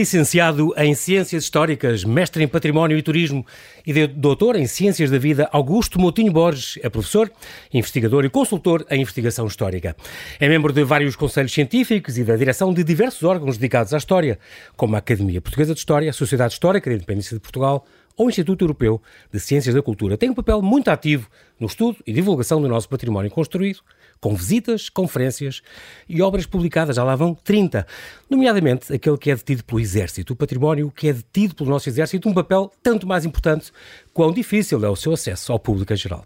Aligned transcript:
Licenciado 0.00 0.72
em 0.78 0.94
Ciências 0.94 1.44
Históricas, 1.44 2.04
mestre 2.04 2.42
em 2.42 2.48
Património 2.48 2.96
e 2.96 3.02
Turismo 3.02 3.44
e 3.86 4.06
doutor 4.06 4.56
em 4.56 4.66
Ciências 4.66 5.10
da 5.10 5.18
Vida, 5.18 5.46
Augusto 5.52 6.00
Moutinho 6.00 6.32
Borges 6.32 6.78
é 6.82 6.88
professor, 6.88 7.30
investigador 7.70 8.24
e 8.24 8.30
consultor 8.30 8.86
em 8.90 9.02
investigação 9.02 9.46
histórica. 9.46 9.94
É 10.40 10.48
membro 10.48 10.72
de 10.72 10.82
vários 10.84 11.16
conselhos 11.16 11.52
científicos 11.52 12.16
e 12.16 12.24
da 12.24 12.34
direção 12.34 12.72
de 12.72 12.82
diversos 12.82 13.24
órgãos 13.24 13.58
dedicados 13.58 13.92
à 13.92 13.98
história, 13.98 14.38
como 14.74 14.94
a 14.94 15.00
Academia 15.00 15.42
Portuguesa 15.42 15.74
de 15.74 15.80
História, 15.80 16.08
a 16.08 16.14
Sociedade 16.14 16.54
Histórica 16.54 16.88
da 16.88 16.96
Independência 16.96 17.36
de 17.36 17.40
Portugal 17.42 17.84
ou 18.16 18.26
o 18.26 18.30
Instituto 18.30 18.64
Europeu 18.64 19.02
de 19.30 19.38
Ciências 19.38 19.74
da 19.74 19.82
Cultura. 19.82 20.16
Tem 20.16 20.30
um 20.30 20.34
papel 20.34 20.62
muito 20.62 20.88
ativo 20.88 21.28
no 21.58 21.66
estudo 21.66 21.98
e 22.06 22.12
divulgação 22.14 22.62
do 22.62 22.68
nosso 22.68 22.88
património 22.88 23.30
construído 23.30 23.80
com 24.20 24.34
visitas, 24.34 24.88
conferências 24.88 25.62
e 26.08 26.20
obras 26.20 26.46
publicadas, 26.46 26.96
já 26.96 27.04
lá 27.04 27.16
vão 27.16 27.34
30, 27.34 27.86
nomeadamente 28.28 28.92
aquele 28.92 29.16
que 29.16 29.30
é 29.30 29.34
detido 29.34 29.64
pelo 29.64 29.80
Exército, 29.80 30.32
o 30.32 30.36
património 30.36 30.90
que 30.90 31.08
é 31.08 31.12
detido 31.12 31.54
pelo 31.54 31.70
nosso 31.70 31.88
Exército, 31.88 32.28
um 32.28 32.34
papel 32.34 32.70
tanto 32.82 33.06
mais 33.06 33.24
importante 33.24 33.72
quão 34.12 34.32
difícil 34.32 34.84
é 34.84 34.88
o 34.88 34.96
seu 34.96 35.12
acesso 35.12 35.52
ao 35.52 35.58
público 35.58 35.92
em 35.92 35.96
geral. 35.96 36.24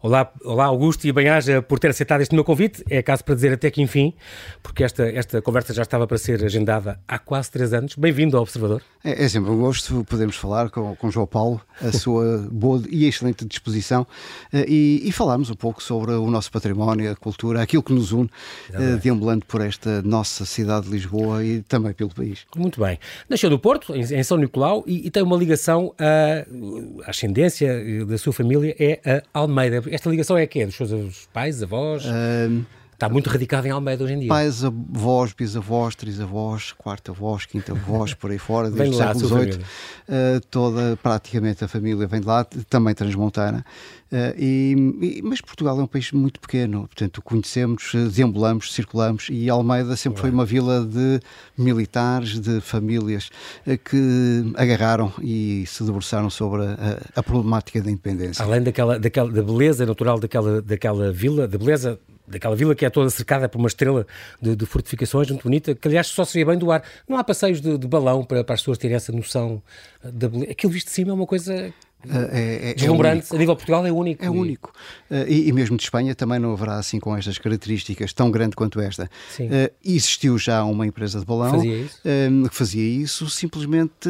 Olá, 0.00 0.32
olá 0.44 0.66
Augusto 0.66 1.08
e 1.08 1.12
bem-aja 1.12 1.60
por 1.60 1.80
ter 1.80 1.88
aceitado 1.88 2.20
este 2.20 2.32
meu 2.32 2.44
convite. 2.44 2.84
É 2.88 3.02
caso 3.02 3.24
para 3.24 3.34
dizer 3.34 3.52
até 3.54 3.68
que 3.68 3.82
enfim, 3.82 4.14
porque 4.62 4.84
esta, 4.84 5.02
esta 5.08 5.42
conversa 5.42 5.74
já 5.74 5.82
estava 5.82 6.06
para 6.06 6.16
ser 6.16 6.44
agendada 6.44 7.00
há 7.08 7.18
quase 7.18 7.50
três 7.50 7.74
anos. 7.74 7.96
Bem-vindo 7.96 8.36
ao 8.36 8.44
Observador. 8.44 8.80
É, 9.02 9.24
é, 9.24 9.28
sempre 9.28 9.50
um 9.50 9.58
gosto 9.58 10.04
podermos 10.04 10.36
falar 10.36 10.70
com, 10.70 10.94
com 10.94 11.10
João 11.10 11.26
Paulo, 11.26 11.60
a 11.82 11.90
sua 11.90 12.46
boa 12.50 12.80
e 12.88 13.06
excelente 13.06 13.44
disposição 13.44 14.06
eh, 14.52 14.64
e, 14.68 15.02
e 15.04 15.10
falarmos 15.10 15.50
um 15.50 15.56
pouco 15.56 15.82
sobre 15.82 16.12
o 16.12 16.30
nosso 16.30 16.52
património, 16.52 17.10
a 17.10 17.16
cultura, 17.28 17.62
aquilo 17.62 17.82
que 17.82 17.92
nos 17.92 18.12
une, 18.12 18.30
é 18.72 18.96
deambulando 18.96 19.44
por 19.46 19.60
esta 19.60 20.02
nossa 20.02 20.44
cidade 20.44 20.86
de 20.86 20.92
Lisboa 20.92 21.44
e 21.44 21.62
também 21.62 21.92
pelo 21.92 22.10
país. 22.10 22.46
Muito 22.56 22.80
bem. 22.80 22.98
Nasceu 23.28 23.50
no 23.50 23.58
Porto, 23.58 23.94
em, 23.94 24.22
São 24.22 24.36
Nicolau, 24.36 24.84
e, 24.86 25.06
e, 25.06 25.10
tem 25.10 25.22
uma 25.22 25.36
ligação, 25.36 25.94
a, 25.98 27.06
a 27.06 27.10
ascendência 27.10 27.68
eh, 27.68 28.04
da 28.04 28.18
sua 28.18 28.32
família 28.32 28.74
é 28.78 29.22
a 29.32 29.38
Almeida 29.38 29.82
esta 29.90 30.10
ligação 30.10 30.36
é 30.36 30.46
quê? 30.46 30.66
Dos 30.66 30.76
seus 30.76 31.28
pais, 31.32 31.62
avós? 31.62 32.04
Um, 32.06 32.64
Está 32.98 33.08
muito 33.08 33.30
radicado 33.30 33.64
em 33.64 33.70
Almeida 33.70 34.02
hoje 34.02 34.14
em 34.14 34.18
dia. 34.18 34.28
Pais, 34.28 34.64
avós, 34.64 35.32
bisavós, 35.32 35.94
trisavós, 35.94 36.72
quarta 36.72 37.12
avós, 37.12 37.46
quinta 37.46 37.70
avós, 37.70 38.12
por 38.12 38.32
aí 38.32 38.38
fora, 38.38 38.68
desde 38.72 38.96
o 38.96 38.98
século 38.98 39.28
XVIII. 39.28 39.54
Uh, 39.54 40.40
toda, 40.50 40.98
praticamente 41.00 41.62
a 41.62 41.68
família 41.68 42.08
vem 42.08 42.20
de 42.20 42.26
lá, 42.26 42.42
também 42.68 42.92
transmontana. 42.92 43.64
Uh, 44.10 44.34
e, 44.36 44.74
e, 45.00 45.22
mas 45.22 45.40
Portugal 45.40 45.78
é 45.78 45.82
um 45.84 45.86
país 45.86 46.10
muito 46.10 46.40
pequeno, 46.40 46.88
portanto 46.88 47.22
conhecemos, 47.22 47.92
deambulamos, 48.12 48.74
circulamos 48.74 49.28
e 49.30 49.48
Almeida 49.48 49.94
sempre 49.94 50.20
foi 50.20 50.30
uma 50.30 50.44
vila 50.44 50.84
de 50.84 51.20
militares, 51.56 52.40
de 52.40 52.60
famílias 52.60 53.30
uh, 53.64 53.78
que 53.78 54.52
agarraram 54.56 55.12
e 55.22 55.62
se 55.68 55.84
debruçaram 55.84 56.30
sobre 56.30 56.62
a, 56.62 56.98
a, 57.14 57.22
problemática 57.22 57.80
da 57.80 57.92
independência. 57.92 58.44
Além 58.44 58.60
daquela, 58.60 58.98
daquela 58.98 59.30
da 59.30 59.42
beleza 59.42 59.86
natural 59.86 60.18
daquela, 60.18 60.60
daquela 60.60 61.12
vila, 61.12 61.46
da 61.46 61.56
beleza 61.56 61.96
daquela 62.28 62.54
vila 62.54 62.74
que 62.74 62.84
é 62.84 62.90
toda 62.90 63.08
cercada 63.10 63.48
por 63.48 63.58
uma 63.58 63.68
estrela 63.68 64.06
de, 64.40 64.54
de, 64.54 64.66
fortificações 64.66 65.28
muito 65.28 65.42
bonita, 65.42 65.74
que 65.74 65.88
aliás 65.88 66.06
só 66.08 66.24
seria 66.24 66.46
bem 66.46 66.58
do 66.58 66.70
ar. 66.70 66.82
Não 67.08 67.16
há 67.16 67.24
passeios 67.24 67.60
de, 67.60 67.78
de 67.78 67.86
balão 67.86 68.24
para, 68.24 68.44
para, 68.44 68.54
as 68.54 68.60
pessoas 68.60 68.78
terem 68.78 68.96
essa 68.96 69.12
noção 69.12 69.62
da 70.02 70.28
beleza. 70.28 70.52
Aquilo 70.52 70.72
visto 70.72 70.86
de 70.86 70.92
cima 70.92 71.10
é 71.10 71.14
uma 71.14 71.26
coisa 71.26 71.72
é, 72.06 72.70
é, 72.70 72.74
Deslumbrante, 72.74 73.32
é 73.32 73.36
a 73.36 73.38
nível 73.38 73.54
de 73.54 73.58
Portugal 73.58 73.84
é 73.84 73.90
único. 73.90 74.24
É 74.24 74.30
único. 74.30 74.72
Uh, 75.10 75.26
e, 75.26 75.48
e, 75.48 75.52
mesmo 75.52 75.76
de 75.76 75.82
Espanha 75.82 76.14
também 76.14 76.38
não 76.38 76.52
haverá 76.52 76.76
assim 76.76 77.00
com 77.00 77.16
estas 77.16 77.38
características 77.38 78.12
tão 78.12 78.30
grande 78.30 78.54
quanto 78.54 78.80
esta. 78.80 79.10
Uh, 79.40 79.72
existiu 79.84 80.38
já 80.38 80.62
uma 80.64 80.86
empresa 80.86 81.18
de 81.18 81.26
balão 81.26 81.50
fazia 81.50 81.76
isso. 81.76 82.00
Uh, 82.04 82.48
que 82.48 82.54
fazia 82.54 83.02
isso, 83.02 83.28
simplesmente 83.28 84.08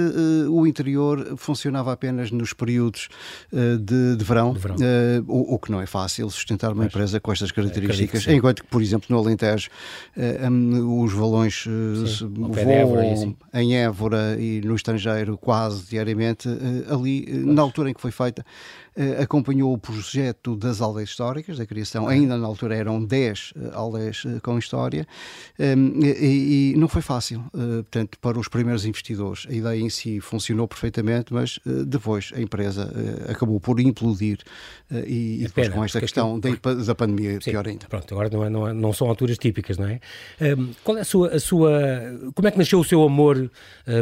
o 0.51 0.67
interior 0.67 1.35
funcionava 1.39 1.93
apenas 1.93 2.31
nos 2.31 2.53
períodos 2.53 3.09
de, 3.53 4.17
de, 4.17 4.25
verão, 4.25 4.53
de 4.53 4.59
verão. 4.59 4.77
O, 5.27 5.55
o, 5.55 5.59
que 5.59 5.71
não 5.71 5.81
é 5.81 5.87
fácil 5.87 6.29
sustentar 6.31 6.73
uma 6.73 6.85
Mas, 6.85 6.87
empresa 6.89 7.21
com 7.21 7.33
estas 7.33 7.51
características, 7.51 8.27
enquanto 8.29 8.63
que, 8.63 8.69
por 8.69 8.83
exemplo, 8.83 9.07
no 9.11 9.19
Alentejo 9.19 9.71
um, 10.17 11.03
os 11.03 11.15
balões 11.15 11.65
voam 11.67 13.37
em 13.55 13.77
Évora 13.77 14.37
e 14.39 14.61
no 14.61 14.75
estrangeiro 14.75 15.37
quase 15.39 15.89
diariamente, 15.89 16.49
ali 16.91 17.27
na 17.45 17.63
altura 17.63 17.78
altura 17.79 17.91
em 17.91 17.95
que 17.95 18.01
foi 18.01 18.11
feita, 18.11 18.45
uh, 18.97 19.23
acompanhou 19.23 19.73
o 19.73 19.79
projeto 19.79 20.57
das 20.57 20.81
aldeias 20.81 21.11
históricas, 21.11 21.59
da 21.59 21.67
criação, 21.67 22.09
ainda 22.09 22.37
na 22.37 22.47
altura 22.47 22.75
eram 22.75 23.05
10 23.05 23.53
uh, 23.57 23.59
eh, 23.59 23.71
aldeias 23.73 24.25
uh, 24.25 24.41
com 24.43 24.59
história, 24.59 25.07
ehm, 25.59 26.01
e, 26.03 26.73
e, 26.73 26.77
não 26.77 26.89
foi 26.89 27.03
fácil, 27.03 27.45
portanto, 27.53 28.19
para 28.21 28.39
os 28.39 28.49
primeiros 28.49 28.85
investidores. 28.85 29.47
A 29.49 29.53
ideia 29.53 29.81
em 29.81 29.91
si 29.91 30.21
funcionou 30.21 30.67
perfeitamente, 30.67 31.33
mas 31.33 31.59
depois 31.87 32.33
a 32.35 32.41
empresa 32.41 32.91
acabou 33.29 33.61
por 33.61 33.79
implodir 33.81 34.39
e, 34.91 35.37
e 35.37 35.47
depois 35.47 35.69
pena, 35.69 35.75
com 35.75 35.85
esta 35.85 36.01
questão 36.01 36.41
da, 36.41 36.51
da 36.51 36.95
pandemia, 36.95 37.41
sim, 37.41 37.51
pior 37.51 37.67
ainda. 37.67 37.87
Pronto, 37.87 38.13
agora 38.13 38.31
não, 38.31 38.45
é, 38.45 38.51
não, 38.51 38.69
é, 38.69 38.73
não 38.73 38.93
são 38.93 39.09
alturas 39.09 39.39
típicas, 39.39 39.77
não 39.79 39.87
é? 39.87 40.01
Um, 40.41 40.45
ehm, 40.45 40.71
qual 40.83 40.99
é 40.99 41.01
a 41.03 41.05
sua, 41.05 41.29
a 41.29 41.41
sua. 41.41 41.71
Como 42.35 42.49
é 42.49 42.51
que 42.51 42.59
nasceu 42.59 42.81
o 42.81 42.85
seu 42.85 43.03
amor 43.03 43.51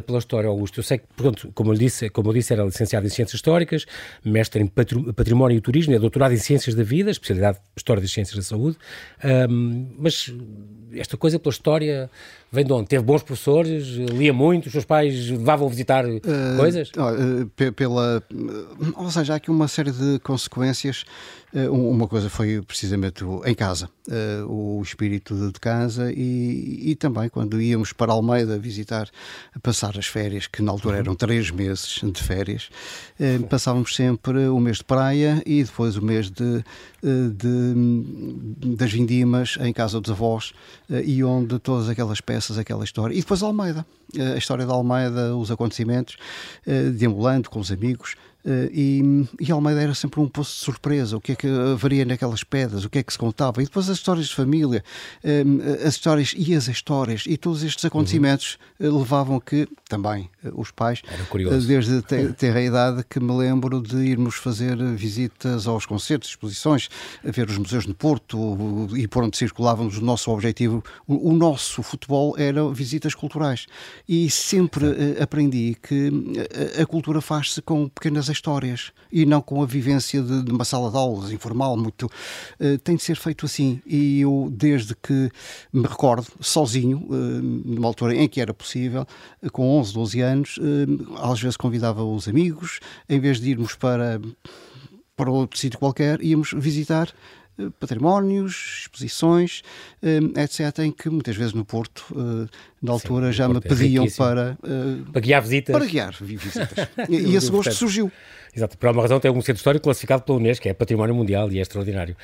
pela 0.07 0.19
história, 0.19 0.49
Augusto? 0.49 0.81
Eu 0.81 0.85
sei 0.85 0.99
que, 0.99 1.07
pronto, 1.17 1.51
como 1.55 1.73
eu 1.73 1.79
disse, 1.79 2.09
como 2.11 2.31
eu 2.31 2.35
disse 2.35 2.53
era 2.53 2.65
licenciado 2.65 3.07
em 3.07 3.11
Ciências 3.11 3.35
Históricas 3.35 3.66
Históricas, 3.67 3.87
mestre 4.25 4.63
em 4.63 4.67
Património 4.67 5.57
e 5.57 5.61
Turismo, 5.61 5.95
é 5.95 5.99
doutorado 5.99 6.33
em 6.33 6.37
Ciências 6.37 6.75
da 6.75 6.83
Vida, 6.83 7.11
especialidade 7.11 7.59
História 7.77 8.01
das 8.01 8.11
Ciências 8.11 8.37
da 8.37 8.43
Saúde, 8.43 8.77
um, 9.51 9.89
mas 9.99 10.33
esta 10.95 11.17
coisa 11.17 11.39
pela 11.39 11.53
história 11.53 12.11
vem 12.51 12.65
de 12.65 12.73
onde? 12.73 12.89
Teve 12.89 13.05
bons 13.05 13.23
professores, 13.23 13.85
lia 13.87 14.33
muito, 14.33 14.67
os 14.67 14.73
seus 14.73 14.85
pais 14.85 15.31
levavam 15.31 15.67
a 15.67 15.71
visitar 15.71 16.05
uh, 16.07 16.21
coisas? 16.57 16.91
Uh, 16.91 17.73
pela, 17.73 18.23
ou 18.97 19.11
seja, 19.11 19.35
há 19.35 19.37
aqui 19.37 19.51
uma 19.51 19.69
série 19.69 19.91
de 19.91 20.19
consequências. 20.21 21.05
Uh, 21.55 21.73
uma 21.73 22.07
coisa 22.07 22.29
foi 22.29 22.61
precisamente 22.63 23.25
em 23.45 23.55
casa, 23.55 23.89
o 24.49 24.81
espírito 24.83 25.35
de 25.53 25.59
casa 25.59 26.13
e, 26.13 26.91
e, 26.91 26.97
também 26.97 27.29
quando 27.29 27.61
íamos 27.61 27.93
para 27.93 28.13
Almeida 28.13 28.59
visitar, 28.59 29.09
passar 29.63 29.99
as 29.99 30.07
férias, 30.07 30.47
que 30.47 30.61
na 30.61 30.71
altura 30.73 30.99
eram 30.99 31.15
três 31.15 31.51
meses 31.51 32.01
de 32.03 32.23
férias, 32.23 32.69
passávamos 33.49 33.95
sempre 33.95 34.49
o 34.49 34.61
mês 34.61 34.79
de 34.79 34.85
praia 34.85 35.43
e 35.47 35.63
depois 35.63 35.97
o 35.97 36.05
mês 36.05 36.31
de, 36.31 36.63
de 37.35 38.77
das 38.77 38.93
vindimas 38.93 39.57
em 39.61 39.73
casa 39.73 40.01
dos 40.01 40.11
avós 40.11 40.53
e 41.05 41.23
onde 41.23 41.59
todas 41.59 41.89
aquelas 41.89 42.21
peças 42.21 42.59
aquela 42.59 42.85
história. 42.85 43.15
E 43.15 43.21
depois 43.21 43.43
Almeida, 43.43 43.87
eh, 44.17 44.35
a 44.35 44.37
história 44.37 44.67
da 44.67 44.73
Almeida, 44.73 45.37
os 45.37 45.51
acontecimentos, 45.51 46.17
eh, 46.67 46.91
deambulando 46.91 47.51
com 47.51 47.59
os 47.59 47.71
amigos, 47.71 48.15
e, 48.73 49.27
e 49.41 49.51
Almeida 49.51 49.83
era 49.83 49.95
sempre 49.95 50.21
um 50.21 50.29
poço 50.29 50.57
de 50.59 50.65
surpresa. 50.65 51.17
O 51.17 51.21
que 51.21 51.33
é 51.33 51.35
que 51.35 51.49
haveria 51.49 52.05
naquelas 52.05 52.45
pedras? 52.45 52.85
O 52.85 52.91
que 52.91 52.99
é 52.99 53.03
que 53.03 53.13
se 53.13 53.19
contava? 53.19 53.61
E 53.61 53.65
depois 53.65 53.91
as 53.91 53.99
histórias 53.99 54.27
de 54.27 54.35
família, 54.35 54.85
uh, 55.25 55.87
as 55.87 55.95
histórias 55.95 56.35
e 56.37 56.55
as 56.55 56.69
histórias 56.69 57.25
e 57.27 57.37
todos 57.37 57.63
estes 57.65 57.85
acontecimentos 57.85 58.59
uhum. 58.79 58.99
levavam 58.99 59.41
que 59.41 59.69
também 59.89 60.31
os 60.55 60.71
pais, 60.71 61.03
desde 61.67 62.03
ter 62.35 62.57
a 62.57 62.63
idade 62.63 63.05
que 63.09 63.19
me 63.19 63.33
lembro 63.37 63.81
de 63.83 63.97
irmos 63.97 64.37
fazer 64.37 64.77
visitas 64.95 65.67
aos 65.67 65.85
concertos, 65.87 66.29
exposições, 66.29 66.89
a 67.27 67.31
ver 67.31 67.49
os 67.49 67.59
museus 67.59 67.87
no 67.87 67.95
Porto 67.95 68.89
e 68.97 69.09
por 69.09 69.25
onde 69.25 69.37
circulávamos. 69.37 69.99
O 69.99 70.05
nosso 70.05 70.31
objetivo, 70.31 70.85
o, 71.07 71.31
o 71.31 71.35
nosso 71.35 71.83
futebol 71.83 72.35
era 72.39 72.69
visitas 72.71 73.15
culturais. 73.15 73.67
E 74.09 74.31
sempre 74.31 74.87
aprendi 75.21 75.77
que 75.83 76.11
a, 76.79 76.83
a 76.83 76.87
cultura 76.87 77.21
faz-se 77.21 77.61
com 77.63 77.89
pequenas 77.89 78.31
histórias 78.37 78.93
e 79.11 79.27
não 79.27 79.41
com 79.41 79.63
a 79.63 79.67
vivência 79.67 80.23
de, 80.23 80.43
de 80.43 80.51
uma 80.51 80.65
sala 80.65 80.91
de 80.91 80.97
aulas 80.97 81.31
informal, 81.31 81.77
muito. 81.77 82.07
Uh, 82.61 82.79
tem 82.79 82.97
de 82.97 83.03
ser 83.03 83.17
feito 83.17 83.47
assim. 83.47 83.81
E 83.87 84.21
eu, 84.21 84.49
desde 84.53 84.95
que 84.95 85.31
me 85.73 85.87
recordo, 85.87 86.27
sozinho, 86.41 86.99
uh, 87.09 87.13
numa 87.15 87.89
altura 87.89 88.15
em 88.15 88.29
que 88.29 88.41
era 88.41 88.55
possível, 88.55 89.07
uh, 89.43 89.51
com 89.51 89.79
11, 89.79 89.95
12 89.95 90.21
anos, 90.21 90.59
às 91.19 91.41
vezes 91.41 91.57
convidava 91.57 92.05
os 92.05 92.29
amigos, 92.29 92.81
em 93.09 93.19
vez 93.19 93.41
de 93.41 93.51
irmos 93.51 93.75
para, 93.75 94.21
para 95.17 95.31
outro 95.31 95.59
sítio 95.59 95.79
qualquer, 95.79 96.23
íamos 96.23 96.53
visitar 96.53 97.13
patrimónios, 97.81 98.81
exposições, 98.83 99.63
etc., 100.37 100.81
em 100.81 100.93
que 100.93 101.09
muitas 101.09 101.37
vezes 101.37 101.53
no 101.53 101.65
Porto, 101.65 102.05
na 102.83 102.93
altura, 102.93 103.29
Sim, 103.29 103.33
já 103.33 103.49
me 103.49 103.57
é 103.57 103.61
pediam 103.61 104.05
é 104.05 104.11
para... 104.11 104.59
Para 105.13 105.21
guiar 105.21 105.43
visitas. 105.43 105.77
Para 105.77 105.87
guiar 105.87 106.15
visitas. 106.21 106.69
e, 107.09 107.35
esse 107.35 107.51
gosto 107.51 107.73
surgiu. 107.73 108.13
Exato, 108.55 108.79
por 108.79 108.89
uma 108.89 109.03
razão 109.03 109.21
tem 109.21 109.31
um 109.31 109.41
centro 109.43 109.57
histórico 109.57 109.85
classificado 109.85 110.23
pela 110.23 110.39
Unesco, 110.39 110.63
que 110.63 110.69
é 110.71 110.73
Património 110.73 111.15
Mundial 111.15 111.53
e 111.53 111.59
é 111.59 111.63
extraordinário. 111.63 112.17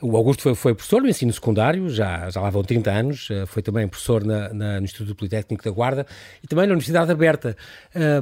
O 0.00 0.16
Augusto 0.16 0.42
foi, 0.42 0.54
foi, 0.54 0.74
professor 0.74 1.02
no 1.02 1.08
ensino 1.08 1.32
secundário, 1.32 1.88
já, 1.88 2.28
já 2.30 2.40
lá 2.40 2.50
vão 2.50 2.62
30 2.62 2.90
anos, 2.90 3.28
eh, 3.30 3.46
foi 3.46 3.62
também 3.62 3.86
professor 3.86 4.24
na, 4.24 4.52
na, 4.52 4.78
no 4.80 4.84
Instituto 4.84 5.14
Politécnico 5.14 5.62
da 5.62 5.70
Guarda 5.70 6.06
e 6.42 6.46
também 6.46 6.66
na 6.66 6.72
Universidade 6.72 7.10
Aberta. 7.10 7.56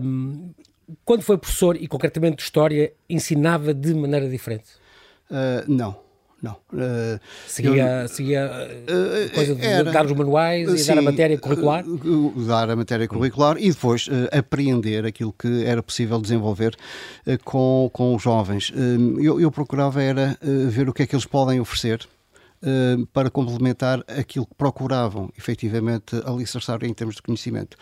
Um, 0.02 0.52
quando 1.04 1.22
foi 1.22 1.38
professor, 1.38 1.76
e 1.76 1.86
concretamente 1.86 2.36
de 2.36 2.42
História, 2.42 2.92
ensinava 3.08 3.72
de 3.72 3.94
maneira 3.94 4.28
diferente? 4.28 4.70
Uh, 5.30 5.64
não 5.66 6.09
não. 6.42 6.52
Uh, 6.72 7.20
seguia 7.46 8.02
eu, 8.02 8.08
seguia 8.08 8.46
uh, 8.46 9.34
coisa 9.34 9.54
de 9.54 9.66
era, 9.66 9.92
dar 9.92 10.06
os 10.06 10.12
manuais 10.12 10.68
e 10.70 10.78
sim, 10.78 10.86
dar 10.86 10.98
a 10.98 11.02
matéria 11.02 11.38
curricular? 11.38 11.84
Uh, 11.86 12.32
dar 12.46 12.70
a 12.70 12.76
matéria 12.76 13.06
curricular 13.06 13.58
e 13.58 13.70
depois 13.70 14.08
apreender 14.32 15.04
aquilo 15.04 15.34
que 15.34 15.64
era 15.64 15.82
possível 15.82 16.18
desenvolver 16.20 16.74
com, 17.44 17.90
com 17.92 18.14
os 18.14 18.22
jovens. 18.22 18.72
Eu, 19.20 19.40
eu, 19.40 19.50
procurava 19.50 20.02
era 20.02 20.38
ver 20.40 20.88
o 20.88 20.92
que 20.92 21.02
é 21.02 21.06
que 21.06 21.14
eles 21.14 21.26
podem 21.26 21.60
oferecer 21.60 22.08
para 23.12 23.30
complementar 23.30 24.04
aquilo 24.06 24.46
que 24.46 24.54
procuravam 24.54 25.30
efetivamente 25.36 26.16
alicerçar 26.24 26.84
em 26.84 26.92
termos 26.92 27.16
de 27.16 27.22
conhecimento. 27.22 27.76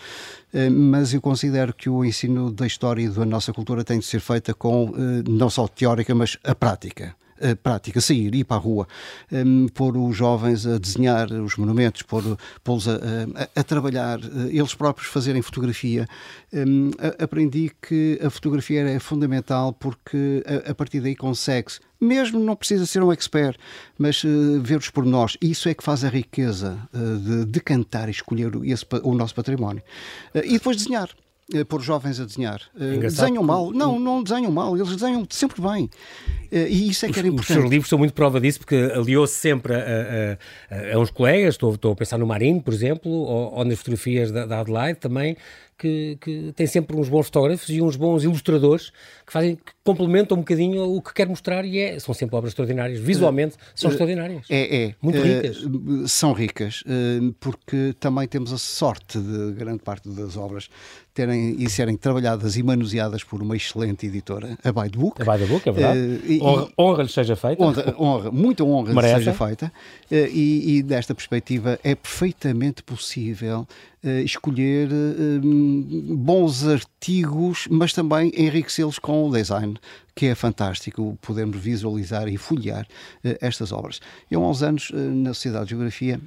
Mas 0.73 1.13
eu 1.13 1.21
considero 1.21 1.75
que 1.75 1.89
o 1.89 2.05
ensino 2.05 2.51
da 2.53 2.67
história 2.67 3.03
e 3.03 3.09
da 3.09 3.25
nossa 3.25 3.53
cultura 3.53 3.85
tem 3.85 3.99
de 3.99 4.05
ser 4.05 4.21
feita 4.21 4.55
com 4.55 4.93
não 5.29 5.51
só 5.51 5.67
teórica, 5.67 6.15
mas 6.15 6.39
a 6.45 6.55
prática 6.55 7.15
prática, 7.63 8.01
sair, 8.01 8.35
ir 8.35 8.45
para 8.45 8.57
a 8.57 8.61
rua, 8.61 8.87
um, 9.31 9.69
pôr 9.69 9.97
os 9.97 10.17
jovens 10.17 10.67
a 10.67 10.79
desenhar 10.79 11.31
os 11.33 11.57
monumentos, 11.57 12.03
pô-los 12.03 12.89
a, 12.89 12.95
a, 12.95 13.61
a, 13.61 13.65
trabalhar, 13.65 14.19
eh, 14.21 14.49
eles 14.51 14.75
próprios 14.75 15.09
fazerem 15.09 15.43
fotografia. 15.43 16.07
Um, 16.53 16.91
aprendi 17.19 17.71
que 17.81 18.19
a 18.23 18.31
fotografia 18.31 18.83
é 18.83 18.99
fundamental 18.99 19.73
porque 19.73 20.43
a, 20.47 20.71
a 20.71 20.75
partir 20.75 21.01
daí 21.01 21.15
consegue-se 21.15 21.81
mesmo 22.01 22.39
não 22.39 22.55
precisa 22.55 22.87
ser 22.87 23.03
um 23.03 23.13
expert, 23.13 23.59
mas 23.99 24.23
uh, 24.23 24.61
ver 24.61 24.79
os 24.79 24.89
pormenores. 24.89 25.37
Isso 25.43 25.69
é 25.69 25.75
que 25.75 25.83
faz 25.83 26.05
a 26.05 26.09
riqueza 26.09 26.79
uh, 26.95 27.19
de, 27.19 27.45
de 27.45 27.61
cantar 27.61 28.09
e 28.09 28.13
escolher 28.13 28.53
esse, 28.63 28.87
o 29.03 29.15
nosso 29.15 29.35
património. 29.35 29.83
Uh, 30.35 30.39
e 30.45 30.53
depois 30.53 30.77
desenhar. 30.77 31.11
Uh, 31.55 31.65
pôr 31.65 31.81
jovens 31.81 32.21
a 32.21 32.25
desenhar. 32.25 32.61
Uh, 32.75 33.01
desenham 33.01 33.43
mal. 33.43 33.71
Não, 33.71 33.99
não 33.99 34.23
desenham 34.23 34.53
mal. 34.53 34.77
Eles 34.77 34.89
desenham 34.89 35.27
sempre 35.31 35.63
bem. 35.63 35.85
Uh, 36.53 36.69
e 36.69 36.91
isso 36.91 37.07
é 37.07 37.11
que 37.11 37.19
era 37.19 37.29
importante. 37.29 37.51
Os 37.51 37.57
seus 37.57 37.71
livros 37.71 37.89
são 37.89 37.99
muito 37.99 38.13
prova 38.13 38.41
disso, 38.41 38.59
porque 38.59 38.77
aliou-se 38.95 39.35
sempre 39.35 39.75
a, 39.75 40.39
a, 40.71 40.95
a, 40.95 40.99
uns 40.99 41.11
colegas. 41.11 41.55
Estou, 41.55 41.75
estou 41.75 41.93
a 41.93 41.97
pensar 41.97 42.19
no 42.19 42.27
Marinho, 42.27 42.61
por 42.61 42.75
exemplo, 42.75 43.11
ou, 43.11 43.55
ou 43.55 43.65
nas 43.65 43.79
fotografias 43.79 44.31
da, 44.31 44.45
da 44.45 44.61
Adelaide 44.61 44.99
também 44.99 45.37
que, 45.79 46.19
que, 46.21 46.53
tem 46.55 46.67
sempre 46.67 46.97
uns 46.97 47.09
bons 47.09 47.27
fotógrafos 47.27 47.69
e 47.71 47.81
uns 47.81 47.97
bons 47.97 48.25
ilustradores 48.25 48.91
que 49.25 49.33
fazem 49.33 49.57
que 49.57 49.73
complementam 49.85 50.37
um 50.37 50.41
bocadinho 50.41 50.83
o 50.83 51.01
que 51.01 51.15
quer 51.15 51.29
mostrar 51.29 51.65
e 51.65 51.79
é, 51.79 51.99
são 51.99 52.13
sempre 52.13 52.37
obras 52.37 52.51
extraordinárias. 52.51 52.99
Visualmente 52.99 53.57
são 53.75 53.91
extraordinárias. 53.91 54.47
É, 54.51 54.85
é. 54.85 54.95
Muito 55.01 55.21
ricas. 55.21 55.65
são 56.11 56.33
ricas, 56.33 56.83
porque 57.41 57.95
também 58.01 58.27
temos 58.27 58.53
a 58.53 58.59
sorte 58.59 59.19
de 59.19 59.53
grande 59.53 59.83
parte 59.83 60.09
das 60.09 60.37
obras 60.37 60.69
terem 61.19 61.57
e 61.59 61.69
serem 61.69 61.97
trabalhadas 61.97 62.57
e 62.57 62.63
manuseadas 62.63 63.25
por 63.25 63.43
uma 63.43 63.57
excelente 63.57 64.07
editora, 64.07 64.57
a 64.63 64.71
By 64.71 64.89
the 64.89 64.99
Book. 64.99 65.21
A 65.21 65.25
By 65.25 65.43
the 65.43 65.47
Book, 65.47 65.69
é 65.69 65.73
verdade. 65.73 65.99
Uh, 65.99 66.45
honra, 66.45 66.69
honra 66.79 67.03
lhe 67.03 67.09
seja 67.09 67.35
feita. 67.35 67.61
Honra, 67.61 67.95
honra 67.99 68.31
muita 68.31 68.63
honra 68.63 68.93
lhe 68.93 69.15
seja 69.15 69.35
feita. 69.35 69.73
Uh, 70.11 70.15
e, 70.15 70.77
e, 70.77 70.83
desta 70.83 71.15
perspectiva 71.17 71.79
é 71.83 71.97
perfeitamente 71.97 72.85
possível 72.85 73.61
uh, 73.61 73.98
escolher 74.25 74.89
bons 76.17 76.67
artigos, 76.67 77.67
mas 77.71 77.93
também 77.93 78.33
enriquecê-los 78.37 78.99
com 78.99 79.29
o 79.29 79.33
design, 79.33 79.77
que 80.15 80.27
é 80.27 80.35
fantástico 80.35 81.19
podermos 81.21 81.59
visualizar 81.59 82.29
e 82.29 82.37
folhear 82.37 82.87
estas 83.41 83.73
obras. 83.73 84.01
Eu, 84.31 84.43
há 84.45 84.51
uns 84.51 84.63
anos, 84.63 84.91
na 84.93 85.35
Sociedade 85.35 85.67
de 85.67 85.71
Geografia, 85.71 86.21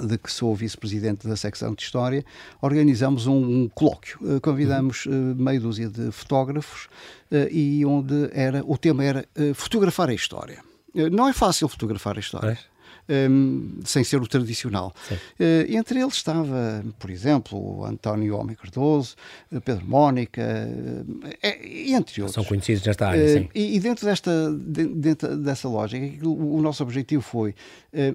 de 0.00 0.18
que 0.18 0.30
sou 0.30 0.54
vice-presidente 0.54 1.26
da 1.26 1.36
secção 1.36 1.74
de 1.74 1.82
História, 1.82 2.24
organizamos 2.60 3.26
um, 3.26 3.62
um 3.62 3.68
colóquio. 3.68 4.18
Uh, 4.20 4.40
convidamos 4.40 5.06
uh, 5.06 5.10
meia 5.10 5.58
dúzia 5.58 5.88
de 5.88 6.10
fotógrafos 6.12 6.86
uh, 7.30 7.48
e 7.50 7.84
onde 7.86 8.28
era, 8.32 8.62
o 8.66 8.76
tema 8.76 9.04
era 9.04 9.26
fotografar 9.54 10.10
a 10.10 10.14
história. 10.14 10.62
não 11.10 11.28
é 11.28 11.32
fácil 11.32 11.68
fotografar 11.68 12.16
a 12.16 12.20
história. 12.20 12.50
É? 12.50 12.75
Um, 13.08 13.80
sem 13.84 14.04
ser 14.04 14.20
o 14.20 14.26
tradicional. 14.26 14.94
Uh, 15.10 15.76
entre 15.76 16.00
eles 16.00 16.14
estava, 16.14 16.84
por 16.98 17.10
exemplo, 17.10 17.84
António 17.84 18.36
Homem 18.36 18.56
Cardoso, 18.56 19.16
eh, 19.52 19.60
Pedro 19.60 19.86
Mónica, 19.86 20.42
uh, 20.42 21.28
entre 21.42 22.22
outros. 22.22 22.34
São 22.34 22.44
conhecidos 22.44 22.84
nesta 22.84 23.08
área, 23.08 23.28
sim. 23.28 23.48
E, 23.54 23.76
e, 23.76 23.80
dentro, 23.80 24.06
desta, 24.06 24.50
dentro 24.52 25.36
dessa 25.38 25.68
lógica, 25.68 26.26
o, 26.26 26.56
o 26.56 26.62
nosso 26.62 26.82
objetivo 26.82 27.22
foi, 27.22 27.54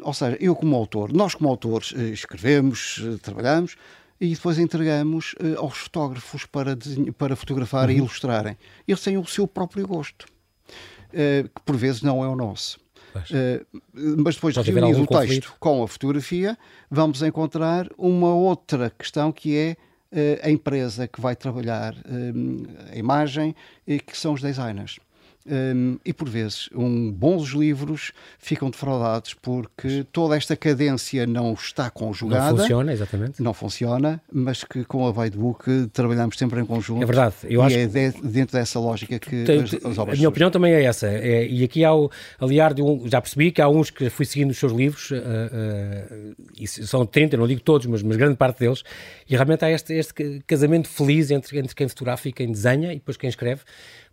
ou 0.01 0.13
seja, 0.13 0.37
eu 0.39 0.55
como 0.55 0.75
autor, 0.75 1.11
nós 1.13 1.35
como 1.35 1.49
autores 1.49 1.93
escrevemos, 2.13 3.01
trabalhamos, 3.21 3.75
e 4.21 4.35
depois 4.35 4.59
entregamos 4.59 5.33
uh, 5.33 5.57
aos 5.57 5.79
fotógrafos 5.79 6.45
para, 6.45 6.77
para 7.17 7.35
fotografar 7.35 7.89
uhum. 7.89 7.95
e 7.95 7.97
ilustrarem. 7.97 8.55
Eles 8.87 9.01
têm 9.01 9.17
o 9.17 9.25
seu 9.25 9.47
próprio 9.47 9.87
gosto, 9.87 10.25
uh, 10.25 11.49
que 11.49 11.61
por 11.65 11.75
vezes 11.75 12.03
não 12.03 12.23
é 12.23 12.27
o 12.27 12.35
nosso. 12.35 12.79
Uh, 13.19 13.81
mas 14.23 14.35
depois 14.35 14.53
de 14.53 14.61
reunir 14.61 15.01
o 15.01 15.07
texto 15.07 15.53
com 15.59 15.83
a 15.83 15.87
fotografia, 15.87 16.57
vamos 16.89 17.21
encontrar 17.21 17.87
uma 17.97 18.33
outra 18.33 18.89
questão 18.89 19.31
que 19.31 19.55
é 19.55 19.75
uh, 20.11 20.47
a 20.47 20.49
empresa 20.49 21.07
que 21.07 21.19
vai 21.19 21.35
trabalhar 21.35 21.93
uh, 21.93 22.91
a 22.91 22.95
imagem 22.95 23.55
e 23.87 23.99
que 23.99 24.17
são 24.17 24.33
os 24.33 24.41
designers. 24.41 24.99
Um, 25.43 25.97
e 26.05 26.13
por 26.13 26.29
vezes, 26.29 26.69
um, 26.75 27.11
bons 27.11 27.49
livros 27.49 28.11
ficam 28.37 28.69
defraudados 28.69 29.33
porque 29.33 30.05
toda 30.11 30.37
esta 30.37 30.55
cadência 30.55 31.25
não 31.25 31.53
está 31.53 31.89
conjugada. 31.89 32.51
Não 32.51 32.57
funciona, 32.57 32.93
exatamente. 32.93 33.41
Não 33.41 33.53
funciona, 33.53 34.21
mas 34.31 34.63
que 34.63 34.85
com 34.85 35.05
a 35.05 35.09
Whitebook 35.09 35.89
trabalhamos 35.91 36.37
sempre 36.37 36.61
em 36.61 36.65
conjunto. 36.65 37.01
É 37.01 37.05
verdade. 37.05 37.35
Eu 37.43 37.61
e 37.61 37.65
acho 37.65 37.77
é 37.77 37.87
de, 37.87 38.11
dentro 38.21 38.57
dessa 38.57 38.79
lógica 38.79 39.17
que 39.17 39.43
tem, 39.43 39.61
as, 39.61 39.73
as, 39.73 39.97
obras. 39.97 40.15
A 40.15 40.17
minha 40.17 40.29
opinião 40.29 40.51
também 40.51 40.73
é 40.73 40.83
essa. 40.83 41.07
É, 41.07 41.47
e 41.47 41.63
aqui 41.63 41.83
há, 41.83 41.91
aliar 42.39 42.73
de 42.73 42.83
um, 42.83 43.07
já 43.07 43.19
percebi 43.19 43.51
que 43.51 43.61
há 43.61 43.67
uns 43.67 43.89
que 43.89 44.09
fui 44.09 44.25
seguindo 44.25 44.51
os 44.51 44.57
seus 44.57 44.71
livros, 44.71 45.09
uh, 45.09 45.15
uh, 45.15 46.35
e 46.59 46.67
são 46.67 47.05
30, 47.05 47.35
não 47.37 47.47
digo 47.47 47.61
todos, 47.61 47.87
mas, 47.87 48.03
mas 48.03 48.15
grande 48.15 48.35
parte 48.35 48.59
deles, 48.59 48.83
e 49.27 49.33
realmente 49.33 49.65
há 49.65 49.71
este, 49.71 49.93
este 49.93 50.43
casamento 50.45 50.87
feliz 50.87 51.31
entre, 51.31 51.57
entre 51.57 51.73
quem 51.73 51.87
fotografa 51.87 52.29
e 52.29 52.31
quem 52.31 52.51
desenha, 52.51 52.91
e 52.93 52.95
depois 52.95 53.17
quem 53.17 53.29
escreve 53.29 53.61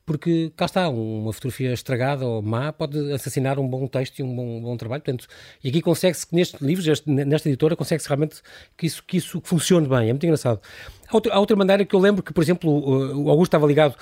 porque 0.09 0.51
cá 0.57 0.65
está, 0.65 0.89
uma 0.89 1.35
fotografia 1.35 1.71
estragada 1.71 2.25
ou 2.25 2.41
má 2.41 2.73
pode 2.73 3.13
assassinar 3.13 3.59
um 3.59 3.69
bom 3.69 3.87
texto 3.87 4.21
e 4.21 4.23
um 4.23 4.35
bom, 4.35 4.63
bom 4.63 4.75
trabalho. 4.75 5.03
Portanto, 5.03 5.29
e 5.63 5.69
aqui 5.69 5.83
consegue-se 5.83 6.27
que 6.27 6.35
nestes 6.35 6.59
livros, 6.63 7.05
nesta 7.05 7.47
editora, 7.47 7.77
consegue-se 7.77 8.09
realmente 8.09 8.37
que 8.75 8.87
isso, 8.87 9.05
que 9.07 9.19
isso 9.19 9.39
funcione 9.45 9.87
bem. 9.87 10.09
É 10.09 10.13
muito 10.15 10.25
engraçado. 10.25 10.63
Há 11.11 11.15
outra, 11.15 11.33
há 11.33 11.41
outra 11.41 11.57
maneira 11.57 11.85
que 11.85 11.95
eu 11.95 12.01
lembro 12.01 12.23
que, 12.23 12.33
por 12.33 12.43
exemplo, 12.43 12.71
o 12.71 13.31
Augusto 13.31 13.49
estava 13.49 13.67
ligado, 13.67 13.95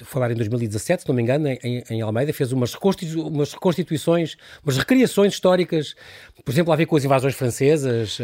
a 0.00 0.04
falar 0.04 0.30
em 0.30 0.34
2017, 0.34 1.02
se 1.02 1.08
não 1.08 1.14
me 1.14 1.22
engano, 1.22 1.48
em, 1.48 1.82
em 1.88 2.00
Almeida, 2.02 2.32
fez 2.32 2.52
umas, 2.52 2.74
reconstitu, 2.74 3.26
umas 3.26 3.54
reconstituições, 3.54 4.36
umas 4.62 4.76
recriações 4.76 5.32
históricas, 5.32 5.94
por 6.44 6.52
exemplo, 6.52 6.72
a 6.72 6.76
ver 6.76 6.84
com 6.84 6.96
as 6.96 7.04
invasões 7.04 7.34
francesas. 7.34 8.18
Uh, 8.18 8.22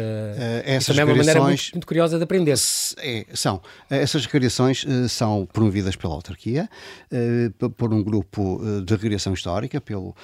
essas 0.63 0.95
também 0.95 1.01
é 1.01 1.05
uma 1.05 1.15
maneira 1.15 1.41
muito, 1.41 1.63
muito, 1.73 1.87
curiosa 1.87 2.17
de 2.17 2.23
aprender. 2.23 2.53
É, 2.99 3.25
são. 3.33 3.61
Essas 3.89 4.25
recriações 4.25 4.85
são 5.09 5.47
promovidas 5.51 5.95
pela 5.95 6.13
autarquia, 6.13 6.69
por 7.77 7.91
um 7.93 8.03
grupo 8.03 8.61
de 8.85 8.93
recriação 8.93 9.33
histórica, 9.33 9.81
pelo, 9.81 10.15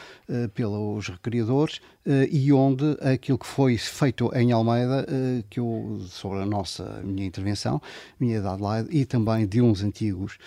pelos 0.54 1.08
recriadores, 1.08 1.80
e 2.30 2.54
onde 2.54 2.98
aquilo 3.02 3.38
que 3.38 3.48
foi 3.48 3.78
feito 3.78 4.32
em 4.36 4.52
Almeida, 4.52 5.06
que 5.50 5.60
eu, 5.60 6.02
sobre 6.08 6.40
a 6.40 6.46
nossa 6.46 7.02
minha 7.04 7.26
intervenção, 7.26 7.82
minha 8.20 8.42
de 8.42 8.48
Adelaide, 8.48 8.90
e 8.92 9.06
também 9.06 9.46
de 9.48 9.62
uns 9.62 9.84
antigos, 9.84 10.38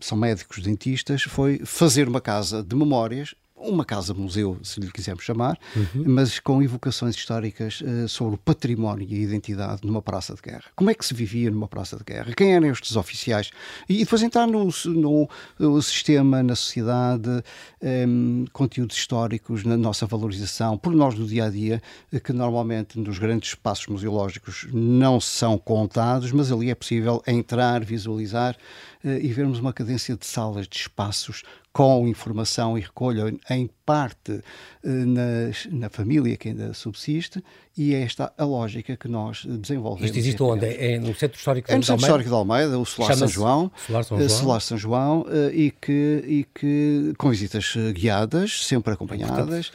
são 0.00 0.16
médicos 0.16 0.62
dentistas, 0.62 1.22
foi 1.22 1.60
fazer 1.64 2.08
uma 2.08 2.20
casa 2.20 2.62
de 2.62 2.74
memórias 2.74 3.34
uma 3.60 3.84
casa-museu, 3.84 4.58
se 4.62 4.80
lhe 4.80 4.90
quisermos 4.90 5.24
chamar, 5.24 5.58
uhum. 5.76 6.04
mas 6.06 6.38
com 6.38 6.62
evocações 6.62 7.14
históricas 7.14 7.80
uh, 7.80 8.08
sobre 8.08 8.34
o 8.36 8.38
património 8.38 9.06
e 9.08 9.14
a 9.14 9.18
identidade 9.18 9.80
numa 9.84 10.00
praça 10.02 10.34
de 10.34 10.42
guerra. 10.42 10.64
Como 10.76 10.90
é 10.90 10.94
que 10.94 11.04
se 11.04 11.14
vivia 11.14 11.50
numa 11.50 11.68
praça 11.68 11.96
de 11.96 12.04
guerra? 12.04 12.32
Quem 12.36 12.54
eram 12.54 12.68
estes 12.68 12.96
oficiais? 12.96 13.50
E, 13.88 13.98
depois 13.98 14.22
entrar 14.22 14.46
no, 14.46 14.68
no, 14.86 15.28
no 15.58 15.82
sistema, 15.82 16.42
na 16.42 16.54
sociedade, 16.54 17.28
um, 17.28 17.42
ehm, 17.82 18.44
conteúdos 18.52 18.96
históricos, 18.96 19.64
na 19.64 19.76
nossa 19.76 20.06
valorização, 20.06 20.78
por 20.78 20.92
nós 20.92 21.14
do 21.14 21.26
dia 21.26 21.46
a 21.46 21.50
dia, 21.50 21.82
eh, 22.12 22.20
que 22.20 22.32
normalmente 22.32 22.98
nos 22.98 23.18
grandes 23.18 23.50
espaços 23.50 23.86
museológicos 23.86 24.66
não 24.72 25.20
são 25.20 25.58
contados, 25.58 26.32
mas 26.32 26.52
ali 26.52 26.70
é 26.70 26.74
possível 26.74 27.22
entrar, 27.26 27.84
visualizar 27.84 28.56
uh, 29.04 29.08
e 29.08 29.28
vermos 29.28 29.58
uma 29.58 29.72
cadência 29.72 30.16
de 30.16 30.26
salas, 30.26 30.66
de 30.66 30.76
espaços 30.76 31.42
com 31.78 32.08
informação 32.08 32.76
e 32.76 32.80
recolha 32.80 33.32
em 33.48 33.70
parte 33.86 34.42
eh, 34.82 34.88
na, 34.88 35.52
na 35.70 35.88
família 35.88 36.36
que 36.36 36.48
ainda 36.48 36.74
subsiste 36.74 37.40
e 37.78 37.94
é 37.94 38.02
esta 38.02 38.32
a 38.36 38.44
lógica 38.44 38.96
que 38.96 39.06
nós 39.06 39.44
desenvolvemos. 39.46 40.06
Isto 40.06 40.18
existe 40.18 40.42
onde? 40.42 40.66
É 40.66 40.98
no 40.98 41.14
Centro 41.14 41.38
Histórico 41.38 41.68
de 41.68 41.72
Almeida? 41.72 41.74
É 41.74 41.78
no 41.78 41.84
Centro 41.84 42.02
Histórico 42.02 42.28
de 42.28 42.34
Almeida, 42.34 42.78
o 42.78 42.84
Solar 42.84 43.16
São 43.16 43.28
João. 43.28 43.70
Solar 43.86 44.04
São 44.04 44.18
João. 44.18 44.28
Solar 44.28 44.60
São 44.60 44.76
João 44.78 45.26
e, 45.52 45.70
que, 45.70 46.24
e 46.26 46.46
que 46.52 47.14
com 47.16 47.30
visitas 47.30 47.74
guiadas, 47.94 48.66
sempre 48.66 48.92
acompanhadas, 48.92 49.70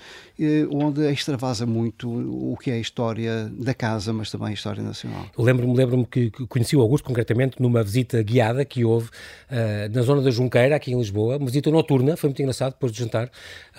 onde 0.72 1.10
extravasa 1.12 1.66
muito 1.66 2.10
o 2.10 2.58
que 2.58 2.72
é 2.72 2.74
a 2.74 2.80
história 2.80 3.50
da 3.58 3.74
casa, 3.74 4.12
mas 4.12 4.32
também 4.32 4.50
a 4.50 4.54
história 4.54 4.84
nacional. 4.84 5.26
Lembro-me 5.38 5.76
lembro 5.76 6.06
que 6.06 6.32
conheci 6.48 6.76
o 6.76 6.82
Augusto 6.82 7.06
concretamente 7.06 7.62
numa 7.62 7.84
visita 7.84 8.22
guiada 8.22 8.66
que 8.66 8.84
houve 8.84 9.08
uh, 9.08 9.94
na 9.94 10.02
zona 10.02 10.22
da 10.22 10.32
Junqueira, 10.32 10.76
aqui 10.76 10.92
em 10.92 10.98
Lisboa, 10.98 11.38
uma 11.38 11.46
visita 11.46 11.70
noturna, 11.70 12.18
foi 12.18 12.30
muito 12.30 12.42
engraçado, 12.42 12.74
depois 12.74 12.92
de 12.92 13.00
jantar, 13.00 13.30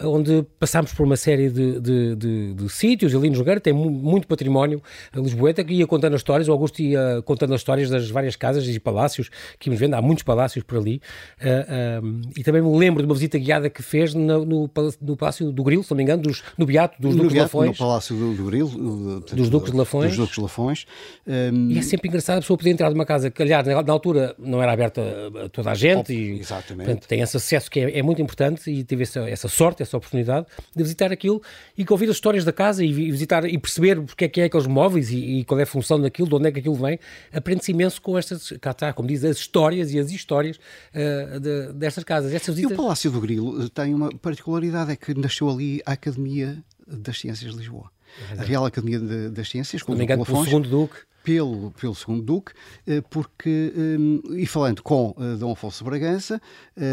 onde 0.01 0.45
passámos 0.59 0.93
por 0.93 1.05
uma 1.05 1.17
série 1.17 1.51
de, 1.51 1.81
de, 1.81 2.17
de, 2.17 2.55
de 2.55 2.69
sítios 2.69 3.15
ali 3.15 3.29
no 3.29 3.37
Junqueira, 3.37 3.61
tem 3.61 3.73
muito 3.73 4.14
património 4.23 4.83
lisboeta, 5.15 5.65
que 5.65 5.75
ia 5.75 5.87
contando 5.87 6.15
as 6.15 6.21
histórias, 6.21 6.49
o 6.49 6.53
Augusto 6.53 6.81
ia 6.81 7.23
contando 7.25 7.55
as 7.55 7.61
histórias 7.61 7.91
das 7.91 8.11
várias 8.11 8.37
casas 8.37 8.67
e 8.67 8.81
palácios 8.81 9.31
que 9.59 9.69
íamos 9.69 9.81
vendo, 9.81 9.95
há 9.95 10.03
muitos 10.03 10.23
palácios 10.23 10.65
por 10.65 10.79
ali, 10.79 11.01
uh, 11.41 12.23
e 12.37 12.43
também 12.43 12.63
me 12.63 12.77
lembro 12.77 13.03
de 13.03 13.09
uma 13.09 13.15
visita 13.15 13.39
guiada 13.39 13.69
que 13.69 13.83
fez 13.83 14.15
no, 14.15 14.45
no, 14.45 14.71
no 15.01 15.17
Palácio 15.17 15.53
do 15.53 15.63
Grilo, 15.63 15.83
se 15.83 15.91
não 15.91 15.97
me 15.97 16.03
engano, 16.03 16.23
dos, 16.23 16.43
no 16.57 16.67
Beato, 16.67 17.01
dos 17.01 17.15
no 17.15 17.23
Duques 17.23 17.35
Beato, 17.35 17.51
de 17.51 17.57
Lafões. 17.57 17.79
No 17.79 17.87
Palácio 17.87 18.17
do, 18.17 18.35
do 18.35 18.45
Grilo. 18.45 19.21
Dos 19.21 19.49
Duques 19.49 19.73
de 19.73 19.77
Lafões. 19.77 20.09
Dos 20.09 20.19
Duques 20.19 20.35
de 20.35 20.41
Lafões. 20.41 20.87
Um... 21.27 21.71
E 21.71 21.79
é 21.79 21.83
sempre 21.83 22.09
engraçado 22.09 22.39
a 22.39 22.41
pessoa 22.41 22.57
poder 22.57 22.71
entrar 22.71 22.91
numa 22.91 23.07
casa 23.07 23.31
que, 23.31 23.43
aliás, 23.43 23.67
na, 23.67 23.83
na 23.83 23.93
altura 23.93 24.35
não 24.39 24.63
era 24.63 24.73
aberta 24.73 25.03
a 25.45 25.49
toda 25.49 25.71
a 25.71 25.75
gente. 25.75 26.13
Oh, 26.13 26.15
e, 26.15 26.41
exatamente. 26.41 26.87
Portanto, 26.87 27.09
tem 27.09 27.21
esse 27.21 27.37
acesso 27.37 27.71
que 27.71 27.81
é, 27.81 27.99
é 27.99 28.03
muito 28.03 28.21
importante 28.21 28.71
e 28.71 28.85
teve 28.85 29.03
essa, 29.03 29.21
essa, 29.29 29.49
sorte, 29.49 29.83
essa 29.83 29.97
oportunidade 29.97 30.47
de 30.75 30.83
visitar 30.83 31.13
aquilo 31.13 31.43
e 31.77 31.85
ouvir 31.89 32.09
as 32.09 32.17
histórias 32.17 32.45
da 32.45 32.53
casa 32.53 32.85
e, 32.85 32.93
visitar 32.93 33.45
e 33.45 33.59
perceber 33.59 34.04
porque 34.05 34.25
é 34.25 34.29
que 34.29 34.41
é 34.41 34.45
aqueles 34.45 34.67
móveis 34.67 35.11
e, 35.11 35.41
e, 35.41 35.45
qual 35.45 35.59
é 35.59 35.63
a 35.63 35.67
função 35.67 36.01
daquilo, 36.01 36.29
de 36.29 36.35
onde 36.35 36.49
é 36.49 36.53
que 36.53 36.59
aquilo 36.61 36.75
vem. 36.75 36.99
Aprende-se 37.33 37.73
imenso 37.73 38.01
com 38.01 38.17
estas, 38.19 38.53
cá 38.61 38.71
está, 38.71 38.93
como 38.93 39.09
diz, 39.09 39.25
as 39.25 39.37
histórias 39.37 39.93
e 39.93 39.99
as 39.99 40.11
histórias 40.11 40.57
uh, 40.57 41.41
de, 41.41 41.73
destas 41.73 42.05
casas. 42.05 42.33
Estas 42.33 42.55
visitas... 42.55 42.77
E 42.77 42.81
o 42.81 42.83
Palácio 42.83 43.11
do 43.11 43.21
Grilo 43.21 43.69
tem 43.71 43.95
uma 43.95 44.11
particularidade, 44.17 44.93
é 44.93 44.97
que 44.97 45.15
nasceu 45.15 45.49
ali 45.49 45.83
a 45.85 45.93
Academia 45.93 46.63
das 46.87 47.19
Ciências 47.19 47.53
de 47.53 47.59
Lisboa. 47.59 47.91
É 48.37 48.41
a 48.41 48.45
Real 48.45 48.65
Academia 48.65 48.99
de, 48.99 49.31
das 49.31 49.49
Ciências, 49.49 49.83
com 49.83 49.93
o 49.93 49.97
pelo 49.97 50.45
segundo 50.45 50.69
Duque. 50.69 50.97
Pelo, 51.25 51.71
pelo 51.81 51.95
segundo 51.95 52.23
Duque, 52.23 52.53
eh, 52.87 53.01
porque, 53.01 53.73
eh, 53.75 54.37
e 54.37 54.47
falando 54.47 54.83
com 54.83 55.17
eh, 55.19 55.37
Dom 55.37 55.53
Afonso 55.53 55.83
Bragança, 55.83 56.39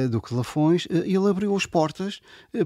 Duque 0.10 0.30
de 0.30 0.36
Lafões, 0.36 0.88
ele 0.90 1.30
abriu 1.30 1.54
as 1.54 1.66
portas 1.66 2.22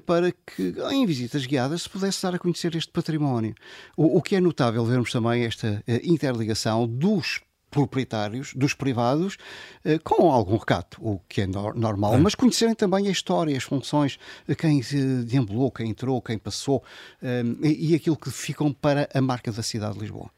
para 0.05 0.31
que, 0.31 0.75
em 0.91 1.05
visitas 1.07 1.43
guiadas, 1.45 1.81
se 1.81 1.89
pudesse 1.89 2.22
dar 2.22 2.36
a 2.36 2.39
conhecer 2.39 2.75
este 2.75 2.91
património. 2.91 3.55
O, 3.98 4.19
o 4.19 4.22
que 4.22 4.36
é 4.36 4.39
notável 4.39 4.86
vermos 4.86 5.12
também 5.12 5.43
esta 5.43 5.84
interligação 6.03 6.88
dos 6.88 7.41
proprietários, 7.75 8.53
dos 8.53 8.74
privados, 8.74 9.36
eh, 9.84 10.00
com 10.01 10.32
algum 10.32 10.55
recato, 10.55 10.98
o 11.05 11.20
que 11.27 11.41
é 11.41 11.46
normal, 11.46 12.13
é. 12.13 12.17
mas 12.17 12.34
conhecerem 12.34 12.74
também 12.74 13.10
a 13.10 13.12
história, 13.12 13.55
as 13.58 13.63
funções, 13.63 14.17
quem 14.58 14.79
deambulou, 15.27 15.70
quem 15.70 15.89
entrou, 15.89 16.22
quem 16.22 16.38
passou 16.38 16.82
eh, 17.22 17.44
e 17.62 17.94
aquilo 17.94 18.15
que 18.15 18.32
ficam 18.32 18.72
para 18.72 19.10
a 19.13 19.22
marca 19.22 19.51
da 19.51 19.62
cidade 19.62 19.96
de 19.96 20.00
Lisboa. 20.00 20.29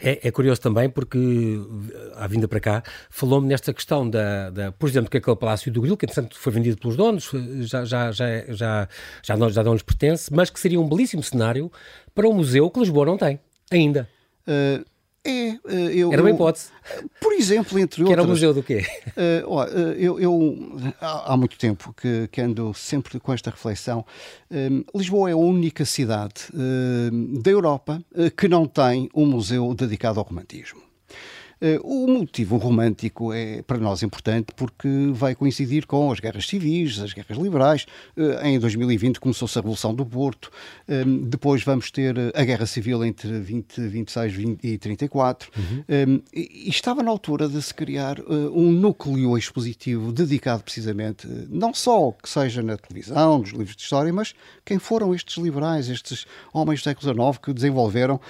É, 0.00 0.26
é 0.26 0.30
curioso 0.30 0.58
também 0.62 0.88
porque, 0.88 1.18
à 2.14 2.26
vinda 2.26 2.48
para 2.48 2.60
cá, 2.60 2.82
falou-me 3.10 3.46
nesta 3.46 3.74
questão 3.74 4.08
da, 4.08 4.48
da, 4.48 4.72
por 4.72 4.88
exemplo, 4.88 5.10
que 5.10 5.18
aquele 5.18 5.36
Palácio 5.36 5.70
do 5.70 5.82
Grilo, 5.82 5.98
que 5.98 6.06
entretanto 6.06 6.38
foi 6.38 6.50
vendido 6.50 6.78
pelos 6.78 6.96
donos, 6.96 7.30
já, 7.60 7.84
já, 7.84 8.10
já, 8.10 8.26
já, 8.48 8.88
já, 9.22 9.36
não, 9.36 9.50
já 9.50 9.62
não 9.62 9.74
lhes 9.74 9.82
pertence, 9.82 10.32
mas 10.32 10.48
que 10.48 10.58
seria 10.58 10.80
um 10.80 10.88
belíssimo 10.88 11.22
cenário 11.22 11.70
para 12.14 12.26
um 12.26 12.32
museu 12.32 12.70
que 12.70 12.80
Lisboa 12.80 13.04
não 13.04 13.18
tem, 13.18 13.38
ainda. 13.70 14.08
Uh, 14.48 14.95
é, 15.26 15.48
eh, 15.50 15.90
eu, 15.94 16.12
Era 16.12 16.22
uma 16.22 16.30
hipótese. 16.30 16.68
Eu, 16.94 17.10
por 17.20 17.32
exemplo, 17.32 17.78
entre 17.78 17.96
que 17.96 18.02
outras... 18.02 18.18
era 18.18 18.22
o 18.22 18.28
museu 18.28 18.54
do 18.54 18.62
quê? 18.62 18.86
Uh, 19.16 19.70
eu, 19.98 20.20
eu 20.20 20.92
há, 21.00 21.32
há, 21.32 21.36
muito 21.36 21.58
tempo 21.58 21.92
que, 21.92 22.28
que, 22.28 22.40
ando 22.40 22.72
sempre 22.74 23.18
com 23.18 23.32
esta 23.32 23.50
reflexão. 23.50 24.04
Lisboa 24.94 25.30
é 25.30 25.32
a 25.32 25.36
única 25.36 25.84
cidade 25.84 26.46
da 27.42 27.50
Europa 27.50 28.00
que 28.36 28.46
não 28.46 28.66
tem 28.66 29.08
um 29.14 29.26
museu 29.26 29.74
dedicado 29.74 30.20
ao 30.20 30.26
romantismo. 30.26 30.85
Eh, 31.60 31.80
o 31.82 32.06
motivo 32.06 32.58
romântico 32.58 33.32
é 33.32 33.62
para 33.62 33.78
nós 33.78 34.02
importante 34.02 34.48
porque 34.54 34.88
vai 35.12 35.34
coincidir 35.34 35.86
com 35.86 36.12
as 36.12 36.20
guerras 36.20 36.46
civis, 36.46 36.98
as 37.00 37.12
guerras 37.12 37.38
liberais. 37.38 37.86
Eh, 38.16 38.50
em 38.50 38.58
2020 38.58 39.18
começou-se 39.18 39.58
a 39.58 39.62
Revolução 39.62 39.94
do 39.94 40.04
Porto, 40.04 40.50
ehm, 40.86 41.24
depois 41.24 41.62
vamos 41.64 41.90
ter 41.90 42.14
a 42.34 42.44
Guerra 42.44 42.66
Civil 42.66 43.02
entre 43.04 43.40
20, 43.40 43.80
26 43.80 44.32
20 44.34 44.64
e 44.64 44.78
34. 44.78 45.50
Uhum. 45.56 46.22
E 46.32 46.68
estava 46.68 47.02
na 47.02 47.10
altura 47.10 47.48
de 47.48 47.60
se 47.62 47.72
criar 47.72 48.18
eh, 48.18 48.22
um 48.52 48.70
núcleo 48.70 49.38
expositivo 49.38 50.12
dedicado 50.12 50.62
precisamente, 50.62 51.26
não 51.48 51.72
só 51.72 52.12
que 52.12 52.28
seja 52.28 52.62
na 52.62 52.76
televisão, 52.76 53.38
nos 53.38 53.50
livros 53.50 53.76
de 53.76 53.82
história, 53.82 54.12
mas 54.12 54.34
quem 54.64 54.78
foram 54.78 55.14
estes 55.14 55.42
liberais, 55.42 55.88
estes 55.88 56.26
homens 56.52 56.80
do 56.80 56.84
século 56.84 57.14
XIX 57.14 57.38
que 57.38 57.52
desenvolveram 57.52 58.20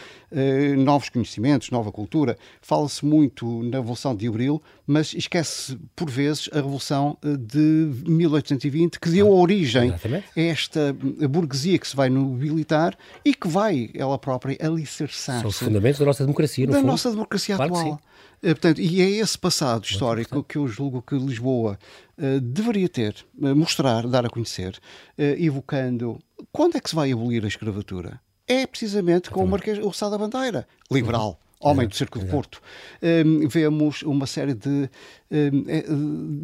novos 0.78 1.08
conhecimentos, 1.08 1.70
nova 1.70 1.90
cultura. 1.90 2.36
Fala-se 2.60 3.04
muito 3.06 3.15
muito 3.16 3.62
na 3.62 3.78
Revolução 3.78 4.14
de 4.14 4.28
Abril, 4.28 4.62
mas 4.86 5.14
esquece 5.14 5.78
por 5.94 6.10
vezes 6.10 6.48
a 6.52 6.56
Revolução 6.56 7.16
eh, 7.22 7.36
de 7.36 7.58
1820, 8.06 9.00
que 9.00 9.08
deu 9.08 9.30
origem 9.30 9.88
Exatamente. 9.88 10.26
a 10.36 10.40
esta 10.40 10.96
burguesia 11.28 11.78
que 11.78 11.88
se 11.88 11.96
vai 11.96 12.08
nobilitar 12.10 12.96
e 13.24 13.34
que 13.34 13.48
vai, 13.48 13.90
ela 13.94 14.18
própria, 14.18 14.56
alicerçar-se. 14.60 15.40
São 15.40 15.50
os 15.50 15.58
fundamentos 15.58 15.98
da 15.98 16.06
nossa 16.06 16.24
democracia, 16.24 16.66
no 16.66 16.72
Da 16.72 16.78
fundo. 16.78 16.86
nossa 16.88 17.10
democracia 17.10 17.56
claro 17.56 17.74
atual. 17.76 18.00
Eh, 18.42 18.48
portanto, 18.48 18.80
e 18.80 19.00
é 19.00 19.08
esse 19.08 19.38
passado 19.38 19.84
histórico 19.84 20.42
que 20.42 20.56
eu 20.56 20.68
julgo 20.68 21.02
que 21.02 21.16
Lisboa 21.16 21.78
uh, 22.18 22.40
deveria 22.40 22.88
ter, 22.88 23.16
mostrar, 23.34 24.06
dar 24.06 24.26
a 24.26 24.28
conhecer, 24.28 24.76
uh, 25.18 25.22
evocando 25.38 26.18
quando 26.52 26.76
é 26.76 26.80
que 26.80 26.90
se 26.90 26.94
vai 26.94 27.12
abolir 27.12 27.44
a 27.44 27.48
escravatura? 27.48 28.20
É 28.46 28.66
precisamente 28.66 29.30
com 29.30 29.42
o 29.42 29.48
Marquês, 29.48 29.78
o 29.78 29.92
Sá 29.92 30.08
da 30.08 30.18
Bandeira, 30.18 30.66
liberal. 30.90 31.40
Homem 31.60 31.88
do 31.88 31.96
Cerco 31.96 32.18
de 32.18 32.26
Porto. 32.26 32.60
Um, 33.02 33.48
vemos 33.48 34.02
uma 34.02 34.26
série 34.26 34.54
de. 34.54 34.90
Um, 35.30 35.64
é, 35.68 35.84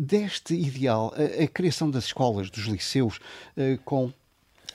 deste 0.04 0.54
ideal, 0.54 1.14
a, 1.16 1.44
a, 1.44 1.48
criação 1.48 1.90
das 1.90 2.04
escolas, 2.04 2.50
dos 2.50 2.64
liceus, 2.64 3.18
uh, 3.56 3.78
com 3.84 4.12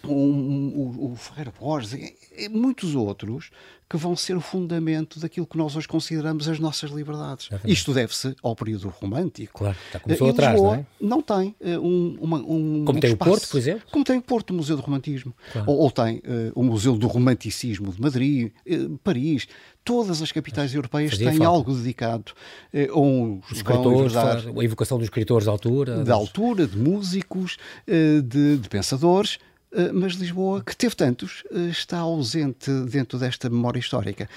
um, 0.05 0.13
um, 0.13 1.11
o, 1.11 1.15
Ferreira 1.15 1.51
Borges 1.59 1.93
e, 2.37 2.49
muitos 2.49 2.95
outros 2.95 3.49
que 3.89 3.95
vão 3.95 4.15
ser 4.15 4.35
o 4.35 4.41
fundamento 4.41 5.19
daquilo 5.19 5.47
que 5.47 5.57
nós 5.57 5.75
hoje 5.75 5.87
consideramos 5.87 6.49
as 6.49 6.59
nossas 6.59 6.91
liberdades. 6.91 7.49
Isto 7.63 7.93
deve-se 7.93 8.35
ao 8.43 8.53
período 8.55 8.89
romântico. 8.89 9.59
Claro, 9.59 9.77
está 9.85 9.99
começou 9.99 10.29
atrás, 10.29 10.61
não 10.61 10.75
é? 10.75 10.85
Não 10.99 11.21
tem 11.21 11.55
uh, 11.61 11.79
um, 11.79 12.17
uma, 12.19 12.37
um 12.39 12.83
Como 12.85 12.97
um 12.97 12.99
tem 12.99 13.11
espaço, 13.11 13.31
o 13.31 13.33
Porto, 13.33 13.49
por 13.49 13.57
exemplo? 13.57 13.83
Como 13.89 14.03
tem 14.03 14.17
o 14.17 14.21
Porto, 14.21 14.51
o 14.51 14.53
Museu 14.53 14.75
do 14.75 14.81
Romantismo. 14.81 15.33
Claro. 15.53 15.71
Ou, 15.71 15.77
ou, 15.77 15.91
tem 15.91 16.17
uh, 16.17 16.21
o 16.53 16.63
Museu 16.63 16.97
do 16.97 17.07
Romanticismo 17.07 17.93
de 17.93 18.01
Madrid, 18.01 18.51
uh, 18.69 18.97
Paris. 19.03 19.47
Todas 19.85 20.21
as 20.21 20.33
capitais 20.33 20.75
europeias 20.75 21.11
Fazia 21.11 21.29
têm 21.29 21.37
falta. 21.37 21.53
algo 21.53 21.73
dedicado 21.73 22.33
uh, 22.73 22.99
um, 22.99 23.41
os 23.49 23.57
escritores, 23.57 24.13
a 24.17 24.63
evocação 24.63 24.97
dos 24.97 25.05
escritores 25.05 25.45
da 25.45 25.51
altura. 25.51 26.03
Da 26.03 26.13
altura, 26.13 26.67
de 26.67 26.77
músicos, 26.77 27.57
de, 27.87 28.57
de 28.57 28.67
pensadores 28.67 29.37
eh, 29.37 29.56
mas 29.93 30.13
Lisboa, 30.13 30.63
que 30.63 30.75
teve 30.75 30.95
tantos, 30.95 31.43
eh, 31.51 31.69
está 31.69 31.99
ausente 31.99 32.71
dentro 32.89 33.19
desta 33.19 33.49
memória 33.49 33.79
histórica. 33.79 34.29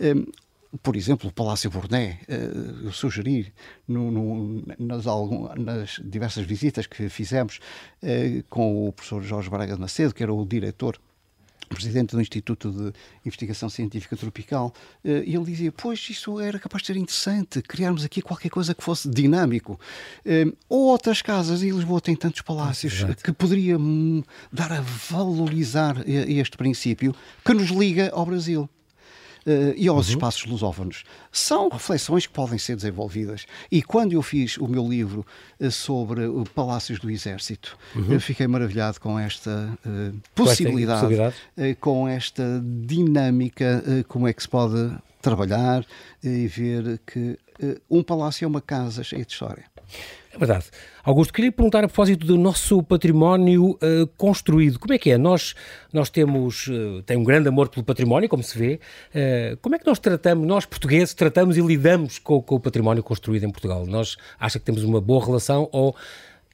Eh, 0.00 0.14
por 0.82 0.96
exemplo, 0.96 1.30
o 1.30 1.32
Palácio 1.32 1.70
Burné, 1.70 2.20
eu 2.84 2.92
sugeri 2.92 3.50
no, 3.86 4.10
no, 4.10 4.62
nas, 4.78 5.06
nas, 5.56 6.00
diversas 6.04 6.44
visitas 6.44 6.86
que 6.86 7.08
fizemos 7.08 7.58
com 8.50 8.86
o 8.86 8.92
professor 8.92 9.22
Jorge 9.22 9.48
Braga 9.48 9.74
de 9.76 9.80
Macedo, 9.80 10.12
que 10.12 10.22
era 10.22 10.30
o 10.30 10.44
diretor 10.44 11.00
presidente 11.68 12.14
do 12.14 12.20
Instituto 12.20 12.70
de 12.70 12.92
Investigação 13.24 13.68
Científica 13.68 14.16
Tropical, 14.16 14.72
eh, 15.04 15.24
e 15.26 15.36
ele 15.36 15.44
dizia: 15.44 15.72
Pois, 15.72 16.08
isso 16.10 16.40
era 16.40 16.58
capaz 16.58 16.82
de 16.82 16.88
ser 16.88 16.96
interessante, 16.96 17.62
criarmos 17.62 18.04
aqui 18.04 18.20
qualquer 18.22 18.50
coisa 18.50 18.74
que 18.74 18.82
fosse 18.82 19.08
dinâmico. 19.08 19.78
Eh, 20.24 20.46
ou 20.68 20.86
outras 20.88 21.22
casas, 21.22 21.62
e 21.62 21.70
Lisboa 21.70 22.00
tem 22.00 22.16
tantos 22.16 22.42
palácios, 22.42 23.04
que 23.22 23.32
poderia 23.32 23.78
hum, 23.78 24.22
dar 24.52 24.72
a 24.72 24.80
valorizar 24.80 26.02
este 26.08 26.56
princípio 26.56 27.14
que 27.44 27.54
nos 27.54 27.68
liga 27.70 28.10
ao 28.12 28.26
Brasil 28.26 28.68
uh, 29.48 29.74
e 29.76 29.88
aos 29.88 30.08
uhum. 30.08 30.14
espaços 30.14 30.44
lusófonos. 30.44 31.04
São 31.32 31.68
reflexões 31.68 32.26
que 32.26 32.32
podem 32.32 32.58
ser 32.58 32.76
desenvolvidas. 32.76 33.46
E 33.72 33.82
quando 33.82 34.12
eu 34.12 34.22
fiz 34.22 34.58
o 34.58 34.68
meu 34.68 34.86
livro 34.86 35.26
uh, 35.58 35.70
sobre 35.70 36.26
o 36.26 36.44
Palácios 36.44 36.98
do 37.00 37.10
Exército, 37.10 37.76
uhum. 37.96 38.12
eu 38.12 38.20
fiquei 38.20 38.46
maravilhado 38.46 39.00
com 39.00 39.18
esta 39.18 39.78
uh, 39.86 40.14
possibilidade, 40.34 41.00
possibilidade. 41.00 41.76
com 41.80 42.06
esta 42.06 42.62
dinâmica, 42.86 43.82
como 44.06 44.28
é 44.28 44.32
que 44.32 44.42
se 44.42 44.48
pode 44.48 44.92
trabalhar 45.22 45.84
e 46.22 46.46
ver 46.46 47.00
que 47.06 47.38
um 47.90 48.02
palácio 48.02 48.44
é 48.44 48.48
uma 48.48 48.60
casa 48.60 49.02
cheia 49.02 49.24
de 49.24 49.32
história. 49.32 49.64
É 50.38 50.46
verdade. 50.46 50.66
Augusto, 51.02 51.32
queria 51.32 51.50
perguntar 51.50 51.82
a 51.82 51.88
propósito 51.88 52.24
do 52.24 52.38
nosso 52.38 52.80
património 52.84 53.70
uh, 53.70 54.06
construído. 54.16 54.78
Como 54.78 54.94
é 54.94 54.98
que 54.98 55.10
é? 55.10 55.18
Nós, 55.18 55.56
nós 55.92 56.10
temos 56.10 56.68
uh, 56.68 57.02
tem 57.02 57.16
um 57.16 57.24
grande 57.24 57.48
amor 57.48 57.68
pelo 57.68 57.84
património, 57.84 58.28
como 58.28 58.40
se 58.40 58.56
vê. 58.56 58.78
Uh, 59.12 59.56
como 59.56 59.74
é 59.74 59.80
que 59.80 59.86
nós 59.86 59.98
tratamos, 59.98 60.46
nós 60.46 60.64
portugueses, 60.64 61.12
tratamos 61.12 61.56
e 61.56 61.60
lidamos 61.60 62.20
com, 62.20 62.40
com, 62.40 62.54
o 62.54 62.60
património 62.60 63.02
construído 63.02 63.42
em 63.42 63.50
Portugal? 63.50 63.84
Nós 63.84 64.16
acha 64.38 64.60
que 64.60 64.64
temos 64.64 64.84
uma 64.84 65.00
boa 65.00 65.26
relação 65.26 65.68
ou 65.72 65.96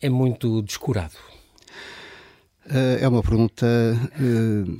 é 0.00 0.08
muito 0.08 0.62
descurado? 0.62 1.12
É 3.00 3.06
uma 3.06 3.22
pergunta 3.22 3.66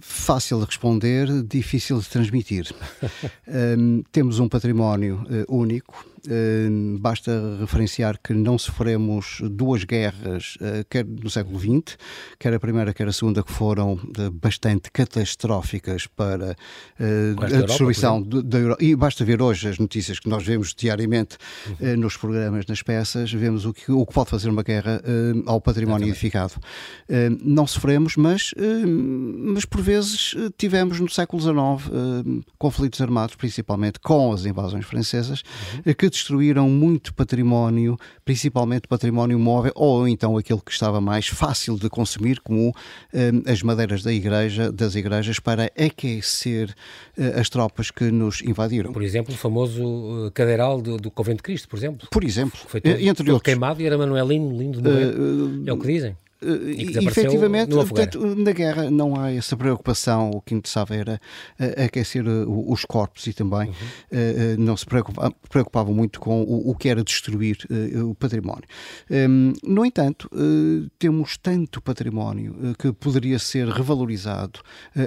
fácil 0.01 0.59
de 0.61 0.65
responder, 0.65 1.29
difícil 1.43 2.01
de 2.01 2.09
transmitir. 2.09 2.75
temos 4.11 4.39
um 4.39 4.49
património 4.49 5.23
único, 5.51 6.03
basta 7.01 7.59
referenciar 7.61 8.19
que 8.23 8.33
não 8.33 8.59
sofremos 8.59 9.41
duas 9.43 9.85
guerras, 9.85 10.57
eh, 10.61 10.85
quer 10.89 11.05
no 11.05 11.29
século 11.29 11.59
XX, 11.59 11.97
quer 12.39 12.55
a 12.55 12.61
primeira, 12.61 12.95
quer 12.95 13.09
a 13.09 13.13
segunda, 13.13 13.43
que 13.43 13.53
foram 13.53 13.99
eh, 14.19 14.31
bastante 14.31 14.91
catastróficas 14.91 16.07
para 16.07 16.57
eh, 16.99 17.35
a 17.39 17.67
destruição 17.67 18.23
da 18.23 18.59
Europa. 18.59 18.85
E 18.85 18.97
basta 18.97 19.25
ver 19.25 19.43
hoje 19.43 19.69
as 19.69 19.79
notícias 19.79 20.19
que 20.19 20.29
nós 20.29 20.45
vemos 20.45 20.75
diariamente 20.75 21.37
uhum. 21.81 21.97
nos 21.99 22.17
programas, 22.17 22.67
nas 22.67 22.83
peças, 22.83 23.33
vemos 23.33 23.67
o 23.67 23.73
que, 23.73 23.93
o 23.93 24.07
que 24.07 24.13
pode 24.13 24.31
fazer 24.31 24.49
uma 24.49 24.63
guerra 24.63 25.03
ao 25.47 25.61
património 25.61 26.09
edificado. 26.09 26.55
Não 27.43 27.67
sofremos, 27.67 28.17
mas, 28.17 28.53
mas 28.57 29.65
por 29.65 29.81
vezes 29.81 30.35
tivemos 30.57 31.01
no 31.01 31.09
século 31.09 31.43
XIX 31.43 32.45
conflitos 32.59 33.01
armados, 33.01 33.35
principalmente 33.35 33.99
com 34.01 34.33
as 34.33 34.45
invasões 34.45 34.85
francesas, 34.87 35.43
uhum. 35.87 35.95
que 35.95 36.07
destruíram 36.15 36.69
muito 36.69 37.13
património, 37.13 37.99
principalmente 38.25 38.89
património 38.89 39.39
móvel, 39.39 39.73
ou 39.75 40.09
então 40.09 40.37
aquele 40.37 40.61
que 40.61 40.73
estava 40.73 41.01
mais 41.01 41.27
fácil 41.27 41.77
de 41.79 41.89
consumir, 41.91 42.41
como 42.41 42.69
um, 42.69 43.51
as 43.51 43.63
madeiras 43.63 44.03
da 44.03 44.13
igreja, 44.13 44.71
das 44.73 44.95
igrejas, 44.95 45.39
para 45.39 45.71
aquecer 45.79 46.75
uh, 47.19 47.41
as 47.41 47.49
tropas 47.49 47.91
que 47.91 48.11
nos 48.11 48.41
invadiram. 48.43 48.93
Por 48.93 49.03
exemplo, 49.03 49.35
o 49.35 49.37
famoso 49.37 50.31
cadeiral 50.33 50.81
do, 50.81 50.97
do 50.97 51.11
Convento 51.11 51.39
de 51.39 51.43
Cristo, 51.43 51.69
por 51.69 51.77
exemplo. 51.77 52.09
Por 52.11 52.25
exemplo. 52.25 52.59
Foi 52.67 52.81
todo, 52.81 52.99
entre 52.99 53.27
todo 53.27 53.41
queimado 53.41 53.83
e 53.83 53.87
era 53.87 53.99
Manuelino, 53.99 54.57
lindo 54.57 54.81
de 54.81 54.89
morrer. 54.89 55.15
Uh, 55.15 55.63
é 55.67 55.73
o 55.73 55.79
que 55.79 55.87
dizem. 55.87 56.17
E, 56.45 57.07
efetivamente, 57.07 57.71
portanto, 57.71 58.35
na 58.37 58.53
guerra 58.53 58.91
não 58.91 59.19
há 59.19 59.33
essa 59.33 59.57
preocupação. 59.57 60.31
O 60.31 60.41
que 60.41 60.55
interessava 60.55 60.95
era 60.95 61.21
uh, 61.59 61.85
aquecer 61.85 62.27
uh, 62.27 62.73
os 62.73 62.85
corpos 62.85 63.27
e 63.27 63.33
também 63.33 63.69
uhum. 63.69 63.75
uh, 63.75 64.61
não 64.61 64.77
se 64.77 64.85
preocupava, 64.85 65.33
preocupava, 65.49 65.93
muito 65.93 66.21
com 66.21 66.43
o, 66.43 66.75
que 66.75 66.89
era 66.89 67.03
destruir 67.03 67.59
o 68.05 68.15
património. 68.15 68.65
Um, 69.11 69.53
no 69.63 69.85
entanto, 69.85 70.29
temos 70.99 71.37
tanto 71.37 71.81
património 71.81 72.75
que 72.79 72.93
poderia 72.93 73.39
ser 73.39 73.69
revalorizado, 73.69 74.61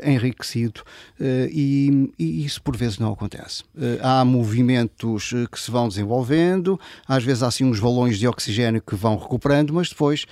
enriquecido, 0.04 0.82
e, 1.20 2.12
e, 2.18 2.46
isso 2.46 2.62
por 2.62 2.76
vezes 2.76 2.98
não 2.98 3.14
acontece. 3.14 3.64
há 4.02 4.24
movimentos 4.24 5.34
que 5.52 5.60
se 5.60 5.70
vão 5.70 5.88
desenvolvendo, 5.88 6.80
às 7.08 7.24
vezes 7.24 7.44
há 7.44 7.48
assim 7.48 7.66
uns 7.66 7.80
balões 7.80 8.18
de 8.18 8.28
oxigênio 8.28 8.82
que 8.82 8.96
vão 8.96 9.18
recuperando, 9.18 9.74
mas 9.74 9.90
depois 9.90 10.26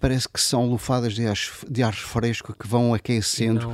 parece 0.00 0.28
que 0.28 0.40
são 0.44 0.68
lufadas 0.68 1.14
de 1.14 1.26
ar, 1.26 1.36
de 1.68 1.82
ar 1.82 1.94
fresco 1.94 2.54
que 2.54 2.66
vão 2.66 2.94
aquecendo. 2.94 3.68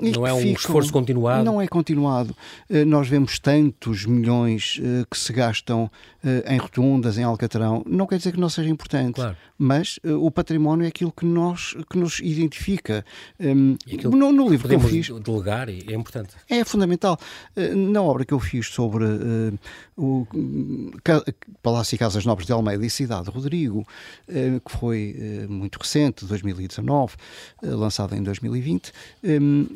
Não, 0.00 0.10
não 0.12 0.26
é 0.26 0.32
um 0.32 0.38
ficam, 0.38 0.52
esforço 0.52 0.92
continuado? 0.92 1.44
Não 1.44 1.60
é 1.60 1.68
continuado. 1.68 2.34
Eh, 2.68 2.84
nós 2.84 3.08
vemos 3.08 3.38
tantos 3.38 4.06
milhões 4.06 4.80
eh, 4.82 5.04
que 5.10 5.18
se 5.18 5.32
gastam 5.32 5.90
eh, 6.24 6.54
em 6.54 6.58
rotundas, 6.58 7.18
em 7.18 7.22
Alcatrão. 7.22 7.82
Não 7.86 8.06
quer 8.06 8.18
dizer 8.18 8.32
que 8.32 8.40
não 8.40 8.48
seja 8.48 8.70
importante, 8.70 9.16
claro. 9.16 9.36
mas 9.58 9.98
o 10.04 10.30
património 10.30 10.84
é 10.84 10.88
aquilo 10.88 11.12
que, 11.12 11.24
nós, 11.24 11.76
que 11.90 11.98
nos 11.98 12.20
identifica. 12.20 13.04
No, 13.38 14.32
no 14.32 14.48
livro 14.48 14.68
que 14.68 14.74
eu 14.74 14.80
fiz. 14.80 15.08
delegar 15.22 15.68
é 15.68 15.94
importante. 15.94 16.34
É 16.48 16.64
fundamental. 16.64 17.18
Na 17.74 18.02
obra 18.02 18.24
que 18.24 18.32
eu 18.34 18.40
fiz 18.40 18.68
sobre 18.68 19.04
o 19.96 20.26
Palácio 21.62 21.94
e 21.94 21.98
Casas 21.98 22.24
Nobres 22.24 22.46
de 22.46 22.52
Almeida 22.52 22.84
e 22.84 22.90
Cidade 22.90 23.24
de 23.24 23.30
Rodrigo, 23.30 23.86
que 24.26 24.72
foi 24.72 25.46
muito 25.48 25.78
recente, 25.78 26.04
recente, 26.04 26.26
2019, 26.26 27.14
eh, 27.62 27.66
lançada 27.68 28.16
em 28.16 28.22
2020, 28.22 28.92
ehm, 29.22 29.66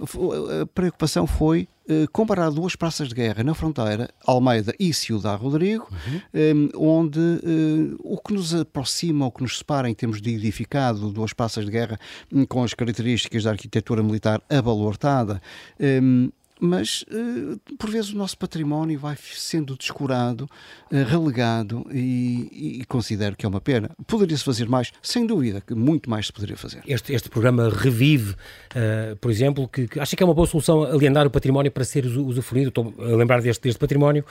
a 0.62 0.66
preocupação 0.66 1.26
foi 1.26 1.68
eh, 1.88 2.06
comparar 2.12 2.50
duas 2.50 2.76
praças 2.76 3.08
de 3.08 3.14
guerra 3.14 3.42
na 3.42 3.54
fronteira, 3.54 4.10
Almeida 4.26 4.74
e 4.78 4.92
Ciudad 4.92 5.40
Rodrigo, 5.40 5.88
uhum. 5.90 6.20
Ehm, 6.34 6.68
onde 6.76 7.18
eh, 7.18 7.96
o 8.00 8.18
que 8.18 8.34
nos 8.34 8.54
aproxima, 8.54 9.26
o 9.26 9.30
que 9.30 9.42
nos 9.42 9.58
separa 9.58 9.88
em 9.88 9.94
termos 9.94 10.20
de 10.20 10.34
edificado, 10.34 11.10
duas 11.10 11.32
praças 11.32 11.64
de 11.64 11.70
guerra 11.70 11.98
hum, 12.32 12.44
com 12.44 12.62
as 12.62 12.74
características 12.74 13.44
da 13.44 13.50
arquitetura 13.50 14.02
militar 14.02 14.42
abalortada, 14.50 15.40
ehm, 15.80 16.28
mas 16.60 17.02
uh, 17.02 17.76
por 17.76 17.90
vezes 17.90 18.12
o 18.12 18.16
nosso 18.16 18.36
património 18.36 18.98
vai 18.98 19.16
sendo 19.16 19.76
descurado, 19.76 20.48
uh, 20.90 21.04
relegado 21.04 21.86
e, 21.92 22.80
e, 22.80 22.84
considero 22.86 23.36
que 23.36 23.46
é 23.46 23.48
uma 23.48 23.60
pena. 23.60 23.90
Poderia-se 24.06 24.44
fazer 24.44 24.68
mais, 24.68 24.92
sem 25.02 25.26
dúvida, 25.26 25.60
que 25.60 25.74
muito 25.74 26.10
mais 26.10 26.26
se 26.26 26.32
poderia 26.32 26.56
fazer. 26.56 26.82
Este, 26.86 27.12
este 27.12 27.28
programa 27.28 27.68
revive, 27.68 28.32
uh, 28.32 29.16
por 29.20 29.30
exemplo, 29.30 29.68
que, 29.68 29.86
que 29.86 30.00
acha 30.00 30.16
que 30.16 30.22
é 30.22 30.26
uma 30.26 30.34
boa 30.34 30.46
solução 30.46 30.82
alienar 30.82 31.26
o 31.26 31.30
património 31.30 31.70
para 31.70 31.84
ser 31.84 32.06
usufruído. 32.06 32.68
Estou 32.68 32.94
a 32.98 33.16
lembrar 33.16 33.40
deste, 33.40 33.62
deste 33.62 33.78
património 33.78 34.24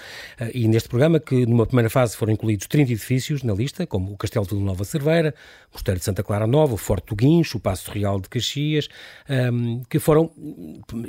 e 0.53 0.67
neste 0.67 0.89
programa 0.89 1.19
que 1.19 1.45
numa 1.45 1.65
primeira 1.65 1.89
fase 1.89 2.15
foram 2.15 2.33
incluídos 2.33 2.67
30 2.67 2.91
edifícios 2.91 3.43
na 3.43 3.53
lista, 3.53 3.85
como 3.85 4.13
o 4.13 4.17
Castelo 4.17 4.45
de 4.45 4.55
Nova 4.55 4.83
Cerveira, 4.83 5.33
o 5.71 5.75
Mosteiro 5.75 5.99
de 5.99 6.05
Santa 6.05 6.23
Clara 6.23 6.47
Nova, 6.47 6.73
o 6.73 6.77
Forte 6.77 7.07
do 7.07 7.15
Guincho, 7.15 7.57
o 7.57 7.61
Passo 7.61 7.91
Real 7.91 8.19
de 8.19 8.29
Caxias, 8.29 8.87
um, 9.29 9.33
ehm, 9.33 9.81
que 9.89 9.99
foram, 9.99 10.31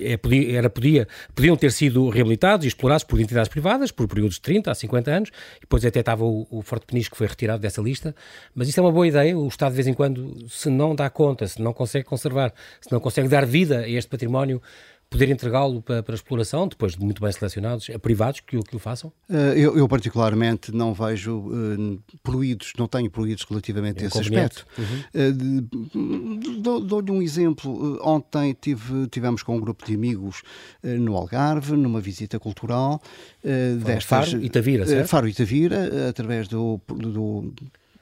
é, 0.01 0.17
podia, 0.17 0.59
era, 0.59 0.71
podia 0.71 1.08
podiam 1.35 1.57
ter 1.57 1.73
sido 1.73 2.09
reabilitados 2.09 2.65
e 2.65 2.69
explorados 2.69 3.05
por 3.05 3.21
entidades 3.21 3.49
privadas 3.49 3.91
por 3.91 4.07
períodos 4.09 4.37
de 4.37 4.43
30 4.43 4.71
a 4.71 4.75
50 4.75 5.11
anos, 5.11 5.29
e 5.57 5.61
depois 5.61 5.85
até 5.85 6.01
estava 6.01 6.25
o, 6.25 6.47
o 6.51 6.63
Forte 6.63 6.87
Peniche 6.87 7.11
que 7.11 7.17
foi 7.17 7.27
retirado 7.27 7.61
dessa 7.61 7.81
lista, 7.81 8.15
mas 8.55 8.69
isso 8.69 8.79
é 8.81 8.83
uma 8.83 8.93
boa 8.93 9.07
ideia, 9.07 9.37
o 9.37 9.49
Estado 9.49 9.71
de 9.71 9.77
vez 9.77 9.87
em 9.87 9.95
quando, 9.95 10.37
se 10.49 10.69
não 10.71 10.95
dá 10.95 11.09
conta, 11.11 11.47
se 11.47 11.61
não 11.61 11.73
consegue 11.73 12.05
conservar, 12.05 12.53
se 12.81 12.91
não 12.93 13.01
consegue 13.01 13.29
dar 13.29 13.45
vida 13.45 13.81
a 13.81 13.89
este 13.89 14.09
património, 14.09 14.63
poder 15.11 15.31
entregá-lo 15.31 15.81
para, 15.81 16.03
para, 16.03 16.15
exploração, 16.15 16.69
depois 16.69 16.93
de 16.93 17.03
muito 17.03 17.23
bem 17.23 17.33
selecionados, 17.33 17.89
a 17.91 17.99
privados 17.99 18.41
que, 18.41 18.61
que 18.63 18.77
o 18.77 18.79
façam? 18.79 19.11
Uh, 19.29 19.35
eu, 19.57 19.77
eu, 19.79 19.89
particularmente 19.89 20.71
não 20.73 20.93
vejo 20.93 21.39
uh, 21.39 22.03
poluídos, 22.23 22.73
não 22.79 22.87
tenho 22.87 23.11
poluídos 23.11 23.45
relativamente 23.45 24.01
é 24.01 24.05
a 24.05 24.07
esse 24.09 24.21
aspecto. 24.21 24.67
Uhum. 24.79 25.65
Uh, 25.95 26.81
Dou-lhe 26.81 27.11
um 27.11 27.23
exemplo. 27.23 27.99
Ontem 28.03 28.57
tive, 28.61 29.07
tivemos 29.09 29.43
com 29.43 29.57
um 29.57 29.61
grupo 29.61 29.85
de 29.85 29.95
amigos 29.95 30.43
no 30.83 31.17
Algarve, 31.17 31.77
numa 31.77 32.01
visita 32.01 32.39
cultural. 32.39 33.01
destas, 33.43 34.05
Faro 34.05 34.43
e 34.43 34.51
Tavira, 34.51 34.87
certo? 34.87 35.09
Faro 35.09 35.29
e 35.29 35.35
Tavira, 35.35 36.09
através 36.09 36.49
do, 36.49 36.81
do 36.89 37.53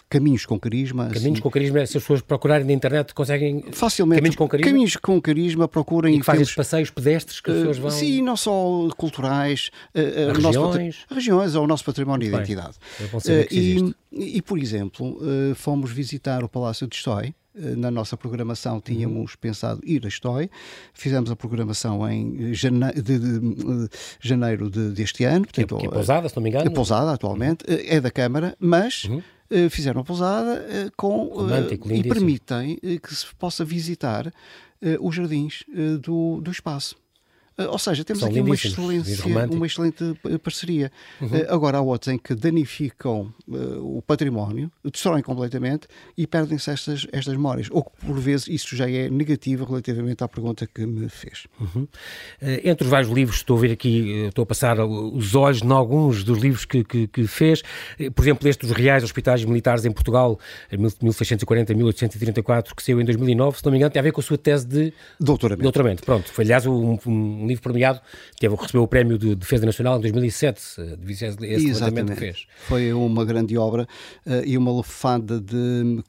Caminhos 0.08 0.46
com 0.46 0.58
Carisma. 0.58 1.08
Caminhos 1.08 1.24
assim, 1.24 1.40
com 1.40 1.50
Carisma, 1.50 1.84
se 1.84 1.96
as 1.96 2.02
pessoas 2.02 2.20
procurarem 2.20 2.66
na 2.66 2.72
internet 2.72 3.12
conseguem. 3.12 3.64
Facilmente. 3.72 4.20
Caminhos 4.20 4.36
com 4.36 4.48
Carisma. 4.48 4.70
Caminhos 4.70 4.96
com 4.96 5.20
Carisma, 5.20 5.68
procurem. 5.68 6.14
E 6.14 6.20
que 6.20 6.24
fazem 6.24 6.42
os 6.42 6.54
passeios 6.54 6.90
pedestres 6.90 7.40
que 7.40 7.50
as 7.50 7.56
pessoas 7.56 7.78
vão. 7.78 7.90
Sim, 7.90 8.22
não 8.22 8.36
só 8.36 8.88
culturais. 8.96 9.70
Uh, 9.94 10.32
regiões. 10.32 10.96
Nosso, 10.96 11.14
regiões 11.14 11.54
ou 11.56 11.64
o 11.64 11.66
nosso 11.66 11.84
património 11.84 12.28
de 12.28 12.34
identidade. 12.34 12.76
Uh, 13.00 13.46
e, 13.50 13.94
e, 14.12 14.42
por 14.42 14.58
exemplo, 14.58 15.18
fomos 15.56 15.90
visitar 15.90 16.44
o 16.44 16.48
Palácio 16.48 16.86
de 16.86 16.94
Estói 16.94 17.34
na 17.56 17.90
nossa 17.90 18.16
programação 18.16 18.80
tínhamos 18.80 19.32
uhum. 19.32 19.38
pensado 19.40 19.80
ir 19.84 20.04
a 20.04 20.08
Estói, 20.08 20.50
fizemos 20.92 21.30
a 21.30 21.36
programação 21.36 22.08
em 22.08 22.52
jane... 22.52 22.92
de, 22.92 23.18
de, 23.18 23.38
de, 23.40 23.88
janeiro 24.20 24.68
de, 24.68 24.90
deste 24.90 25.24
ano. 25.24 25.46
Portanto, 25.46 25.78
que 25.78 25.86
é 25.86 25.90
pousada, 25.90 26.28
se 26.28 26.36
não 26.36 26.42
me 26.42 26.50
engano. 26.50 26.66
É 26.66 26.70
pousada 26.70 27.12
atualmente, 27.12 27.64
uhum. 27.66 27.78
é 27.86 28.00
da 28.00 28.10
Câmara, 28.10 28.54
mas 28.60 29.04
uhum. 29.04 29.22
Eh, 29.50 29.68
fizeram 29.68 30.00
a 30.00 30.04
pousada 30.04 30.66
eh, 30.68 30.90
com 30.96 31.24
Romântico, 31.26 31.92
e 31.92 32.02
permitem 32.02 32.78
eh, 32.82 32.98
que 32.98 33.14
se 33.14 33.26
possa 33.36 33.64
visitar 33.64 34.32
os 35.00 35.14
jardins 35.14 35.64
do, 36.02 36.38
do 36.42 36.50
espaço. 36.50 36.96
Eh, 37.58 37.66
ou 37.66 37.78
seja, 37.78 38.04
temos 38.04 38.20
São 38.20 38.28
aqui 38.28 38.40
uma, 38.40 38.54
excelência, 38.54 39.46
uma 39.50 39.66
excelente 39.66 40.16
eh, 40.24 40.38
parceria. 40.38 40.92
Uhum. 41.20 41.28
Eh, 41.32 41.46
agora 41.48 41.78
há 41.78 41.80
outros 41.80 42.12
em 42.12 42.18
que 42.18 42.34
danificam 42.34 43.32
uh, 43.48 43.96
o 43.96 44.02
património, 44.02 44.70
destroem 44.84 45.22
completamente 45.22 45.88
e 46.16 46.26
perdem-se 46.26 46.70
estas, 46.70 47.06
estas 47.12 47.34
memórias. 47.34 47.68
Ou 47.70 47.82
que, 47.82 47.90
por 48.04 48.18
vezes, 48.18 48.48
isso 48.48 48.76
já 48.76 48.90
é 48.90 49.08
negativo 49.08 49.64
relativamente 49.64 50.22
à 50.22 50.28
pergunta 50.28 50.66
que 50.66 50.84
me 50.84 51.08
fez. 51.08 51.46
Uhum. 51.58 51.82
Uh, 51.82 51.88
entre 52.64 52.84
os 52.84 52.90
vários 52.90 53.10
livros, 53.10 53.38
estou 53.38 53.56
a 53.56 53.60
ver 53.60 53.72
aqui, 53.72 54.26
estou 54.28 54.42
a 54.42 54.46
passar 54.46 54.78
os 54.84 55.34
olhos 55.34 55.62
em 55.62 55.70
alguns 55.70 56.24
dos 56.24 56.38
livros 56.38 56.66
que, 56.66 56.84
que, 56.84 57.06
que 57.06 57.26
fez. 57.26 57.62
Por 58.14 58.22
exemplo, 58.22 58.46
este 58.48 58.66
dos 58.66 58.76
Reais 58.76 59.02
Hospitais 59.02 59.42
Militares 59.44 59.84
em 59.84 59.92
Portugal, 59.92 60.38
1640-1834, 60.72 62.74
que 62.74 62.82
saiu 62.82 63.00
em 63.00 63.04
2009, 63.04 63.58
se 63.58 63.64
não 63.64 63.72
me 63.72 63.78
engano, 63.78 63.90
tem 63.90 64.00
a 64.00 64.02
ver 64.02 64.12
com 64.12 64.20
a 64.20 64.24
sua 64.24 64.36
tese 64.36 64.66
de 64.66 64.92
doutoramento. 65.18 65.62
doutoramento. 65.62 66.04
Pronto, 66.04 66.30
foi 66.30 66.44
aliás 66.44 66.66
um, 66.66 66.98
um 67.06 67.45
um 67.46 67.48
livro 67.48 67.62
premiado, 67.62 68.00
teve, 68.38 68.54
recebeu 68.54 68.82
o 68.82 68.88
prémio 68.88 69.18
de 69.18 69.34
Defesa 69.34 69.64
Nacional 69.64 69.98
em 69.98 70.02
2007, 70.02 70.60
de 70.98 71.12
esse 71.12 71.66
levantamento 71.66 72.12
que 72.12 72.16
fez. 72.16 72.46
Foi 72.66 72.92
uma 72.92 73.24
grande 73.24 73.56
obra 73.56 73.86
uh, 74.26 74.44
e 74.44 74.58
uma 74.58 74.70
lufada 74.70 75.40
de 75.40 76.02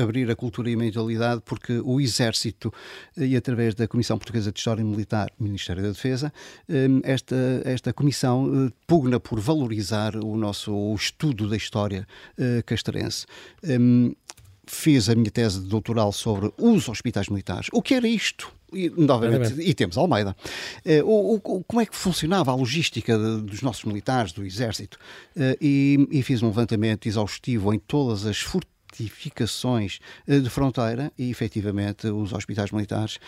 abrir 0.00 0.30
a 0.30 0.36
cultura 0.36 0.70
e 0.70 0.74
a 0.74 0.76
mentalidade, 0.76 1.42
porque 1.44 1.80
o 1.84 2.00
Exército, 2.00 2.72
e 3.16 3.36
através 3.36 3.74
da 3.74 3.86
Comissão 3.88 4.16
Portuguesa 4.16 4.52
de 4.52 4.58
História 4.58 4.84
Militar, 4.84 5.30
Ministério 5.38 5.82
da 5.82 5.88
Defesa, 5.88 6.32
um, 6.68 7.00
esta, 7.02 7.36
esta 7.64 7.92
comissão 7.92 8.66
uh, 8.66 8.72
pugna 8.86 9.18
por 9.18 9.40
valorizar 9.40 10.16
o 10.16 10.36
nosso 10.36 10.72
o 10.74 10.94
estudo 10.94 11.48
da 11.48 11.56
história 11.56 12.06
uh, 12.38 12.62
castrense. 12.64 13.26
Um, 13.64 14.14
fiz 14.66 15.08
a 15.08 15.14
minha 15.14 15.30
tese 15.30 15.60
de 15.60 15.68
doutoral 15.68 16.12
sobre 16.12 16.52
os 16.58 16.88
hospitais 16.88 17.28
militares. 17.28 17.68
O 17.72 17.82
que 17.82 17.94
era 17.94 18.08
isto? 18.08 18.52
E, 18.74 18.90
novamente, 18.90 19.60
e 19.60 19.72
temos 19.72 19.96
Almeida. 19.96 20.36
Uh, 20.84 21.04
o, 21.04 21.34
o, 21.34 21.64
como 21.64 21.80
é 21.80 21.86
que 21.86 21.96
funcionava 21.96 22.50
a 22.50 22.54
logística 22.54 23.16
de, 23.16 23.42
dos 23.42 23.62
nossos 23.62 23.84
militares, 23.84 24.32
do 24.32 24.44
Exército? 24.44 24.98
Uh, 25.36 25.56
e, 25.60 26.08
e, 26.10 26.22
fiz 26.22 26.42
um 26.42 26.48
levantamento 26.48 27.06
exaustivo 27.06 27.72
em 27.72 27.78
todas 27.78 28.26
as 28.26 28.40
fortificações 28.40 30.00
uh, 30.26 30.40
de 30.40 30.50
fronteira 30.50 31.12
e, 31.16 31.30
efetivamente, 31.30 32.08
os 32.08 32.32
hospitais 32.32 32.72
militares 32.72 33.18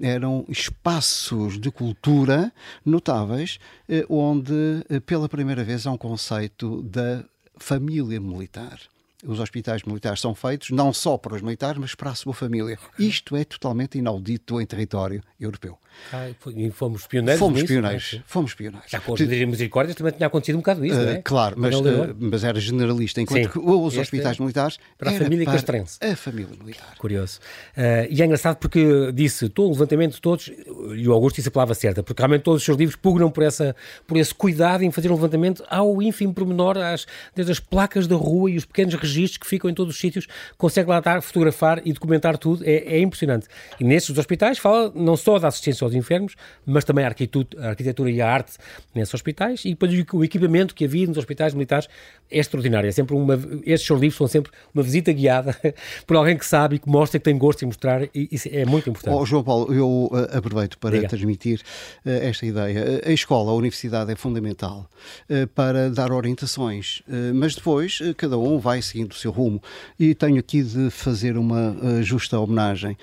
eram 0.00 0.44
espaços 0.48 1.58
de 1.58 1.70
cultura 1.70 2.52
notáveis, 2.84 3.58
onde, 4.08 4.54
pela 5.04 5.28
primeira 5.28 5.64
vez, 5.64 5.86
há 5.86 5.90
um 5.90 5.98
conceito 5.98 6.82
da 6.82 7.24
família 7.56 8.20
militar 8.20 8.78
os 9.24 9.40
hospitais 9.40 9.82
militares 9.82 10.20
são 10.20 10.34
feitos 10.34 10.70
não 10.70 10.92
só 10.92 11.18
para 11.18 11.34
os 11.34 11.42
militares, 11.42 11.78
mas 11.78 11.94
para 11.94 12.10
a 12.10 12.14
sua 12.14 12.32
família. 12.32 12.78
Isto 12.98 13.36
é 13.36 13.44
totalmente 13.44 13.98
inaudito 13.98 14.60
em 14.60 14.66
território 14.66 15.22
europeu. 15.40 15.78
Ah, 16.12 16.28
e 16.54 16.70
fomos 16.70 17.06
pioneiros 17.06 17.38
Fomos 17.38 17.60
nisso, 17.60 17.72
pioneiros, 17.72 18.10
é? 18.14 18.16
é? 18.16 18.22
fomos 18.24 18.54
pioneiros. 18.54 18.90
Já 18.90 19.00
com 19.00 19.12
os 19.12 19.20
misericórdias 19.20 19.96
também 19.96 20.12
tinha 20.12 20.26
acontecido 20.26 20.54
um 20.54 20.58
bocado 20.58 20.84
isso, 20.84 20.98
uh, 20.98 21.04
não 21.04 21.12
é? 21.12 21.22
Claro, 21.22 21.56
mas, 21.58 21.74
uh, 21.74 22.16
mas 22.18 22.44
era 22.44 22.58
generalista, 22.60 23.20
enquanto 23.20 23.42
Sim, 23.42 23.48
que 23.48 23.58
os 23.58 23.96
hospitais 23.96 24.38
militares 24.38 24.78
para 24.96 25.10
a 25.10 25.14
família 25.14 25.44
para 25.44 25.54
castrense. 25.54 25.98
A 26.00 26.16
família 26.16 26.56
militar. 26.58 26.94
Curioso. 26.98 27.40
Uh, 27.76 28.06
e 28.10 28.22
é 28.22 28.24
engraçado 28.24 28.56
porque 28.56 29.12
disse, 29.12 29.48
todo 29.48 29.68
o 29.68 29.72
levantamento 29.72 30.14
de 30.14 30.20
todos, 30.20 30.50
e 30.94 31.08
o 31.08 31.12
Augusto 31.12 31.36
disse 31.36 31.48
a 31.48 31.52
palavra 31.52 31.74
certa, 31.74 32.02
porque 32.02 32.22
realmente 32.22 32.42
todos 32.42 32.62
os 32.62 32.64
seus 32.64 32.78
livros 32.78 32.96
pugnam 32.96 33.30
por, 33.30 33.42
essa, 33.42 33.74
por 34.06 34.16
esse 34.16 34.34
cuidado 34.34 34.84
em 34.84 34.90
fazer 34.90 35.10
um 35.10 35.14
levantamento 35.14 35.64
ao 35.68 36.00
ínfimo 36.00 36.32
pormenor, 36.32 36.78
às, 36.78 37.06
desde 37.34 37.52
as 37.52 37.60
placas 37.60 38.06
da 38.06 38.16
rua 38.16 38.50
e 38.50 38.56
os 38.56 38.64
pequenos 38.64 38.94
registros 39.08 39.38
que 39.38 39.46
ficam 39.46 39.70
em 39.70 39.74
todos 39.74 39.94
os 39.94 40.00
sítios, 40.00 40.26
consegue 40.56 40.88
lá 40.88 40.98
estar, 40.98 41.20
fotografar 41.20 41.80
e 41.84 41.92
documentar 41.92 42.38
tudo, 42.38 42.64
é, 42.64 42.96
é 42.96 43.00
impressionante. 43.00 43.46
E 43.78 43.84
nesses 43.84 44.16
hospitais 44.16 44.58
fala 44.58 44.92
não 44.94 45.16
só 45.16 45.38
da 45.38 45.48
assistência 45.48 45.84
aos 45.84 45.94
enfermos, 45.94 46.34
mas 46.64 46.84
também 46.84 47.04
a 47.04 47.08
arquitetura, 47.08 48.10
e 48.10 48.20
a 48.20 48.28
arte 48.28 48.52
nesses 48.94 49.14
hospitais 49.14 49.64
e 49.64 49.70
depois 49.70 49.92
o 50.12 50.24
equipamento 50.24 50.74
que 50.74 50.84
havia 50.84 51.06
nos 51.06 51.16
hospitais 51.16 51.54
militares 51.54 51.88
é 52.30 52.38
extraordinário. 52.38 52.88
É 52.88 52.92
sempre 52.92 53.14
uma, 53.14 53.34
estes 53.64 53.86
seus 53.86 54.00
livros 54.00 54.16
são 54.16 54.26
sempre 54.26 54.52
uma 54.74 54.82
visita 54.82 55.12
guiada 55.12 55.56
por 56.06 56.16
alguém 56.16 56.36
que 56.36 56.46
sabe 56.46 56.76
e 56.76 56.78
que 56.78 56.88
mostra 56.88 57.18
que 57.18 57.24
tem 57.24 57.36
gosto 57.36 57.62
em 57.62 57.66
mostrar 57.66 58.02
e 58.14 58.28
isso 58.30 58.48
é 58.50 58.64
muito 58.64 58.88
importante. 58.90 59.14
Oh, 59.14 59.24
João 59.24 59.42
Paulo, 59.42 59.72
eu 59.72 60.10
uh, 60.12 60.36
aproveito 60.36 60.78
para 60.78 60.96
Diga. 60.96 61.08
transmitir 61.08 61.60
uh, 62.04 62.10
esta 62.10 62.46
ideia. 62.46 63.02
A 63.04 63.12
escola, 63.12 63.50
a 63.50 63.54
universidade 63.54 64.12
é 64.12 64.16
fundamental 64.16 64.88
uh, 65.30 65.46
para 65.48 65.90
dar 65.90 66.12
orientações, 66.12 67.02
mas 67.34 67.54
depois 67.54 68.00
cada 68.16 68.38
um 68.38 68.58
vai 68.58 68.82
seguindo 68.98 69.12
o 69.12 69.14
seu 69.14 69.30
rumo 69.30 69.62
e 69.98 70.14
tenho 70.14 70.38
aqui 70.38 70.62
de 70.62 70.90
fazer 70.90 71.36
uma 71.36 72.02
justa 72.02 72.38
homenagem 72.38 72.96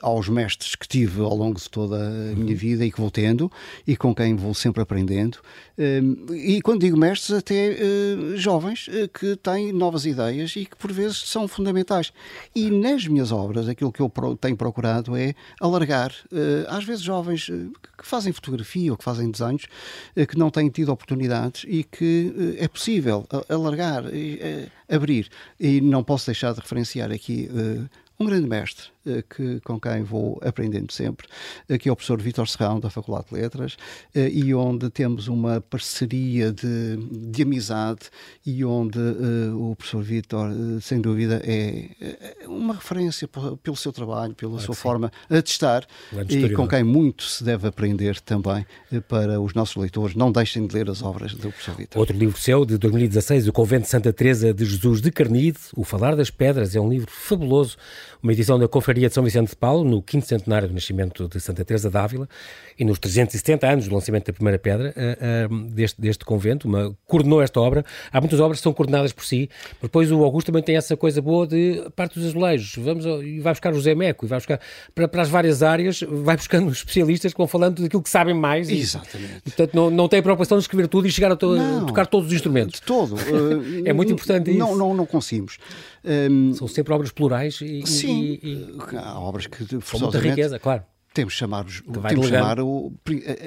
aos 0.00 0.28
mestres 0.28 0.74
que 0.74 0.88
tive 0.88 1.20
ao 1.20 1.34
longo 1.34 1.58
de 1.58 1.68
toda 1.68 1.96
a 1.96 2.34
minha 2.34 2.56
vida 2.56 2.84
e 2.84 2.90
que 2.90 3.00
vou 3.00 3.10
tendo 3.10 3.50
e 3.86 3.96
com 3.96 4.14
quem 4.14 4.34
vou 4.34 4.54
sempre 4.54 4.82
aprendendo. 4.82 5.38
Hum, 5.78 6.26
e 6.32 6.62
quando 6.62 6.80
digo 6.80 6.96
mestres, 6.96 7.36
até 7.36 7.76
hum, 7.76 8.36
jovens 8.36 8.88
que 9.12 9.36
têm 9.36 9.72
novas 9.72 10.06
ideias 10.06 10.54
e 10.56 10.64
que 10.64 10.76
por 10.76 10.92
vezes 10.92 11.18
são 11.18 11.46
fundamentais. 11.46 12.12
E 12.54 12.70
nas 12.70 13.06
minhas 13.06 13.32
obras, 13.32 13.68
aquilo 13.68 13.92
que 13.92 14.00
eu 14.00 14.10
tenho 14.40 14.56
procurado 14.56 15.16
é 15.16 15.34
alargar, 15.60 16.12
às 16.68 16.84
vezes 16.84 17.02
jovens 17.02 17.46
que 17.46 18.06
fazem 18.06 18.32
fotografia 18.32 18.92
ou 18.92 18.96
que 18.96 19.04
fazem 19.04 19.30
desenhos, 19.30 19.66
que 20.28 20.38
não 20.38 20.50
têm 20.50 20.68
tido 20.68 20.92
oportunidades 20.92 21.64
e 21.66 21.82
que 21.84 22.56
é 22.58 22.68
possível 22.68 23.26
alargar, 23.48 24.04
abrir. 24.88 25.28
E 25.58 25.80
não 25.80 26.02
posso 26.04 26.26
deixar 26.26 26.52
de 26.52 26.60
referenciar 26.60 27.10
aqui 27.12 27.48
um 28.18 28.26
grande 28.26 28.48
mestre 28.48 28.93
que, 29.28 29.60
com 29.60 29.78
quem 29.78 30.02
vou 30.02 30.40
aprendendo 30.42 30.92
sempre, 30.92 31.26
eh, 31.68 31.76
que 31.76 31.88
é 31.88 31.92
o 31.92 31.96
professor 31.96 32.20
Vítor 32.20 32.48
Serrão, 32.48 32.80
da 32.80 32.88
Faculdade 32.88 33.26
de 33.28 33.34
Letras, 33.34 33.76
eh, 34.14 34.30
e 34.30 34.54
onde 34.54 34.88
temos 34.90 35.28
uma 35.28 35.60
parceria 35.60 36.52
de, 36.52 36.96
de 36.96 37.42
amizade 37.42 38.10
e 38.46 38.64
onde 38.64 38.98
o 39.54 39.74
professor 39.76 40.02
Vítor, 40.02 40.50
sem 40.80 41.00
dúvida, 41.00 41.42
é 41.44 42.46
uma 42.46 42.74
referência 42.74 43.28
pelo 43.62 43.76
seu 43.76 43.92
trabalho, 43.92 44.34
pela 44.34 44.52
claro 44.52 44.64
sua 44.64 44.74
forma 44.74 45.12
de 45.30 45.48
estar 45.48 45.86
e 46.28 46.50
com 46.50 46.66
quem 46.66 46.82
muito 46.82 47.24
se 47.24 47.42
deve 47.42 47.68
aprender 47.68 48.20
também 48.20 48.66
para 49.08 49.40
os 49.40 49.54
nossos 49.54 49.76
leitores. 49.76 50.14
Não 50.14 50.30
deixem 50.30 50.66
de 50.66 50.74
ler 50.74 50.88
as 50.88 51.02
obras 51.02 51.32
do 51.34 51.50
professor 51.50 51.76
Vítor. 51.76 51.98
Outro 51.98 52.16
livro 52.16 52.38
seu, 52.38 52.64
de 52.64 52.78
2016, 52.78 53.48
O 53.48 53.52
Convento 53.52 53.84
de 53.84 53.90
Santa 53.90 54.12
Teresa 54.12 54.52
de 54.52 54.64
Jesus 54.64 55.00
de 55.00 55.10
Carnide, 55.10 55.58
O 55.74 55.84
Falar 55.84 56.16
das 56.16 56.30
Pedras, 56.30 56.74
é 56.74 56.80
um 56.80 56.88
livro 56.88 57.10
fabuloso, 57.10 57.76
uma 58.22 58.32
edição 58.32 58.58
da 58.58 58.68
Conferência 58.68 58.93
Confraria 58.94 59.08
de 59.08 59.14
São 59.14 59.24
Vicente 59.24 59.48
de 59.48 59.56
Paulo, 59.56 59.82
no 59.82 60.00
quinto 60.00 60.24
centenário 60.24 60.68
do 60.68 60.74
nascimento 60.74 61.26
de 61.26 61.40
Santa 61.40 61.64
Teresa 61.64 61.90
d'Ávila 61.90 62.28
e 62.78 62.84
nos 62.84 62.96
370 63.00 63.66
anos 63.66 63.88
do 63.88 63.94
lançamento 63.94 64.26
da 64.26 64.32
primeira 64.32 64.56
pedra 64.56 64.94
uh, 64.96 65.52
uh, 65.52 65.64
deste, 65.70 66.00
deste 66.00 66.24
convento, 66.24 66.68
uma, 66.68 66.96
coordenou 67.04 67.42
esta 67.42 67.60
obra. 67.60 67.84
Há 68.12 68.20
muitas 68.20 68.38
obras 68.38 68.60
que 68.60 68.62
são 68.62 68.72
coordenadas 68.72 69.12
por 69.12 69.24
si, 69.24 69.50
depois 69.82 70.12
o 70.12 70.22
Augusto 70.22 70.46
também 70.46 70.62
tem 70.62 70.76
essa 70.76 70.96
coisa 70.96 71.20
boa 71.20 71.44
de 71.44 71.82
parte 71.96 72.20
dos 72.20 72.28
azulejos, 72.28 72.76
vamos 72.76 73.04
e 73.04 73.40
vai 73.40 73.52
buscar 73.52 73.72
o 73.72 73.74
José 73.74 73.96
Meco, 73.96 74.26
e 74.26 74.28
vai 74.28 74.38
buscar 74.38 74.60
para, 74.94 75.08
para 75.08 75.22
as 75.22 75.28
várias 75.28 75.60
áreas, 75.60 76.00
vai 76.00 76.36
buscando 76.36 76.70
especialistas 76.70 77.32
que 77.32 77.38
vão 77.38 77.48
falando 77.48 77.82
daquilo 77.82 78.02
que 78.02 78.10
sabem 78.10 78.34
mais. 78.34 78.70
Exatamente. 78.70 79.38
E, 79.38 79.50
portanto, 79.50 79.74
não, 79.74 79.90
não 79.90 80.08
tem 80.08 80.20
a 80.20 80.22
preocupação 80.22 80.56
de 80.56 80.62
escrever 80.62 80.86
tudo 80.86 81.08
e 81.08 81.10
chegar 81.10 81.32
a, 81.32 81.36
to 81.36 81.56
não, 81.56 81.86
tocar 81.86 82.06
todos 82.06 82.28
os 82.28 82.32
instrumentos. 82.32 82.78
De 82.78 82.86
todo. 82.86 83.16
Uh, 83.16 83.82
é 83.84 83.92
muito 83.92 84.12
importante 84.12 84.52
não, 84.52 84.68
isso. 84.68 84.78
Não, 84.78 84.94
não 84.94 85.04
conseguimos. 85.04 85.58
Um, 86.04 86.52
São 86.54 86.68
sempre 86.68 86.92
obras 86.92 87.10
plurais 87.10 87.60
e, 87.62 87.86
sim, 87.86 88.38
e, 88.42 88.52
e, 88.52 88.96
há 88.96 89.18
obras 89.18 89.46
que 89.46 89.64
com 89.64 89.98
muita 89.98 90.18
riqueza, 90.18 90.58
claro 90.58 90.84
temos 91.14 91.32
de 91.32 91.38
chamar, 91.38 91.64
os, 91.64 91.80
temos 92.08 92.26
chamar 92.26 92.60
o, 92.60 92.92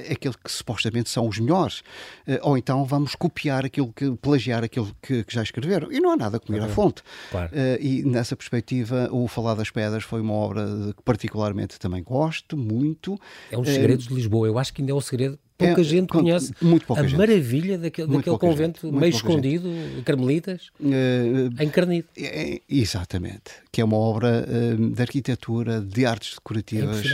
aquele 0.10 0.34
que 0.42 0.50
supostamente 0.50 1.10
são 1.10 1.28
os 1.28 1.38
melhores. 1.38 1.84
Eh, 2.26 2.40
ou 2.42 2.58
então 2.58 2.86
vamos 2.86 3.14
copiar 3.14 3.66
aquilo 3.66 3.92
que, 3.92 4.10
plagiar 4.12 4.64
aquilo 4.64 4.90
que, 5.02 5.26
que 5.26 5.34
já 5.34 5.44
escreveram. 5.44 5.92
E 5.92 6.00
não 6.00 6.12
há 6.12 6.16
nada 6.16 6.40
como 6.40 6.58
ir 6.58 6.62
à 6.62 6.70
fonte. 6.70 7.04
Claro. 7.30 7.52
Uh, 7.52 7.78
e 7.82 8.04
nessa 8.04 8.38
perspectiva, 8.38 9.10
o 9.12 9.28
Falar 9.28 9.56
das 9.56 9.70
Pedras 9.70 10.04
foi 10.04 10.22
uma 10.22 10.34
obra 10.34 10.66
que 10.96 11.04
particularmente 11.04 11.78
também 11.78 12.02
gosto 12.02 12.56
muito. 12.56 13.20
É 13.52 13.58
um 13.58 13.62
dos 13.62 13.74
segredos 13.74 14.08
de 14.08 14.14
Lisboa. 14.14 14.48
Eu 14.48 14.58
acho 14.58 14.74
que 14.74 14.82
ainda 14.82 14.94
é 14.94 14.96
um 14.96 15.02
segredo 15.02 15.38
pouca 15.58 15.82
é, 15.82 15.84
gente 15.84 16.08
conhece 16.08 16.54
pouca 16.86 17.02
a 17.02 17.08
gente. 17.08 17.18
maravilha 17.18 17.78
daquele, 17.78 18.08
daquele 18.08 18.38
convento 18.38 18.92
meio 18.92 19.10
escondido, 19.10 19.72
gente. 19.74 20.04
carmelitas, 20.04 20.70
uh, 20.80 21.64
encarnido. 21.64 22.08
É, 22.18 22.62
exatamente, 22.70 23.52
que 23.72 23.82
é 23.82 23.86
uma 23.86 23.98
obra 23.98 24.46
uh, 24.48 24.90
de 24.92 25.02
arquitetura, 25.02 25.82
de 25.82 26.06
artes 26.06 26.36
decorativas. 26.36 27.06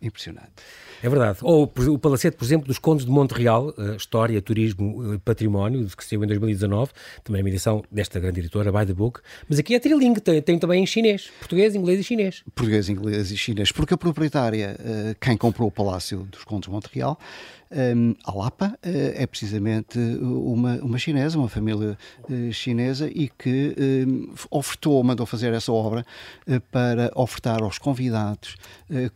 É 0.00 0.06
impressionante. 0.06 0.50
É 1.02 1.08
verdade. 1.08 1.38
Ou 1.42 1.64
o 1.64 1.98
Palacete, 1.98 2.36
por 2.36 2.44
exemplo, 2.44 2.66
dos 2.66 2.78
Condes 2.78 3.06
de 3.06 3.10
Monte 3.10 3.32
Real, 3.32 3.74
uh, 3.78 3.96
História, 3.96 4.40
Turismo, 4.42 5.14
uh, 5.14 5.20
Património, 5.20 5.86
que 5.96 6.04
saiu 6.04 6.22
em 6.22 6.26
2019, 6.26 6.92
também 7.24 7.40
é 7.40 7.42
uma 7.42 7.48
edição 7.48 7.82
desta 7.90 8.20
grande 8.20 8.40
editora, 8.40 8.70
By 8.70 8.84
the 8.84 8.92
Book. 8.92 9.20
Mas 9.48 9.58
aqui 9.58 9.74
é 9.74 9.80
trilingue, 9.80 10.20
tem, 10.20 10.42
tem 10.42 10.58
também 10.58 10.82
em 10.82 10.86
chinês, 10.86 11.30
português, 11.38 11.74
inglês 11.74 12.00
e 12.00 12.04
chinês. 12.04 12.42
Português, 12.54 12.88
inglês 12.88 13.30
e 13.30 13.36
chinês, 13.36 13.72
porque 13.72 13.94
a 13.94 13.96
proprietária, 13.96 14.76
uh, 14.78 15.16
quem 15.20 15.36
comprou 15.36 15.68
o 15.68 15.72
Palácio 15.72 16.28
dos 16.30 16.44
Condes 16.44 16.68
de 16.68 16.70
Monte 16.70 16.88
Real, 16.92 17.18
um, 17.72 18.16
a 18.24 18.34
Lapa 18.34 18.76
é 18.82 19.24
precisamente 19.28 19.96
uma, 20.20 20.74
uma 20.78 20.98
chinesa, 20.98 21.38
uma 21.38 21.48
família 21.48 21.96
chinesa 22.50 23.08
e 23.08 23.28
que 23.28 23.76
ofertou, 24.50 25.00
mandou 25.04 25.24
fazer 25.24 25.52
essa 25.52 25.70
obra 25.70 26.04
para 26.72 27.12
ofertar 27.14 27.62
aos 27.62 27.78
convidados, 27.78 28.56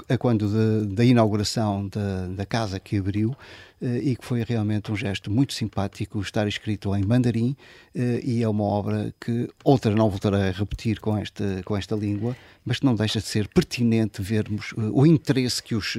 a 0.09 0.17
quando 0.17 0.87
da 0.87 1.05
inauguração 1.05 1.74
da, 1.83 2.27
da 2.29 2.47
casa 2.47 2.79
que 2.79 2.99
abriu, 2.99 3.35
e 3.83 4.17
que 4.17 4.25
foi 4.25 4.43
realmente 4.43 4.91
um 4.91 4.97
gesto 4.97 5.31
muito 5.31 5.53
simpático 5.53 6.21
estar 6.21 6.49
escrito 6.49 6.95
em 6.97 7.05
mandarim 7.05 7.55
e 7.95 8.43
é 8.43 8.49
uma 8.49 8.65
obra 8.65 9.13
que 9.21 9.49
outra 9.63 9.95
não 9.95 10.09
voltarei 10.09 10.49
a 10.49 10.53
repetir 10.53 11.01
com 11.01 11.19
esta, 11.19 11.63
com 11.65 11.77
esta 11.77 11.95
língua, 11.95 12.35
mas 12.65 12.81
não 12.81 12.95
deixa 12.95 13.21
de 13.21 13.27
ser 13.27 13.49
pertinente 13.49 14.23
vermos 14.23 14.73
o 14.77 15.07
interesse 15.07 15.63
que 15.63 15.75
os 15.75 15.97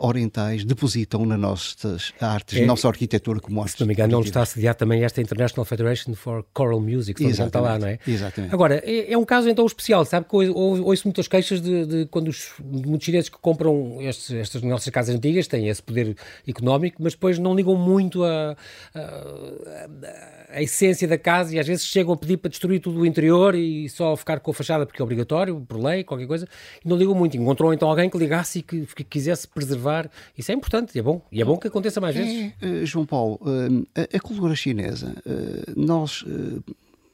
orientais 0.00 0.64
depositam 0.64 1.24
nas 1.24 1.38
nossas 1.38 2.12
artes, 2.20 2.58
é, 2.58 2.60
na 2.62 2.68
nossa 2.68 2.88
arquitetura 2.88 3.40
como 3.40 3.60
arte. 3.60 3.72
Se 3.72 3.80
não 3.80 3.86
me 3.86 3.94
engano, 3.94 4.18
onde 4.18 4.28
está 4.28 4.42
assediado 4.42 4.78
também 4.78 5.04
esta 5.04 5.20
International 5.20 5.64
Federation 5.64 6.14
for 6.14 6.44
Choral 6.56 6.80
Music, 6.80 7.22
está 7.24 7.60
lá, 7.60 7.78
não 7.78 7.88
é? 7.88 7.98
Exatamente. 8.06 8.52
Agora, 8.52 8.82
é, 8.84 9.12
é, 9.12 9.18
um 9.18 9.24
caso 9.24 9.48
então 9.48 9.64
especial, 9.66 10.04
sabe 10.04 10.26
que 10.28 10.36
ouço 10.36 11.06
muitas 11.06 11.28
queixas 11.28 11.60
de, 11.60 11.86
de 11.86 12.06
quando 12.06 12.28
os 12.28 12.52
muitos 12.62 13.04
chineses 13.04 13.28
que 13.28 13.38
compram 13.38 14.00
estes, 14.00 14.30
estas 14.32 14.62
nossas 14.62 14.88
casas 14.88 15.14
antigas 15.14 15.46
têm 15.46 15.68
esse 15.68 15.82
poder 15.82 16.16
económico, 16.46 17.02
mas 17.02 17.12
depois 17.12 17.38
não 17.38 17.54
ligam 17.54 17.76
muito 17.76 18.24
a, 18.24 18.56
a, 18.94 19.00
a, 19.00 20.56
a 20.56 20.62
essência 20.62 21.06
da 21.06 21.18
casa 21.18 21.54
e 21.54 21.58
às 21.58 21.66
vezes 21.66 21.84
chegam 21.84 22.12
a 22.12 22.16
pedir 22.16 22.36
para 22.38 22.50
destruir 22.50 22.80
tudo 22.80 23.00
o 23.00 23.06
interior 23.06 23.54
e 23.54 23.88
só 23.88 24.16
ficar 24.16 24.40
com 24.40 24.50
a 24.50 24.54
fachada 24.54 24.86
porque 24.86 25.00
é 25.00 25.04
obrigatório, 25.04 25.58
por 25.76 25.84
lei, 25.84 26.02
qualquer 26.04 26.26
coisa, 26.26 26.48
e 26.84 26.88
não 26.88 26.96
ligam 26.96 27.14
muito. 27.14 27.36
Encontrou 27.36 27.72
então 27.72 27.88
alguém 27.88 28.08
que 28.08 28.18
ligasse 28.18 28.60
e 28.60 28.62
que, 28.62 28.86
que 28.86 29.04
quisesse 29.04 29.46
preservar. 29.46 30.10
Isso 30.36 30.50
é 30.50 30.54
importante 30.54 30.96
e 30.96 30.98
é 30.98 31.02
bom. 31.02 31.20
E 31.30 31.40
é 31.40 31.44
bom 31.44 31.56
que 31.56 31.68
aconteça 31.68 32.00
mais 32.00 32.14
vezes. 32.14 32.52
É, 32.60 32.86
João 32.86 33.04
Paulo, 33.04 33.38
eh, 33.94 34.08
a, 34.12 34.16
a 34.16 34.20
cultura 34.20 34.54
chinesa, 34.54 35.14
eh, 35.26 35.72
nós 35.76 36.24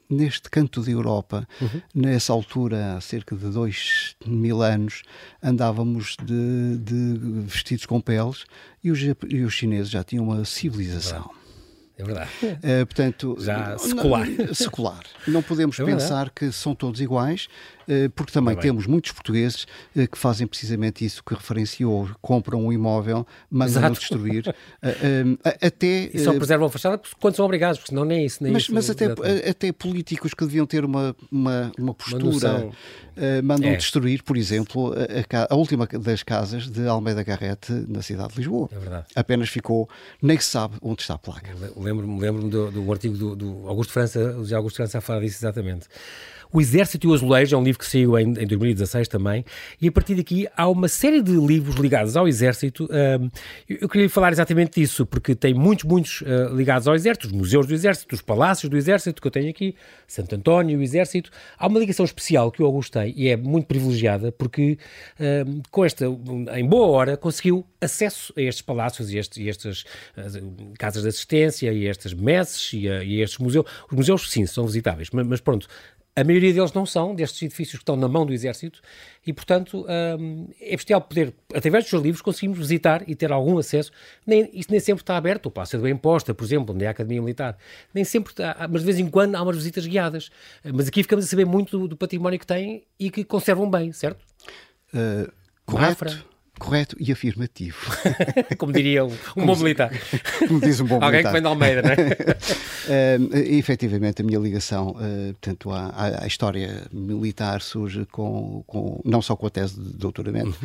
neste 0.09 0.49
canto 0.49 0.81
de 0.81 0.91
Europa, 0.91 1.47
uhum. 1.59 1.81
nessa 1.95 2.31
altura, 2.31 2.95
há 2.95 3.01
cerca 3.01 3.35
de 3.35 3.49
dois 3.49 4.15
mil 4.25 4.61
anos, 4.61 5.01
andávamos 5.41 6.15
de, 6.23 6.77
de 6.77 7.19
vestidos 7.47 7.85
com 7.85 7.99
peles 7.99 8.45
e 8.83 8.91
os, 8.91 8.99
e 9.01 9.41
os 9.41 9.53
chineses 9.53 9.89
já 9.89 10.03
tinham 10.03 10.25
uma 10.25 10.45
civilização. 10.45 11.31
É 11.97 12.03
verdade. 12.03 12.29
Uh, 12.43 12.85
portanto, 12.87 13.37
já 13.39 13.77
secular. 13.77 14.27
Não, 14.27 14.53
secular. 14.53 15.03
Não 15.27 15.43
podemos 15.43 15.79
é 15.79 15.85
pensar 15.85 16.31
que 16.31 16.51
são 16.51 16.73
todos 16.73 16.99
iguais, 16.99 17.47
porque 18.15 18.31
também 18.31 18.55
temos 18.55 18.85
muitos 18.85 19.11
portugueses 19.11 19.65
uh, 19.95 20.07
que 20.07 20.17
fazem 20.17 20.47
precisamente 20.47 21.05
isso 21.05 21.23
que 21.23 21.33
referenciou: 21.33 22.09
compram 22.21 22.65
um 22.65 22.71
imóvel, 22.71 23.25
mandam-no 23.49 23.95
destruir. 23.95 24.43
até, 25.61 26.09
e 26.13 26.19
só 26.19 26.33
preservam 26.33 26.67
a 26.67 26.69
fachada 26.69 27.01
quando 27.19 27.35
são 27.35 27.45
obrigados, 27.45 27.79
porque 27.79 27.89
senão 27.89 28.05
nem 28.05 28.25
isso. 28.25 28.43
Nem 28.43 28.51
mas 28.51 28.63
isso, 28.63 28.73
mas 28.73 28.89
até, 28.89 29.05
até 29.49 29.71
políticos 29.71 30.33
que 30.33 30.45
deviam 30.45 30.65
ter 30.65 30.85
uma, 30.85 31.15
uma, 31.31 31.71
uma 31.77 31.93
postura 31.93 32.71
mandam 33.43 33.69
é. 33.69 33.75
destruir, 33.75 34.23
por 34.23 34.37
exemplo, 34.37 34.93
a, 34.93 35.53
a, 35.53 35.55
última 35.55 35.85
das 35.85 36.23
casas 36.23 36.69
de 36.69 36.87
Almeida 36.87 37.23
Garrete 37.23 37.71
na 37.87 38.01
cidade 38.01 38.33
de 38.33 38.39
Lisboa. 38.39 38.69
É 38.71 38.79
verdade. 38.79 39.05
Apenas 39.15 39.49
ficou, 39.49 39.87
nem 40.21 40.39
se 40.39 40.47
sabe 40.47 40.75
onde 40.81 41.01
está 41.01 41.13
a 41.13 41.17
placa 41.17 41.53
lembro-me 41.77 42.19
lembro 42.19 42.47
do, 42.47 42.71
do 42.71 42.91
artigo 42.91 43.17
do, 43.17 43.35
do 43.35 43.67
Augusto 43.67 43.93
França, 43.93 44.19
o 44.19 44.39
José 44.39 44.55
Augusto 44.55 44.77
França 44.77 44.97
a 44.97 45.01
falar 45.01 45.21
disso 45.21 45.37
exatamente. 45.39 45.87
O 46.53 46.61
Exército 46.61 47.07
e 47.07 47.09
o 47.09 47.13
Azulejo 47.15 47.55
é 47.55 47.59
um 47.59 47.63
livro 47.63 47.79
que 47.79 47.85
saiu 47.87 48.17
em, 48.19 48.27
em 48.27 48.45
2016 48.45 49.07
também, 49.07 49.43
e 49.81 49.87
a 49.87 49.91
partir 49.91 50.13
daqui 50.13 50.47
há 50.55 50.69
uma 50.69 50.87
série 50.87 51.19
de 51.19 51.31
livros 51.31 51.77
ligados 51.77 52.15
ao 52.15 52.27
Exército. 52.27 52.85
Uh, 52.85 53.31
eu 53.67 53.89
queria 53.89 54.07
falar 54.07 54.31
exatamente 54.31 54.79
disso, 54.79 55.03
porque 55.03 55.33
tem 55.33 55.51
muitos, 55.51 55.83
muitos 55.83 56.21
uh, 56.21 56.55
ligados 56.55 56.87
ao 56.87 56.93
Exército, 56.93 57.25
os 57.25 57.33
museus 57.33 57.65
do 57.65 57.73
Exército, 57.73 58.13
os 58.13 58.21
palácios 58.21 58.69
do 58.69 58.77
Exército 58.77 59.19
que 59.19 59.27
eu 59.27 59.31
tenho 59.31 59.49
aqui, 59.49 59.75
Santo 60.07 60.35
António, 60.35 60.77
o 60.77 60.83
Exército. 60.83 61.31
Há 61.57 61.65
uma 61.65 61.79
ligação 61.79 62.05
especial 62.05 62.51
que 62.51 62.61
o 62.61 62.65
Augusto 62.67 62.99
tem 62.99 63.11
e 63.17 63.29
é 63.29 63.35
muito 63.35 63.65
privilegiada, 63.65 64.31
porque 64.31 64.77
uh, 65.19 65.61
com 65.71 65.83
esta, 65.83 66.05
em 66.05 66.69
boa 66.69 66.85
hora, 66.85 67.17
conseguiu 67.17 67.65
acesso 67.81 68.31
a 68.37 68.41
estes 68.41 68.61
palácios 68.61 69.11
e, 69.11 69.17
estes, 69.17 69.37
e 69.37 69.49
estas 69.49 69.85
casas 70.77 71.01
de 71.01 71.09
assistência 71.09 71.73
e 71.73 71.87
estas 71.87 72.13
messes 72.13 72.73
e, 72.73 72.85
e 72.85 73.21
estes 73.21 73.39
museus. 73.39 73.65
Os 73.89 73.97
museus, 73.97 74.29
sim, 74.29 74.45
são 74.45 74.67
visitáveis, 74.67 75.09
mas, 75.11 75.25
mas 75.25 75.41
pronto, 75.41 75.67
a 76.15 76.23
maioria 76.23 76.53
deles 76.53 76.71
não 76.73 76.85
são, 76.85 77.15
destes 77.15 77.41
edifícios 77.41 77.77
que 77.77 77.81
estão 77.81 77.95
na 77.95 78.07
mão 78.07 78.25
do 78.25 78.33
Exército, 78.33 78.81
e, 79.25 79.33
portanto, 79.33 79.85
hum, 80.19 80.47
é 80.61 80.75
bestial 80.75 81.01
poder, 81.01 81.33
através 81.53 81.85
dos 81.85 81.89
seus 81.89 82.03
livros, 82.03 82.21
conseguimos 82.21 82.59
visitar 82.59 83.03
e 83.07 83.15
ter 83.15 83.31
algum 83.31 83.57
acesso. 83.57 83.91
Nem, 84.25 84.49
isso 84.53 84.69
nem 84.69 84.79
sempre 84.79 85.01
está 85.01 85.17
aberto. 85.17 85.47
O 85.47 85.51
Palácio 85.51 85.79
do 85.79 85.87
Imposta, 85.87 86.33
por 86.33 86.43
exemplo, 86.43 86.75
onde 86.75 86.85
é 86.85 86.87
a 86.87 86.91
Academia 86.91 87.21
Militar, 87.21 87.57
nem 87.93 88.03
sempre 88.03 88.31
está, 88.31 88.67
mas 88.69 88.81
de 88.81 88.85
vez 88.85 88.99
em 88.99 89.09
quando 89.09 89.35
há 89.35 89.41
umas 89.41 89.55
visitas 89.55 89.87
guiadas. 89.87 90.29
Mas 90.63 90.87
aqui 90.87 91.01
ficamos 91.01 91.25
a 91.25 91.27
saber 91.27 91.45
muito 91.45 91.79
do, 91.79 91.87
do 91.87 91.97
património 91.97 92.39
que 92.39 92.47
têm 92.47 92.83
e 92.99 93.09
que 93.09 93.23
conservam 93.23 93.69
bem, 93.69 93.91
certo? 93.91 94.23
Uh, 94.93 95.31
correto 95.65 96.32
correto 96.63 96.95
e 96.97 97.11
afirmativo. 97.11 97.77
Como 98.57 98.71
diria 98.71 99.03
um, 99.03 99.11
um 99.35 99.45
bom 99.45 99.55
militar. 99.57 99.91
Como 100.47 100.61
diz 100.61 100.79
um 100.79 100.85
bom 100.85 100.95
militar. 100.95 101.05
Alguém 101.07 101.23
que 101.23 101.31
vem 101.31 101.41
de 101.41 101.47
Almeida, 101.47 101.81
não 101.81 101.89
é? 101.91 101.97
uh, 103.17 103.37
efetivamente, 103.53 104.21
a 104.21 104.25
minha 104.25 104.39
ligação 104.39 104.91
uh, 104.91 105.33
portanto, 105.33 105.71
à, 105.71 106.23
à, 106.23 106.27
história 106.27 106.87
militar 106.91 107.61
surge 107.61 108.05
com, 108.05 108.63
com, 108.65 109.01
não 109.03 109.21
só 109.21 109.35
com 109.35 109.45
a 109.45 109.49
tese 109.49 109.75
de 109.75 109.97
doutoramento, 109.97 110.57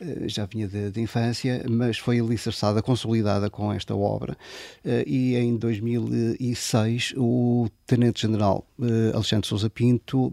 uhum. 0.00 0.24
uh, 0.24 0.28
já 0.28 0.44
vinha 0.44 0.66
de, 0.66 0.90
de, 0.90 1.00
infância, 1.00 1.64
mas 1.70 1.98
foi 1.98 2.18
alicerçada, 2.18 2.82
consolidada 2.82 3.48
com 3.48 3.72
esta 3.72 3.94
obra. 3.94 4.36
Uh, 4.84 5.06
e 5.06 5.36
em 5.36 5.56
2006, 5.56 7.14
o 7.16 7.68
Tenente-General 7.86 8.66
Alexandre 9.14 9.46
Sousa 9.46 9.70
Pinto 9.70 10.32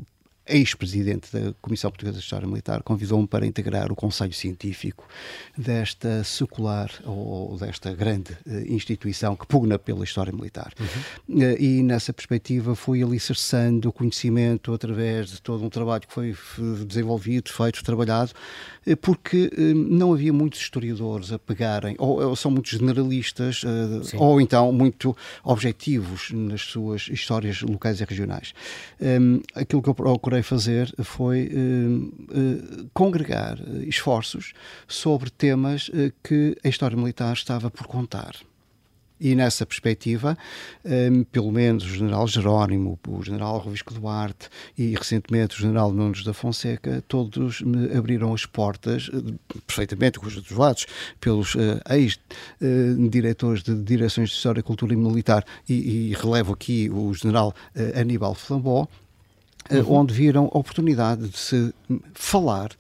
ex-presidente 0.51 1.31
da 1.31 1.53
Comissão 1.61 1.89
Portuguesa 1.89 2.17
de 2.17 2.23
História 2.23 2.47
Militar, 2.47 2.83
convidou-me 2.83 3.27
para 3.27 3.45
integrar 3.45 3.91
o 3.91 3.95
Conselho 3.95 4.33
Científico 4.33 5.07
desta 5.57 6.23
secular 6.23 6.91
ou 7.05 7.57
desta 7.57 7.93
grande 7.93 8.33
uh, 8.45 8.73
instituição 8.73 9.35
que 9.35 9.47
pugna 9.47 9.79
pela 9.79 10.03
história 10.03 10.31
militar. 10.31 10.73
Uhum. 10.79 11.37
Uh, 11.37 11.61
e 11.61 11.83
nessa 11.83 12.13
perspectiva 12.13 12.75
fui 12.75 13.03
alicerçando 13.03 13.89
o 13.89 13.93
conhecimento 13.93 14.73
através 14.73 15.29
de 15.29 15.41
todo 15.41 15.63
um 15.63 15.69
trabalho 15.69 16.01
que 16.01 16.13
foi 16.13 16.35
desenvolvido, 16.85 17.51
feito, 17.51 17.83
trabalhado, 17.83 18.31
porque 19.01 19.49
não 19.75 20.13
havia 20.13 20.33
muitos 20.33 20.59
historiadores 20.59 21.31
a 21.31 21.39
pegarem, 21.39 21.95
ou, 21.97 22.21
ou 22.21 22.35
são 22.35 22.51
muitos 22.51 22.71
generalistas, 22.71 23.61
ou 24.17 24.41
então 24.41 24.71
muito 24.71 25.15
objetivos 25.43 26.31
nas 26.31 26.61
suas 26.61 27.07
histórias 27.09 27.61
locais 27.61 28.01
e 28.01 28.05
regionais. 28.05 28.53
Um, 28.99 29.41
aquilo 29.55 29.81
que 29.81 29.89
eu 29.89 29.93
procurei 29.93 30.40
fazer 30.43 30.93
foi 31.03 31.47
uh, 31.47 31.97
uh, 32.03 32.89
congregar 32.93 33.57
esforços 33.87 34.53
sobre 34.87 35.29
temas 35.29 35.89
que 36.23 36.57
a 36.63 36.67
história 36.67 36.97
militar 36.97 37.33
estava 37.33 37.69
por 37.69 37.87
contar. 37.87 38.35
E 39.21 39.35
nessa 39.35 39.67
perspectiva, 39.67 40.35
pelo 41.31 41.51
menos 41.51 41.83
o 41.83 41.89
general 41.89 42.27
Jerónimo, 42.27 42.99
o 43.07 43.21
general 43.21 43.59
Rovisco 43.59 43.93
Duarte 43.93 44.49
e 44.75 44.95
recentemente 44.95 45.55
o 45.55 45.59
general 45.59 45.93
Nunes 45.93 46.23
da 46.23 46.33
Fonseca, 46.33 47.03
todos 47.07 47.61
me 47.61 47.95
abriram 47.95 48.33
as 48.33 48.47
portas, 48.47 49.11
perfeitamente 49.67 50.17
com 50.17 50.25
os 50.25 50.49
lados, 50.49 50.87
pelos 51.19 51.55
ex-diretores 51.87 53.61
de 53.61 53.75
direções 53.83 54.29
de 54.29 54.35
História, 54.37 54.63
Cultura 54.63 54.93
e 54.93 54.97
Militar, 54.97 55.45
e, 55.69 56.09
e 56.09 56.13
relevo 56.15 56.53
aqui 56.53 56.89
o 56.89 57.13
general 57.13 57.53
Aníbal 57.93 58.33
Flambó, 58.33 58.87
eh, 58.89 59.00
uhum. 59.69 59.93
onde 59.93 60.13
viram 60.13 60.49
a 60.51 60.57
oportunidade 60.57 61.27
de 61.27 61.37
se 61.37 61.73
falar 62.13 62.71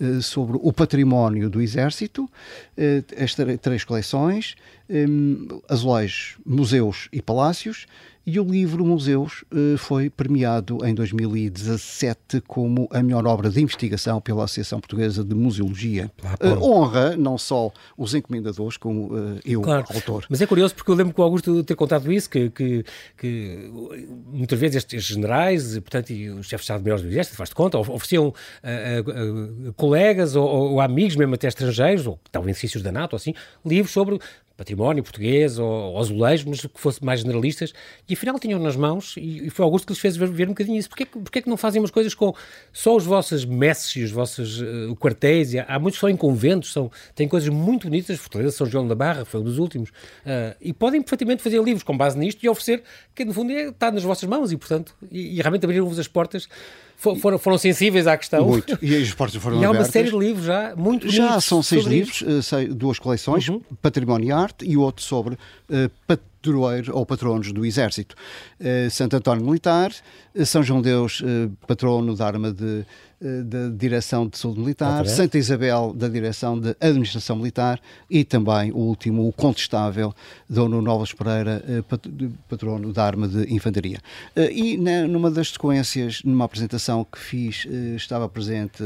uh, 0.00 0.22
sobre 0.22 0.58
o 0.60 0.72
património 0.72 1.48
do 1.48 1.60
Exército, 1.60 2.24
uh, 2.24 3.22
as 3.22 3.34
três 3.60 3.84
coleções, 3.84 4.54
um, 4.88 5.60
azulejos, 5.68 6.36
museus 6.44 7.08
e 7.12 7.20
palácios, 7.20 7.86
e 8.26 8.40
o 8.40 8.44
livro 8.44 8.84
Museus 8.84 9.44
eh, 9.54 9.76
foi 9.78 10.10
premiado 10.10 10.84
em 10.84 10.92
2017 10.92 12.40
como 12.40 12.88
a 12.90 13.00
melhor 13.00 13.24
obra 13.24 13.48
de 13.48 13.62
investigação 13.62 14.20
pela 14.20 14.42
Associação 14.42 14.80
Portuguesa 14.80 15.22
de 15.22 15.32
Museologia. 15.32 16.10
Uh, 16.42 16.60
honra 16.60 17.16
não 17.16 17.38
só 17.38 17.70
os 17.96 18.16
encomendadores, 18.16 18.76
como 18.76 19.14
uh, 19.14 19.38
eu, 19.44 19.60
claro. 19.60 19.86
autor. 19.94 20.26
Mas 20.28 20.42
é 20.42 20.46
curioso 20.46 20.74
porque 20.74 20.90
eu 20.90 20.96
lembro 20.96 21.14
que 21.14 21.20
o 21.20 21.22
Augusto 21.22 21.62
ter 21.62 21.76
contado 21.76 22.12
isso, 22.12 22.28
que, 22.28 22.50
que, 22.50 22.84
que 23.16 23.70
muitas 24.26 24.58
vezes 24.58 24.78
estes 24.78 25.04
generais, 25.04 25.78
portanto, 25.78 26.10
e 26.10 26.28
os 26.28 26.48
chefes 26.48 26.66
de 26.66 26.72
Estado-Maiores 26.72 27.04
do 27.04 27.08
Exército, 27.08 27.36
faz 27.36 27.50
de 27.50 27.54
conta, 27.54 27.78
ofereciam 27.78 28.34
uh, 28.34 29.72
colegas 29.74 30.34
ou, 30.34 30.48
ou, 30.48 30.80
amigos, 30.80 31.14
mesmo 31.14 31.36
até 31.36 31.46
estrangeiros, 31.46 32.08
ou 32.08 32.18
estavam 32.26 32.48
em 32.48 32.50
exercícios 32.50 32.82
da 32.82 32.90
NATO, 32.90 33.14
assim, 33.14 33.34
livros 33.64 33.92
sobre 33.92 34.18
património 34.56 35.02
português 35.02 35.58
ou, 35.58 35.68
ou 35.68 36.00
azulejos, 36.00 36.44
mas 36.46 36.60
que 36.60 36.80
fosse 36.80 37.04
mais 37.04 37.20
generalistas, 37.20 37.72
e 38.08 38.14
afinal 38.14 38.38
tinham 38.38 38.58
nas 38.58 38.76
mãos, 38.76 39.14
e, 39.16 39.46
e 39.46 39.50
foi 39.50 39.64
Augusto 39.64 39.86
que 39.86 39.92
lhes 39.92 40.00
fez 40.00 40.16
ver, 40.16 40.28
ver 40.28 40.46
um 40.46 40.52
bocadinho 40.52 40.78
isso. 40.78 40.88
Porquê, 40.88 41.06
porquê 41.06 41.42
que 41.42 41.48
não 41.48 41.56
fazem 41.56 41.80
umas 41.80 41.90
coisas 41.90 42.14
com 42.14 42.34
só 42.72 42.96
os 42.96 43.04
vossos 43.04 43.44
messes 43.44 43.94
e 43.96 44.02
os 44.02 44.10
vossos 44.10 44.60
uh, 44.60 44.96
quartéis? 44.96 45.52
E 45.52 45.58
há, 45.58 45.64
há, 45.64 45.78
muitos 45.78 46.00
só 46.00 46.08
em 46.08 46.16
conventos, 46.16 46.72
são, 46.72 46.90
têm 47.14 47.28
coisas 47.28 47.48
muito 47.48 47.84
bonitas, 47.88 48.18
Fortaleza 48.18 48.56
São 48.56 48.66
João 48.66 48.88
da 48.88 48.94
Barra 48.94 49.24
foi 49.24 49.40
um 49.40 49.44
dos 49.44 49.58
últimos, 49.58 49.90
uh, 49.90 50.56
e 50.60 50.72
podem 50.72 51.02
perfeitamente 51.02 51.42
fazer 51.42 51.62
livros 51.62 51.82
com 51.82 51.96
base 51.96 52.18
nisto 52.18 52.42
e 52.42 52.48
oferecer, 52.48 52.82
que 53.14 53.24
no 53.24 53.34
fundo 53.34 53.52
é, 53.52 53.68
está 53.68 53.90
nas 53.90 54.02
vossas 54.02 54.28
mãos, 54.28 54.52
e 54.52 54.56
portanto, 54.56 54.94
e, 55.10 55.36
e 55.36 55.40
realmente 55.40 55.64
abriram-vos 55.64 55.98
as 55.98 56.08
portas 56.08 56.48
foram, 56.96 57.38
foram 57.38 57.58
sensíveis 57.58 58.06
à 58.06 58.16
questão. 58.16 58.46
Muito. 58.46 58.78
E 58.82 58.94
portas 59.12 59.40
foram 59.40 59.58
E 59.60 59.64
há 59.64 59.70
uma 59.70 59.84
série 59.84 60.10
de 60.10 60.18
livros 60.18 60.44
já, 60.46 60.74
muito 60.76 61.08
Já 61.08 61.40
são 61.40 61.62
seis 61.62 61.84
livros, 61.84 62.22
isto. 62.22 62.30
eh, 62.30 62.42
duas 62.66 62.98
coleções, 62.98 63.48
Uhum. 63.48 63.60
Património 63.82 64.28
e 64.28 64.32
Arte 64.32 64.64
e 64.66 64.76
outro 64.76 65.04
sobre 65.04 65.36
eh, 65.70 65.88
padroeiro 66.50 66.96
ou 66.96 67.04
patronos 67.04 67.52
do 67.52 67.64
Exército. 67.66 68.14
Eh, 68.60 68.88
Santo 68.90 69.16
António 69.16 69.44
Militar, 69.44 69.92
eh, 70.34 70.44
São 70.44 70.62
João 70.62 70.80
Deus, 70.80 71.22
eh, 71.24 71.48
patrono 71.66 72.14
da 72.14 72.26
arma 72.26 72.52
de, 72.52 72.84
da 73.18 73.70
Direção 73.74 74.28
de 74.28 74.36
Saúde 74.36 74.60
Militar, 74.60 74.88
Exatamente. 75.06 75.16
Santa 75.16 75.38
Isabel, 75.38 75.94
da 75.96 76.06
Direção 76.06 76.60
de 76.60 76.76
Administração 76.78 77.36
Militar 77.36 77.80
e 78.10 78.22
também 78.24 78.70
o 78.72 78.76
último, 78.76 79.26
o 79.26 79.32
contestável, 79.32 80.12
Dono 80.48 80.82
Novas 80.82 81.14
Pereira, 81.14 81.64
patrono 82.46 82.92
da 82.92 83.04
arma 83.04 83.26
de 83.26 83.50
Infantaria. 83.54 84.00
E 84.52 84.76
na- 84.76 85.06
numa 85.06 85.30
das 85.30 85.48
sequências, 85.48 86.22
numa 86.24 86.44
apresentação 86.44 87.04
que 87.10 87.18
fiz, 87.18 87.66
estava 87.96 88.28
presente 88.28 88.82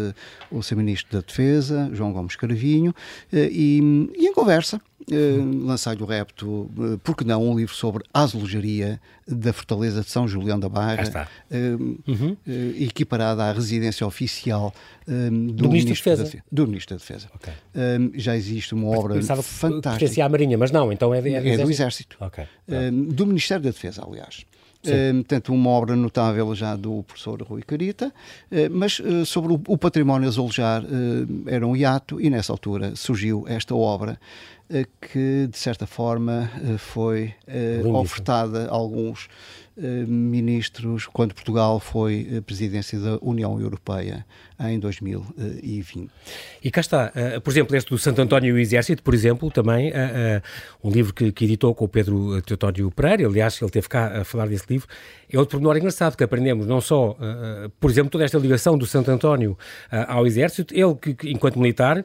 o 0.48 0.62
Sr. 0.62 0.76
Ministro 0.76 1.18
da 1.20 1.26
Defesa, 1.26 1.90
João 1.92 2.12
Gomes 2.12 2.36
Caravinho, 2.36 2.94
eh, 3.32 3.48
e, 3.50 3.80
e 4.16 4.26
em 4.28 4.32
conversa 4.32 4.80
eh, 5.10 5.36
lancei-lhe 5.64 6.02
o 6.02 6.06
repto, 6.06 6.70
eh, 6.78 6.98
porque 7.04 7.24
não, 7.24 7.42
um 7.48 7.56
livro 7.56 7.74
sobre 7.74 8.02
a 8.12 8.22
azulejaria 8.22 9.00
da 9.26 9.52
Fortaleza 9.52 10.02
de 10.02 10.10
São 10.10 10.26
Julião 10.26 10.58
da 10.58 10.68
Barra, 10.68 11.28
eh, 11.50 11.70
Uhum. 12.06 12.36
equiparada 12.78 13.44
à 13.44 13.52
residência 13.52 14.06
oficial 14.06 14.74
eh, 15.06 15.30
do, 15.30 15.68
Ministro 15.70 15.88
da 15.94 15.94
Defesa. 15.94 16.24
Defe- 16.24 16.42
do 16.50 16.66
Ministro 16.66 16.96
da 16.96 16.98
Defesa. 16.98 17.28
Ok. 17.34 17.52
Eh, 17.74 17.98
já 18.14 18.36
existe 18.36 18.74
uma 18.74 18.88
obra 18.88 19.14
Pensava 19.14 19.42
que 19.42 19.48
fantástica. 19.48 19.98
pertencia 19.98 20.24
à 20.24 20.28
Marinha, 20.28 20.58
mas 20.58 20.70
não, 20.70 20.92
então 20.92 21.14
é, 21.14 21.20
de- 21.20 21.34
É 21.34 21.56
do 21.56 21.70
Exército. 21.70 22.16
Ok. 22.20 22.44
Eh, 22.68 22.90
do 22.90 23.26
Ministério 23.26 23.62
da 23.64 23.70
Defesa, 23.70 24.04
aliás. 24.06 24.44
Eh, 24.84 25.12
portanto, 25.12 25.52
uma 25.52 25.70
obra 25.70 25.94
notável 25.94 26.54
já 26.54 26.74
do 26.74 27.02
professor 27.02 27.42
Rui 27.42 27.62
Carita, 27.62 28.12
eh, 28.50 28.68
mas 28.68 29.00
eh, 29.04 29.24
sobre 29.26 29.52
o, 29.52 29.78
património 29.78 30.26
azulejar 30.26 30.82
era 31.46 31.66
um 31.66 31.76
hiato 31.76 32.20
e 32.20 32.30
nessa 32.30 32.52
altura 32.52 32.96
surgiu 32.96 33.44
esta 33.46 33.74
obra 33.74 34.18
que, 35.00 35.48
de 35.50 35.58
certa 35.58 35.84
forma, 35.84 36.48
foi 36.78 37.34
Lindíssimo. 37.48 37.98
ofertada 37.98 38.68
a 38.68 38.72
alguns 38.72 39.28
ministros 39.80 41.06
quando 41.06 41.34
Portugal 41.34 41.80
foi 41.80 42.28
eh, 42.30 42.40
presidência 42.40 42.98
da 42.98 43.18
União 43.20 43.60
Europeia 43.60 44.26
em 44.58 44.78
2020. 44.78 46.10
E 46.62 46.70
cá 46.70 46.80
está, 46.80 47.12
eh, 47.14 47.40
por 47.40 47.50
exemplo, 47.50 47.76
este 47.76 47.90
do 47.90 47.98
Santo 47.98 48.20
António 48.20 48.50
e 48.50 48.52
o 48.52 48.58
Exército, 48.58 49.02
por 49.02 49.14
exemplo, 49.14 49.50
também, 49.50 49.88
eh, 49.88 49.92
eh, 49.94 50.42
um 50.82 50.90
livro 50.90 51.14
que, 51.14 51.32
que 51.32 51.44
editou 51.44 51.74
com 51.74 51.84
o 51.84 51.88
Pedro 51.88 52.40
Teotónio 52.42 52.90
Pereira, 52.90 53.26
aliás, 53.26 53.60
ele 53.60 53.70
teve 53.70 53.88
cá 53.88 54.20
a 54.20 54.24
falar 54.24 54.46
desse 54.48 54.66
livro, 54.68 54.86
é 55.32 55.38
outro 55.38 55.58
pormenor 55.58 55.76
engraçado 55.76 56.16
que 56.16 56.24
aprendemos, 56.24 56.66
não 56.66 56.80
só, 56.80 57.16
eh, 57.20 57.64
eh, 57.66 57.70
por 57.78 57.90
exemplo, 57.90 58.10
toda 58.10 58.24
esta 58.24 58.38
ligação 58.38 58.76
do 58.76 58.84
Santo 58.84 59.10
António 59.10 59.56
eh, 59.90 60.04
ao 60.08 60.26
Exército, 60.26 60.74
ele 60.74 60.94
que, 60.94 61.30
enquanto 61.30 61.58
militar, 61.58 62.04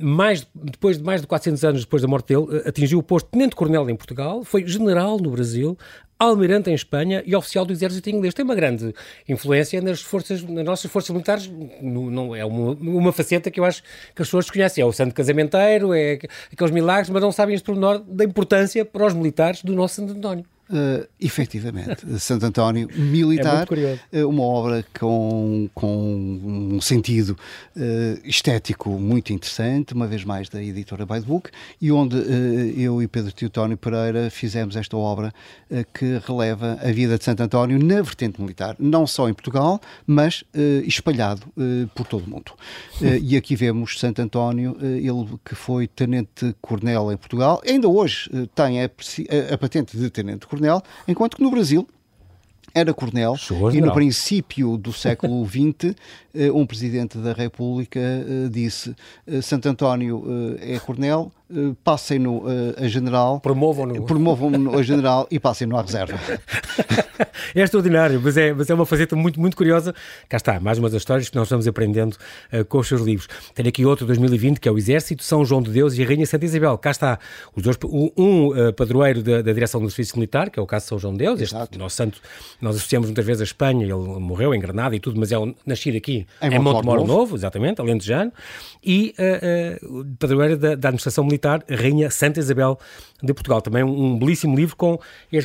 mais, 0.00 0.46
depois 0.54 0.98
de 0.98 1.04
mais 1.04 1.20
de 1.20 1.26
400 1.26 1.64
anos 1.64 1.80
depois 1.82 2.02
da 2.02 2.08
morte 2.08 2.34
dele, 2.34 2.62
eh, 2.64 2.68
atingiu 2.68 2.98
o 2.98 3.02
posto 3.02 3.26
de 3.26 3.32
Tenente-Coronel 3.32 3.88
em 3.90 3.96
Portugal, 3.96 4.42
foi 4.44 4.66
general 4.66 5.18
no 5.18 5.30
Brasil, 5.30 5.76
almirante 6.18 6.68
em 6.70 6.74
Espanha 6.74 7.22
e 7.26 7.34
oficial 7.34 7.64
do 7.64 7.72
exército 7.72 8.10
inglês. 8.10 8.34
Tem 8.34 8.44
uma 8.44 8.54
grande 8.54 8.94
influência 9.28 9.80
nas 9.80 10.02
forças, 10.02 10.42
nas 10.42 10.64
nossas 10.64 10.90
forças 10.90 11.10
militares. 11.10 11.50
No- 11.80 12.36
é 12.36 12.44
uma, 12.44 12.72
uma 12.72 13.12
faceta 13.12 13.50
que 13.50 13.58
eu 13.58 13.64
acho 13.64 13.82
que 14.14 14.20
as 14.20 14.28
pessoas 14.28 14.44
desconhecem. 14.44 14.82
É 14.82 14.84
o 14.86 14.92
santo 14.92 15.14
casamenteiro, 15.14 15.94
é 15.94 16.18
aqueles 16.52 16.70
milagres, 16.72 17.08
mas 17.08 17.22
não 17.22 17.32
sabem 17.32 17.54
este 17.54 17.64
pormenor 17.64 18.00
da 18.00 18.24
importância 18.24 18.84
para 18.84 19.06
os 19.06 19.14
militares 19.14 19.62
do 19.62 19.74
nosso 19.74 19.94
Santo 19.94 20.12
António. 20.12 20.44
Uh, 20.70 21.04
efetivamente, 21.20 22.06
Santo 22.20 22.46
António 22.46 22.88
É 22.92 22.96
Militar, 22.96 23.66
curioso. 23.66 24.00
uh, 24.12 24.28
uma 24.28 24.44
obra 24.44 24.84
com, 24.98 25.68
com 25.74 26.70
um 26.76 26.80
sentido 26.80 27.36
uh, 27.76 28.20
estético 28.24 28.88
muito 28.90 29.32
interessante, 29.32 29.94
uma 29.94 30.06
vez 30.06 30.24
mais 30.24 30.48
da 30.48 30.62
editora 30.62 31.04
By 31.04 31.14
the 31.22 31.26
Book, 31.26 31.50
e 31.80 31.90
onde 31.90 32.14
uh, 32.16 32.20
eu 32.78 33.02
e 33.02 33.08
Pedro 33.08 33.32
Teotónio 33.32 33.76
Pereira 33.76 34.30
fizemos 34.30 34.76
esta 34.76 34.96
obra 34.96 35.32
que 35.94 36.20
releva 36.26 36.78
a 36.82 36.92
vida 36.92 37.16
de 37.18 37.24
Santo 37.24 37.42
António 37.42 37.78
na 37.82 38.00
vertente 38.02 38.40
militar, 38.40 38.76
não 38.78 39.06
só 39.06 39.28
em 39.28 39.34
Portugal, 39.34 39.80
mas 40.06 40.42
espalhado 40.84 41.42
por 41.94 42.06
todo 42.06 42.24
o 42.24 42.28
mundo. 42.30 42.52
E 43.22 43.36
aqui 43.36 43.56
vemos 43.56 43.98
Santo 43.98 44.20
António, 44.20 44.76
ele 44.80 45.38
que 45.44 45.54
foi 45.54 45.86
tenente-coronel 45.86 47.12
em 47.12 47.16
Portugal, 47.16 47.60
ainda 47.66 47.88
hoje 47.88 48.28
tem 48.54 48.82
a- 48.82 48.90
a 49.54 49.58
patente 49.58 49.96
de 49.96 50.10
tenente-coronel, 50.10 50.59
enquanto 51.06 51.36
que 51.36 51.42
no 51.42 51.50
Brasil 51.50 51.86
era 52.74 52.94
coronel 52.94 53.34
e 53.72 53.80
no 53.80 53.92
princípio 53.92 54.76
do 54.76 54.92
século 54.92 55.44
XX 55.46 55.96
eh, 56.34 56.50
um 56.52 56.64
presidente 56.64 57.18
da 57.18 57.32
República 57.32 57.98
eh, 57.98 58.48
disse 58.48 58.94
eh, 59.26 59.42
Santo 59.42 59.68
António 59.68 60.24
é 60.60 60.78
coronel, 60.78 61.32
passem-no 61.84 62.44
eh, 62.48 62.84
a 62.84 62.88
general, 62.88 63.40
Promovam-no. 63.40 64.04
promovam-no 64.04 64.78
a 64.78 64.82
general 64.82 65.26
e 65.30 65.38
passem-no 65.38 65.76
à 65.76 65.82
reserva. 65.82 66.18
É 67.54 67.60
extraordinário, 67.62 68.20
mas 68.22 68.36
é, 68.36 68.52
mas 68.52 68.70
é 68.70 68.74
uma 68.74 68.86
faceta 68.86 69.14
muito, 69.16 69.40
muito 69.40 69.56
curiosa. 69.56 69.94
Cá 70.28 70.36
está, 70.36 70.60
mais 70.60 70.78
uma 70.78 70.88
das 70.88 71.02
histórias 71.02 71.28
que 71.28 71.36
nós 71.36 71.46
estamos 71.48 71.66
aprendendo 71.66 72.16
eh, 72.50 72.64
com 72.64 72.78
os 72.78 72.88
seus 72.88 73.02
livros. 73.02 73.28
Tenho 73.54 73.68
aqui 73.68 73.84
outro, 73.84 74.06
2020, 74.06 74.60
que 74.60 74.68
é 74.68 74.72
o 74.72 74.78
Exército, 74.78 75.22
São 75.22 75.44
João 75.44 75.60
de 75.60 75.70
Deus 75.70 75.98
e 75.98 76.02
a 76.02 76.06
Rainha 76.06 76.26
Santa 76.26 76.44
Isabel. 76.44 76.78
Cá 76.78 76.90
está, 76.90 77.18
os 77.54 77.62
dois, 77.62 77.76
um, 78.16 78.56
eh, 78.56 78.72
padroeiro 78.72 79.22
da, 79.22 79.42
da 79.42 79.52
Direção 79.52 79.80
do 79.80 79.90
Serviço 79.90 80.16
Militar, 80.16 80.48
que 80.48 80.58
é 80.58 80.62
o 80.62 80.66
caso 80.66 80.84
de 80.84 80.88
São 80.90 80.98
João 80.98 81.12
de 81.12 81.18
Deus, 81.18 81.40
este 81.40 81.54
Exato. 81.54 81.78
nosso 81.78 81.96
santo, 81.96 82.20
nós 82.60 82.76
associamos 82.76 83.08
muitas 83.08 83.24
vezes 83.24 83.40
a 83.40 83.44
Espanha, 83.44 83.84
ele 83.84 83.94
morreu 83.94 84.54
em 84.54 84.60
Granada 84.60 84.94
e 84.94 85.00
tudo, 85.00 85.18
mas 85.18 85.32
é 85.32 85.38
um, 85.38 85.54
nascido 85.66 85.96
aqui 85.96 86.26
Em 86.40 86.54
em 86.54 86.58
Montemor 86.58 86.98
Novo. 86.98 87.06
Novo, 87.06 87.36
exatamente, 87.36 87.80
alentejano, 87.80 88.32
e 88.82 89.12
eh, 89.18 89.78
eh, 89.82 89.86
o 89.86 90.04
padroeiro 90.18 90.56
da, 90.56 90.74
da 90.74 90.88
Administração 90.88 91.24
Militar, 91.24 91.39
a 91.48 91.60
Rainha 91.68 92.10
Santa 92.10 92.40
Isabel 92.40 92.78
de 93.22 93.34
Portugal. 93.34 93.60
Também 93.60 93.84
um, 93.84 94.04
um 94.14 94.18
belíssimo 94.18 94.56
livro 94.56 94.74
com, 94.76 94.98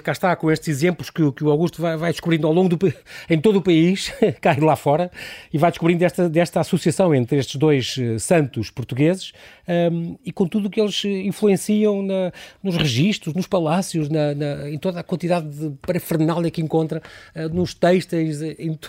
cá 0.03 0.11
está, 0.11 0.35
com 0.35 0.49
estes 0.51 0.67
exemplos 0.69 1.09
que, 1.09 1.29
que 1.33 1.43
o 1.43 1.49
Augusto 1.51 1.81
vai, 1.81 1.97
vai 1.97 2.11
descobrindo 2.11 2.47
ao 2.47 2.53
longo 2.53 2.75
do, 2.75 2.93
em 3.29 3.39
todo 3.39 3.57
o 3.57 3.61
país, 3.61 4.13
cá 4.41 4.53
e 4.57 4.61
lá 4.61 4.75
fora, 4.75 5.11
e 5.53 5.57
vai 5.57 5.71
descobrindo 5.71 5.99
desta, 5.99 6.29
desta 6.29 6.59
associação 6.61 7.13
entre 7.13 7.37
estes 7.37 7.55
dois 7.57 7.95
eh, 7.99 8.17
santos 8.17 8.69
portugueses 8.71 9.33
ehm, 9.67 10.15
e 10.25 10.31
com 10.31 10.47
tudo 10.47 10.67
o 10.67 10.69
que 10.69 10.79
eles 10.79 11.03
eh, 11.05 11.09
influenciam 11.23 12.01
na- 12.01 12.31
nos 12.63 12.77
registros, 12.77 13.33
nos 13.33 13.45
palácios, 13.47 14.07
na, 14.09 14.33
na- 14.33 14.69
em 14.69 14.77
toda 14.77 14.99
a 15.01 15.03
quantidade 15.03 15.47
de 15.49 15.71
parafernália 15.81 16.49
que 16.49 16.61
encontra, 16.61 17.01
eh, 17.33 17.47
nos 17.49 17.73
textos, 17.73 18.41
em, 18.41 18.79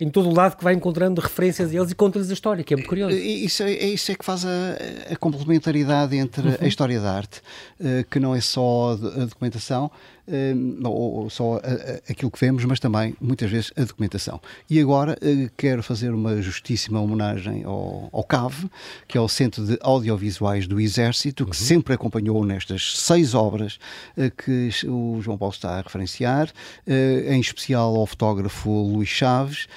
em 0.00 0.08
todo 0.08 0.28
o 0.28 0.32
lado 0.34 0.56
que 0.56 0.62
vai 0.62 0.74
encontrando 0.74 1.20
referências 1.20 1.70
a 1.72 1.74
eles 1.74 1.90
e 1.90 1.94
conta-lhes 1.96 2.30
a 2.30 2.32
história, 2.34 2.62
que 2.62 2.74
é 2.74 2.76
muito 2.76 2.88
curioso. 2.88 3.16
Isso 3.16 3.62
é, 3.64 3.72
é 3.72 3.86
isso 3.88 4.12
é 4.12 4.14
que 4.14 4.24
faz 4.24 4.44
a, 4.44 4.76
a 5.10 5.16
complementaridade 5.16 6.16
entre 6.16 6.48
a 6.60 6.66
história 6.66 7.00
da 7.00 7.12
arte, 7.12 7.42
eh, 7.80 8.04
que 8.10 8.18
não 8.18 8.34
é 8.34 8.40
só 8.40 8.92
a 8.92 9.24
documentação, 9.24 9.90
eh, 10.28 10.54
ou, 10.84 11.22
ou 11.22 11.30
só 11.30 11.60
aquilo 12.08 12.30
que 12.30 12.38
vemos, 12.38 12.64
mas 12.64 12.80
também, 12.80 13.14
muitas 13.20 13.50
vezes, 13.50 13.72
a 13.76 13.84
documentação. 13.84 14.40
E 14.68 14.80
agora 14.80 15.16
eh, 15.20 15.50
quero 15.56 15.82
fazer 15.82 16.10
uma 16.10 16.40
justíssima 16.40 17.00
homenagem 17.00 17.64
ao, 17.64 18.08
ao 18.12 18.24
CAV, 18.24 18.66
que 19.06 19.16
é 19.16 19.20
o 19.20 19.28
Centro 19.28 19.64
de 19.64 19.78
Audiovisuais 19.80 20.66
do 20.66 20.80
Exército, 20.80 21.46
que 21.46 21.56
sempre 21.56 21.94
acompanhou 21.94 22.44
nestas 22.44 22.98
seis 22.98 23.34
obras 23.34 23.78
eh, 24.16 24.30
que 24.30 24.70
o 24.86 25.20
João 25.20 25.38
Paulo 25.38 25.54
está 25.54 25.78
a 25.78 25.82
referenciar, 25.82 26.50
eh, 26.86 27.26
em 27.28 27.40
especial 27.40 27.94
ao 27.96 28.06
fotógrafo 28.06 28.70
Luís 28.70 29.08
Chaves, 29.08 29.68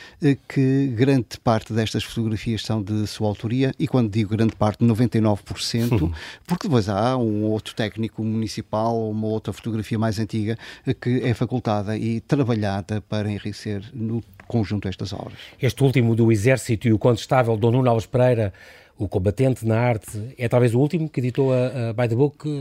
que 0.48 0.88
grande 0.96 1.40
parte 1.44 1.74
destas 1.74 2.04
fotografias 2.04 2.64
são 2.64 2.82
de 2.82 3.06
sua 3.08 3.28
autoria, 3.28 3.74
e 3.80 3.88
quando 3.88 4.10
digo 4.10 4.36
grande 4.36 4.56
parte, 4.56 4.84
99%, 4.84 6.12
porque 6.46 6.68
depois 6.68 6.90
há 6.90 7.18
um 7.18 7.44
outro 7.44 7.74
técnico 7.76 8.24
municipal 8.24 9.10
uma 9.10 9.28
outra 9.28 9.54
fotografia 9.54 9.98
mais 9.98 10.20
antiga 10.20 10.39
eh, 10.48 10.94
que 10.94 11.22
é 11.24 11.34
facultada 11.34 11.98
e 11.98 12.22
trabalhada 12.22 13.02
para 13.02 13.30
enriquecer 13.30 13.84
no 13.94 14.22
conjunto 14.48 14.88
estas 14.88 15.14
obras. 15.14 15.38
Este 15.62 15.84
último 15.84 16.16
do 16.16 16.32
Exército 16.32 16.88
e 16.88 16.94
o 16.94 16.98
contestável 16.98 17.56
Dom 17.58 17.72
Nuno 17.72 17.90
Alves 17.90 18.08
Pereira, 18.08 18.52
o 18.98 19.08
combatente 19.08 19.66
na 19.66 19.80
arte, 19.80 20.36
é 20.38 20.50
talvez 20.50 20.76
o 20.76 20.80
último 20.80 21.08
que 21.08 21.22
editou 21.22 21.54
a, 21.54 21.90
a 21.90 21.94
By 21.94 22.10
the 22.10 22.16
Book 22.16 22.38
eh, 22.46 22.52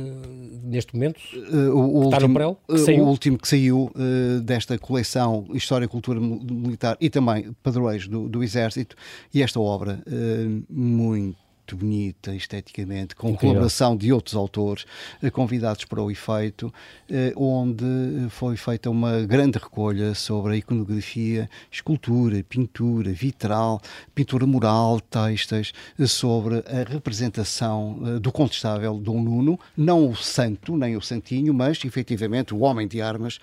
neste 0.62 0.94
momento? 0.94 1.18
Uh, 1.34 1.74
o, 1.74 2.00
no 2.00 2.14
último, 2.14 2.34
Prel, 2.34 2.60
que 2.68 2.78
saiu? 2.78 3.04
o 3.04 3.08
último 3.08 3.38
que 3.38 3.48
saiu 3.48 3.90
uh, 3.94 4.40
desta 4.42 4.78
coleção 4.78 5.46
História 5.52 5.86
e 5.86 5.88
Cultura 5.88 6.20
Mil- 6.20 6.40
Militar 6.48 6.96
e 7.00 7.10
também 7.10 7.52
Padroeiros 7.60 8.06
do, 8.06 8.28
do 8.28 8.44
Exército, 8.44 8.94
e 9.34 9.42
esta 9.42 9.58
obra 9.58 10.00
uh, 10.06 10.64
muito 10.70 11.47
bonita 11.76 12.34
esteticamente, 12.34 13.14
com 13.14 13.30
Incrível. 13.30 13.48
colaboração 13.50 13.96
de 13.96 14.12
outros 14.12 14.34
autores 14.34 14.84
uh, 15.22 15.30
convidados 15.30 15.84
para 15.84 16.02
o 16.02 16.10
efeito, 16.10 16.72
uh, 17.10 17.42
onde 17.42 17.84
foi 18.30 18.56
feita 18.56 18.90
uma 18.90 19.20
grande 19.22 19.58
recolha 19.58 20.14
sobre 20.14 20.54
a 20.54 20.56
iconografia, 20.56 21.48
escultura, 21.70 22.42
pintura, 22.48 23.12
vitral, 23.12 23.80
pintura 24.14 24.46
mural, 24.46 25.00
textas, 25.00 25.72
uh, 25.98 26.06
sobre 26.06 26.56
a 26.66 26.88
representação 26.88 28.18
do 28.20 28.32
contestável 28.32 28.98
Dom 28.98 29.22
Nuno, 29.22 29.58
não 29.76 30.10
o 30.10 30.16
santo, 30.16 30.76
nem 30.76 30.96
o 30.96 31.00
santinho, 31.00 31.52
mas 31.54 31.84
efetivamente 31.84 32.54
o 32.54 32.60
homem 32.60 32.86
de 32.86 33.00
armas 33.00 33.38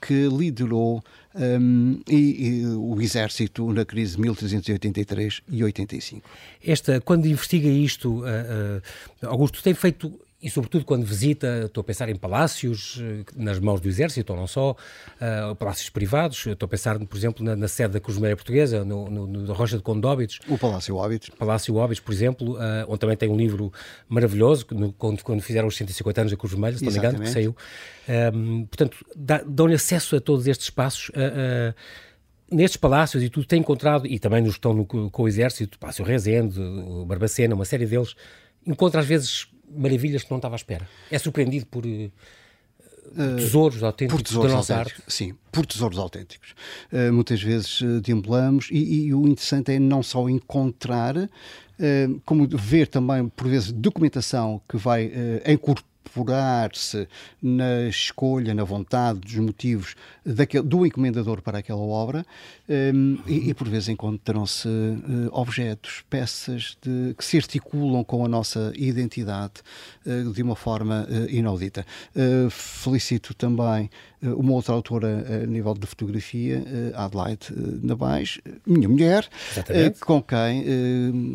que 0.00 0.28
liderou 0.28 1.02
um, 1.34 2.00
e, 2.08 2.60
e, 2.60 2.66
o 2.66 3.00
Exército 3.00 3.72
na 3.72 3.84
crise 3.84 4.16
de 4.16 4.22
1383 4.22 5.42
e 5.48 5.64
85. 5.64 6.28
Esta, 6.64 7.00
quando 7.00 7.26
investiga 7.26 7.68
isto, 7.68 8.20
uh, 8.20 8.22
uh, 8.22 9.26
Augusto, 9.26 9.62
tem 9.62 9.74
feito 9.74 10.18
e 10.42 10.50
sobretudo 10.50 10.84
quando 10.84 11.04
visita, 11.04 11.62
estou 11.66 11.82
a 11.82 11.84
pensar 11.84 12.08
em 12.08 12.16
palácios 12.16 13.00
eh, 13.00 13.24
nas 13.36 13.60
mãos 13.60 13.80
do 13.80 13.88
Exército, 13.88 14.32
ou 14.32 14.38
não 14.38 14.48
só, 14.48 14.72
uh, 14.72 15.54
palácios 15.54 15.88
privados, 15.88 16.46
estou 16.46 16.66
a 16.66 16.68
pensar, 16.68 16.98
por 16.98 17.16
exemplo, 17.16 17.44
na, 17.44 17.54
na 17.54 17.68
sede 17.68 17.92
da 17.92 18.00
Vermelha 18.04 18.34
Portuguesa, 18.34 18.84
no, 18.84 19.08
no, 19.08 19.26
no 19.26 19.52
Rocha 19.52 19.76
de 19.76 19.84
Condóbitos. 19.84 20.40
O 20.48 20.58
Palácio 20.58 20.96
Óbidos. 20.96 21.28
Palácio 21.30 21.76
Óbidos, 21.76 22.00
por 22.00 22.12
exemplo, 22.12 22.54
uh, 22.54 22.58
onde 22.88 22.98
também 22.98 23.16
tem 23.16 23.28
um 23.28 23.36
livro 23.36 23.72
maravilhoso, 24.08 24.66
no, 24.72 24.92
quando, 24.92 25.22
quando 25.22 25.40
fizeram 25.42 25.68
os 25.68 25.76
150 25.76 26.20
anos 26.22 26.32
da 26.32 26.36
Cruz 26.36 26.52
Vermelha, 26.52 26.76
se 26.76 26.84
não 26.84 26.90
me 26.90 26.98
engano, 26.98 27.20
que 27.20 27.30
saiu. 27.30 27.56
Um, 28.34 28.66
portanto, 28.66 28.96
dão-lhe 29.46 29.74
acesso 29.74 30.16
a 30.16 30.20
todos 30.20 30.48
estes 30.48 30.66
espaços. 30.66 31.10
Uh, 31.10 31.72
nestes 32.50 32.76
palácios 32.76 33.22
e 33.22 33.30
tudo 33.30 33.46
tem 33.46 33.60
encontrado, 33.60 34.08
e 34.08 34.18
também 34.18 34.42
nos 34.42 34.54
estão 34.54 34.74
no, 34.74 34.84
com 34.84 35.22
o 35.22 35.28
Exército, 35.28 35.78
Palácio 35.78 36.04
Rezende, 36.04 36.60
o 36.60 37.04
Barbacena, 37.04 37.54
uma 37.54 37.64
série 37.64 37.86
deles, 37.86 38.16
encontra 38.66 39.00
às 39.00 39.06
vezes 39.06 39.46
maravilhas 39.74 40.22
que 40.22 40.30
não 40.30 40.38
estava 40.38 40.54
à 40.54 40.56
espera. 40.56 40.88
É 41.10 41.18
surpreendido 41.18 41.66
por 41.66 41.84
uh, 41.84 42.10
tesouros 43.36 43.82
autênticos 43.82 44.22
por 44.22 44.26
tesouros 44.26 44.50
da 44.50 44.56
nossa 44.56 44.76
arte? 44.76 45.02
Sim, 45.06 45.34
por 45.50 45.66
tesouros 45.66 45.98
autênticos. 45.98 46.54
Uh, 46.92 47.12
muitas 47.12 47.42
vezes 47.42 47.80
uh, 47.80 48.00
deambulamos 48.00 48.68
e, 48.70 49.06
e, 49.06 49.14
o 49.14 49.26
interessante 49.26 49.72
é 49.72 49.78
não 49.78 50.02
só 50.02 50.28
encontrar, 50.28 51.16
uh, 51.16 51.28
como 52.24 52.46
ver 52.48 52.88
também, 52.88 53.28
por 53.28 53.48
vezes, 53.48 53.72
documentação 53.72 54.60
que 54.68 54.76
vai 54.76 55.10
incorporar 55.46 55.91
incorporar-se 56.02 57.08
na 57.40 57.88
escolha, 57.88 58.52
na 58.52 58.64
vontade, 58.64 59.20
dos 59.20 59.34
motivos 59.36 59.94
daquele, 60.24 60.64
do 60.64 60.84
encomendador 60.84 61.40
para 61.40 61.58
aquela 61.58 61.80
obra 61.80 62.26
um, 62.68 63.18
e, 63.26 63.50
e, 63.50 63.54
por 63.54 63.68
vezes 63.68 63.88
encontram-se 63.88 64.68
uh, 64.68 65.28
objetos, 65.32 66.04
peças 66.10 66.76
de, 66.82 67.14
que 67.14 67.24
se 67.24 67.36
articulam 67.36 68.04
com 68.04 68.24
a 68.24 68.28
nossa 68.28 68.72
identidade 68.76 69.54
uh, 70.06 70.32
de 70.32 70.42
uma 70.42 70.56
forma 70.56 71.06
uh, 71.08 71.30
inaudita. 71.30 71.86
felicito 72.50 73.34
também 73.34 73.90
uma 74.22 74.52
outra 74.52 74.72
autora 74.74 75.42
a 75.42 75.46
nível 75.46 75.74
de 75.74 75.86
fotografia, 75.86 76.64
Adelaide 76.94 77.48
Nabais, 77.82 78.38
minha 78.66 78.88
mulher, 78.88 79.28
com 80.00 80.22
quem 80.22 80.64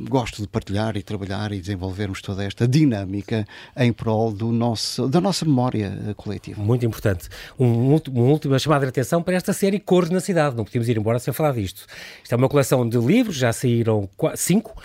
gosto 0.09 0.41
de 0.41 0.47
partilhar 0.47 0.95
e 0.95 1.03
trabalhar 1.03 1.51
e 1.51 1.59
desenvolvermos 1.59 2.21
toda 2.21 2.43
esta 2.43 2.67
dinâmica 2.67 3.45
em 3.75 3.91
prol 3.91 4.31
do 4.31 4.51
nosso, 4.51 5.07
da 5.07 5.19
nossa 5.19 5.45
memória 5.45 6.13
coletiva. 6.15 6.61
Muito 6.61 6.85
importante. 6.85 7.29
Um, 7.59 7.95
uma 7.95 8.23
última 8.23 8.57
chamada 8.59 8.85
de 8.85 8.89
atenção 8.89 9.21
para 9.21 9.35
esta 9.35 9.53
série 9.53 9.79
Cores 9.79 10.09
na 10.09 10.19
Cidade. 10.19 10.55
Não 10.55 10.63
podíamos 10.63 10.87
ir 10.87 10.97
embora 10.97 11.19
sem 11.19 11.33
falar 11.33 11.53
disto. 11.53 11.85
Isto 12.23 12.33
é 12.33 12.35
uma 12.35 12.49
coleção 12.49 12.87
de 12.87 12.97
livros, 12.97 13.35
já 13.35 13.51
saíram 13.51 14.09
cinco, 14.35 14.75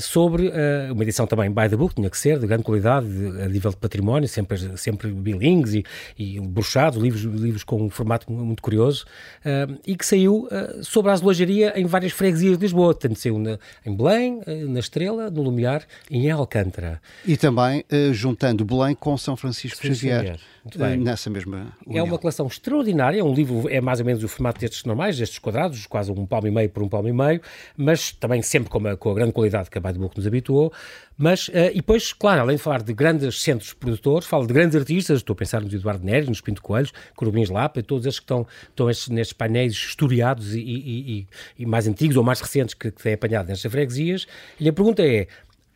sobre 0.00 0.48
uh, 0.48 0.92
uma 0.92 1.02
edição 1.02 1.26
também 1.26 1.50
by 1.50 1.68
the 1.68 1.76
book, 1.76 1.94
tinha 1.94 2.10
que 2.10 2.18
ser, 2.18 2.38
de 2.38 2.46
grande 2.46 2.62
qualidade, 2.62 3.06
de, 3.06 3.42
a 3.42 3.48
nível 3.48 3.70
de 3.70 3.76
património, 3.76 4.28
sempre, 4.28 4.76
sempre 4.76 5.08
bilingues 5.10 5.74
e, 5.74 5.84
e 6.18 6.40
bruxados, 6.40 7.00
livros, 7.00 7.22
livros 7.22 7.64
com 7.64 7.82
um 7.82 7.90
formato 7.90 8.30
muito 8.32 8.62
curioso, 8.62 9.04
uh, 9.44 9.78
e 9.86 9.96
que 9.96 10.04
saiu 10.04 10.48
sobre 10.82 11.10
a 11.10 11.14
azulejaria 11.14 11.78
em 11.78 11.86
várias 11.86 12.12
freguesias 12.12 12.56
de 12.56 12.62
Lisboa. 12.62 12.94
Tanto 12.94 13.18
saiu 13.18 13.38
na, 13.38 13.58
em 13.84 13.94
Belém, 13.94 14.40
na 14.68 14.80
Estrela, 14.80 15.30
no 15.30 15.42
Lumiar 15.42 15.82
e 16.10 16.26
em 16.26 16.30
Alcântara. 16.30 17.00
E 17.24 17.36
também 17.36 17.84
juntando 18.12 18.64
Belém 18.64 18.94
com 18.94 19.16
São 19.16 19.36
Francisco 19.36 19.82
Xavier. 19.82 20.38
Xavier. 20.72 20.98
Nessa 20.98 21.30
mesma 21.30 21.72
união. 21.86 22.04
É 22.04 22.08
uma 22.08 22.18
coleção 22.18 22.46
extraordinária, 22.46 23.20
é 23.20 23.24
um 23.24 23.32
livro, 23.32 23.68
é 23.68 23.80
mais 23.80 24.00
ou 24.00 24.06
menos 24.06 24.24
o 24.24 24.28
formato 24.28 24.60
destes 24.60 24.84
normais, 24.84 25.16
destes 25.16 25.38
quadrados, 25.38 25.86
quase 25.86 26.10
um 26.10 26.26
palmo 26.26 26.48
e 26.48 26.50
meio 26.50 26.68
por 26.68 26.82
um 26.82 26.88
palmo 26.88 27.08
e 27.08 27.12
meio, 27.12 27.40
mas 27.76 28.10
também 28.10 28.42
sempre 28.42 28.68
com 28.68 28.84
a, 28.86 28.96
com 28.96 29.10
a 29.10 29.14
grande 29.14 29.32
qualidade 29.32 29.70
que 29.80 29.88
a 29.88 29.92
Book 29.92 30.16
nos 30.16 30.26
habituou. 30.26 30.72
Mas, 31.16 31.48
uh, 31.48 31.70
e 31.72 31.76
depois, 31.76 32.12
claro, 32.12 32.42
além 32.42 32.56
de 32.56 32.62
falar 32.62 32.82
de 32.82 32.92
grandes 32.92 33.42
centros 33.42 33.72
produtores, 33.72 34.26
falo 34.26 34.46
de 34.46 34.52
grandes 34.52 34.76
artistas, 34.76 35.18
estou 35.18 35.34
a 35.34 35.36
pensar 35.36 35.62
nos 35.62 35.72
Eduardo 35.72 36.04
Neres, 36.04 36.28
nos 36.28 36.40
Pinto 36.40 36.62
Coelhos, 36.62 36.92
Corubins 37.14 37.48
Lapa, 37.48 37.82
todos 37.82 38.06
estes 38.06 38.20
que 38.20 38.24
estão, 38.24 38.46
estão 38.68 38.90
estes, 38.90 39.08
nestes 39.08 39.32
painéis 39.32 39.72
historiados 39.72 40.54
e, 40.54 40.60
e, 40.60 41.26
e, 41.58 41.66
mais 41.66 41.86
antigos 41.86 42.16
ou 42.16 42.24
mais 42.24 42.40
recentes 42.40 42.74
que, 42.74 42.90
que 42.90 43.02
têm 43.02 43.14
apanhado 43.14 43.48
nestas 43.48 43.70
freguesias. 43.70 44.26
E 44.60 44.68
a 44.68 44.72
pergunta 44.72 45.02
é, 45.02 45.26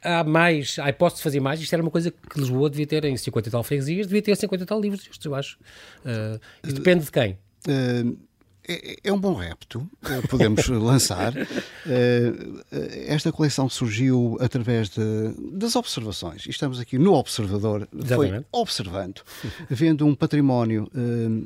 há 0.03 0.24
mais, 0.24 0.78
há 0.78 0.88
hipótese 0.88 1.18
de 1.18 1.22
fazer 1.22 1.40
mais. 1.40 1.61
Isto 1.61 1.72
era 1.72 1.82
uma 1.82 1.90
coisa 1.90 2.11
que 2.11 2.38
Lisboa 2.38 2.68
devia 2.70 2.86
ter 2.86 3.05
em 3.05 3.16
50 3.16 3.48
e 3.48 3.53
tal 3.53 3.62
freguesias, 3.62 4.07
devia 4.07 4.22
ter 4.22 4.36
50 4.36 4.62
e 4.62 4.66
tal 4.66 4.80
livros, 4.80 5.09
isto 5.11 5.28
eu 5.28 5.34
acho. 5.34 5.59
Uh, 6.05 6.40
depende 6.62 7.05
de 7.05 7.12
quem. 7.12 7.38
Uh, 7.66 8.18
é, 8.70 8.96
é, 9.04 9.12
um 9.12 9.18
bom 9.18 9.34
repto, 9.34 9.88
eh, 10.04 10.20
podemos 10.28 10.66
lançar. 10.68 11.34
Eh, 11.36 12.32
eh, 12.70 13.04
esta 13.08 13.32
coleção 13.32 13.68
surgiu 13.68 14.36
através 14.40 14.90
de, 14.90 15.00
das 15.52 15.74
observações. 15.74 16.46
Estamos 16.46 16.78
aqui 16.78 16.98
no 16.98 17.14
Observador, 17.14 17.88
Exatamente. 17.92 18.30
foi 18.30 18.44
observando, 18.52 19.22
vendo 19.68 20.06
um 20.06 20.14
património 20.14 20.88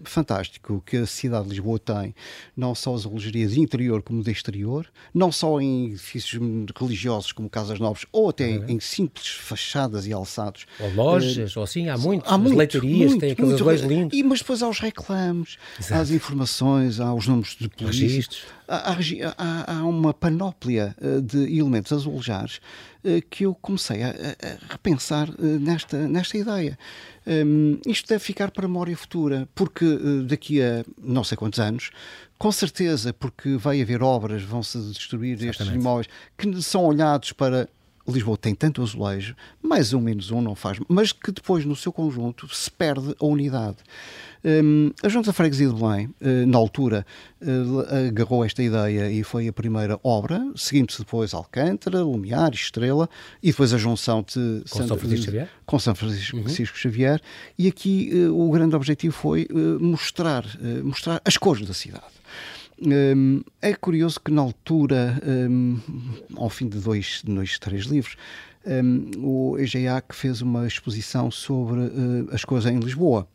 fantástico 0.04 0.82
que 0.84 0.98
a 0.98 1.06
cidade 1.06 1.44
de 1.44 1.50
Lisboa 1.50 1.78
tem, 1.78 2.14
não 2.56 2.74
só 2.74 2.94
as 2.94 3.06
alojarias 3.06 3.52
de 3.52 3.60
interior 3.60 4.02
como 4.02 4.22
de 4.22 4.30
exterior, 4.30 4.86
não 5.12 5.32
só 5.32 5.60
em 5.60 5.86
edifícios 5.86 6.40
religiosos 6.78 7.32
como 7.32 7.48
casas 7.48 7.78
novas, 7.78 8.04
ou 8.12 8.28
até 8.28 8.50
em, 8.50 8.72
em 8.72 8.80
simples 8.80 9.28
fachadas 9.28 10.06
e 10.06 10.12
alçados. 10.12 10.66
Ou 10.78 10.94
lojas, 10.94 11.56
uh, 11.56 11.60
ou 11.60 11.64
assim, 11.64 11.88
há 11.88 11.96
muitos. 11.96 12.30
Há 12.30 12.36
muitas 12.36 12.58
leitarias, 12.58 13.10
muito, 13.10 13.20
têm 13.20 13.32
aqueles 13.32 13.60
muito, 13.60 13.86
lindos. 13.86 14.18
E, 14.18 14.22
mas 14.22 14.40
depois 14.40 14.62
há 14.62 14.68
os 14.68 14.78
reclames, 14.78 15.56
Exato. 15.78 16.02
às 16.02 16.10
informações, 16.10 17.00
há 17.00 17.13
os 17.14 17.26
números 17.26 17.56
de 17.58 17.68
polícia. 17.68 18.44
Há, 18.68 18.96
há, 19.36 19.72
há, 19.72 19.84
uma 19.84 20.12
panóplia 20.12 20.94
eh, 21.00 21.20
de 21.20 21.58
elementos 21.58 21.92
azulejares 21.92 22.60
eh, 23.04 23.22
que 23.28 23.44
eu 23.44 23.54
comecei 23.54 24.02
a, 24.02 24.08
a 24.10 24.72
repensar 24.72 25.28
eh, 25.30 25.42
nesta, 25.58 26.08
nesta 26.08 26.36
ideia. 26.36 26.78
Um, 27.26 27.78
isto 27.86 28.08
deve 28.08 28.22
ficar 28.22 28.50
para 28.50 28.66
a 28.66 28.68
memória 28.68 28.96
futura, 28.96 29.48
porque 29.54 29.86
daqui 30.26 30.60
a 30.60 30.84
não 31.02 31.24
sei 31.24 31.36
quantos 31.36 31.58
anos, 31.58 31.90
com 32.38 32.52
certeza, 32.52 33.14
porque 33.14 33.56
vai 33.56 33.80
haver 33.80 34.02
obras, 34.02 34.42
vão-se 34.42 34.78
destruir 34.78 35.32
Exatamente. 35.32 35.62
estes 35.62 35.74
imóveis, 35.74 36.08
que 36.36 36.62
são 36.62 36.84
olhados 36.84 37.32
para 37.32 37.68
Lisboa 38.07 38.36
tem 38.36 38.55
tanto 38.55 38.82
azulejo, 38.82 39.34
mais 39.62 39.92
ou 39.92 40.00
menos 40.00 40.30
um 40.30 40.40
não 40.40 40.55
faz, 40.55 40.78
mas 40.88 41.12
que 41.12 41.32
depois 41.32 41.64
no 41.64 41.74
seu 41.74 41.92
conjunto 41.92 42.46
se 42.55 42.70
perde 42.70 43.14
a 43.18 43.24
unidade. 43.24 43.78
Um, 44.44 44.90
a 45.02 45.09
Junta 45.09 45.32
Freguesia 45.32 45.68
de 45.68 45.74
Belém, 45.74 46.07
uh, 46.20 46.46
na 46.46 46.59
altura, 46.59 47.07
uh, 47.40 48.09
agarrou 48.09 48.44
esta 48.44 48.62
ideia 48.62 49.11
e 49.11 49.24
foi 49.24 49.48
a 49.48 49.52
primeira 49.55 49.98
obra, 50.05 50.38
seguindo-se 50.55 50.98
depois 50.98 51.32
Alcântara, 51.32 52.02
Lumiar, 52.02 52.52
Estrela 52.52 53.09
e 53.42 53.50
depois 53.50 53.72
a 53.72 53.78
junção 53.78 54.22
de 54.22 54.62
com 54.68 54.86
São 54.86 54.98
Francisco 54.98 55.24
Xavier, 55.24 55.48
com 55.64 55.78
São 55.78 55.94
Francisco, 55.94 56.36
uhum. 56.36 56.66
Xavier. 56.76 57.22
E 57.59 57.68
aqui 57.68 58.11
uh, 58.12 58.38
o 58.38 58.50
grande 58.50 58.76
objetivo 58.76 59.14
foi 59.14 59.48
mostrar, 59.80 60.44
mostrar 60.82 61.22
as 61.24 61.38
cores 61.38 61.66
da 61.66 61.72
cidade. 61.72 62.05
Um, 62.82 63.42
é 63.62 63.72
curioso 63.74 64.20
que 64.20 64.30
na 64.30 64.42
altura, 64.42 65.20
um, 65.26 65.78
ao 66.36 66.50
fim 66.50 66.68
de 66.68 66.78
dois, 66.78 67.22
dois 67.24 67.58
três 67.58 67.84
livros, 67.84 68.16
um, 68.66 69.10
o 69.18 69.58
EGEAC 69.58 70.14
fez 70.14 70.40
uma 70.40 70.66
exposição 70.66 71.30
sobre 71.30 71.80
uh, 71.80 72.28
as 72.32 72.44
coisas 72.44 72.70
em 72.70 72.78
Lisboa. 72.78 73.28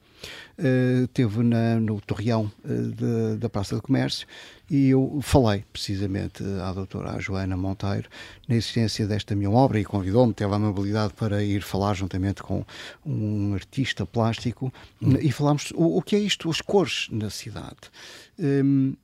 Uh, 0.58 1.08
teve 1.14 1.42
na, 1.42 1.80
no 1.80 2.02
Torreão 2.02 2.52
uh, 2.66 2.92
de, 2.92 3.38
da 3.38 3.48
Praça 3.48 3.76
do 3.78 3.82
Comércio 3.82 4.28
e 4.70 4.90
eu 4.90 5.20
falei 5.22 5.64
precisamente 5.72 6.44
à 6.62 6.74
doutora 6.74 7.18
Joana 7.22 7.56
Monteiro 7.56 8.10
na 8.46 8.56
existência 8.56 9.08
desta 9.08 9.34
minha 9.34 9.50
obra 9.50 9.80
e 9.80 9.86
convidou-me, 9.86 10.34
teve 10.34 10.52
a 10.52 10.58
amabilidade 10.58 11.14
para 11.14 11.42
ir 11.42 11.62
falar 11.62 11.94
juntamente 11.94 12.44
com 12.44 12.66
um 13.06 13.54
artista 13.54 14.06
plástico 14.06 14.74
hum. 15.02 15.16
e 15.22 15.32
falámos 15.32 15.72
o, 15.74 15.98
o, 15.98 16.02
que 16.02 16.18
é 16.18 16.20
isto, 16.20 16.50
as 16.50 16.60
cores 16.60 17.08
na 17.10 17.30
cidade. 17.30 17.90
Um, 18.38 18.96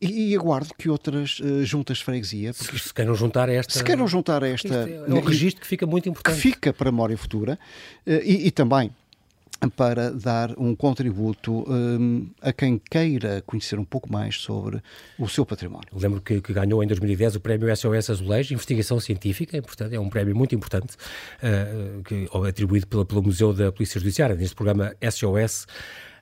e, 0.00 0.30
e, 0.30 0.36
aguardo 0.36 0.72
que 0.76 0.88
outras 0.88 1.40
uh, 1.40 1.64
juntas 1.64 1.98
de 1.98 2.04
freguesia. 2.04 2.54
Porque 2.54 2.78
se, 2.78 2.94
queiram 2.94 3.14
juntar 3.14 3.48
esta. 3.48 3.72
Se 3.72 3.84
queiram 3.84 4.06
juntar 4.06 4.42
esta. 4.42 4.88
É 4.88 5.12
um 5.12 5.20
registro 5.20 5.60
que 5.60 5.66
fica 5.66 5.86
muito 5.86 6.08
importante. 6.08 6.34
Que 6.34 6.40
fica 6.40 6.72
para 6.72 6.88
a 6.88 6.92
memória 6.92 7.16
futura 7.16 7.58
uh, 8.06 8.10
e, 8.10 8.46
e, 8.46 8.50
também 8.50 8.92
para 9.74 10.12
dar 10.12 10.54
um 10.56 10.74
contributo 10.74 11.64
um, 11.68 12.28
a 12.40 12.52
quem 12.52 12.78
queira 12.78 13.42
conhecer 13.44 13.76
um 13.76 13.84
pouco 13.84 14.10
mais 14.12 14.36
sobre 14.36 14.80
o 15.18 15.28
seu 15.28 15.44
património. 15.44 15.88
Lembro 15.92 16.20
que, 16.20 16.40
que 16.40 16.52
ganhou 16.52 16.82
em 16.82 16.86
2010 16.86 17.36
o 17.36 17.40
prémio 17.40 17.74
SOS 17.76 18.10
Azulejo, 18.10 18.54
Investigação 18.54 19.00
Científica, 19.00 19.60
portanto, 19.60 19.92
é 19.92 19.98
um 19.98 20.08
prémio 20.08 20.36
muito 20.36 20.54
importante, 20.54 20.94
uh, 21.42 22.02
que, 22.04 22.28
atribuído 22.46 22.86
pelo, 22.86 23.04
pelo 23.04 23.22
Museu 23.22 23.52
da 23.52 23.72
Polícia 23.72 23.98
Judiciária, 23.98 24.36
neste 24.36 24.54
programa 24.54 24.94
SOS 25.02 25.66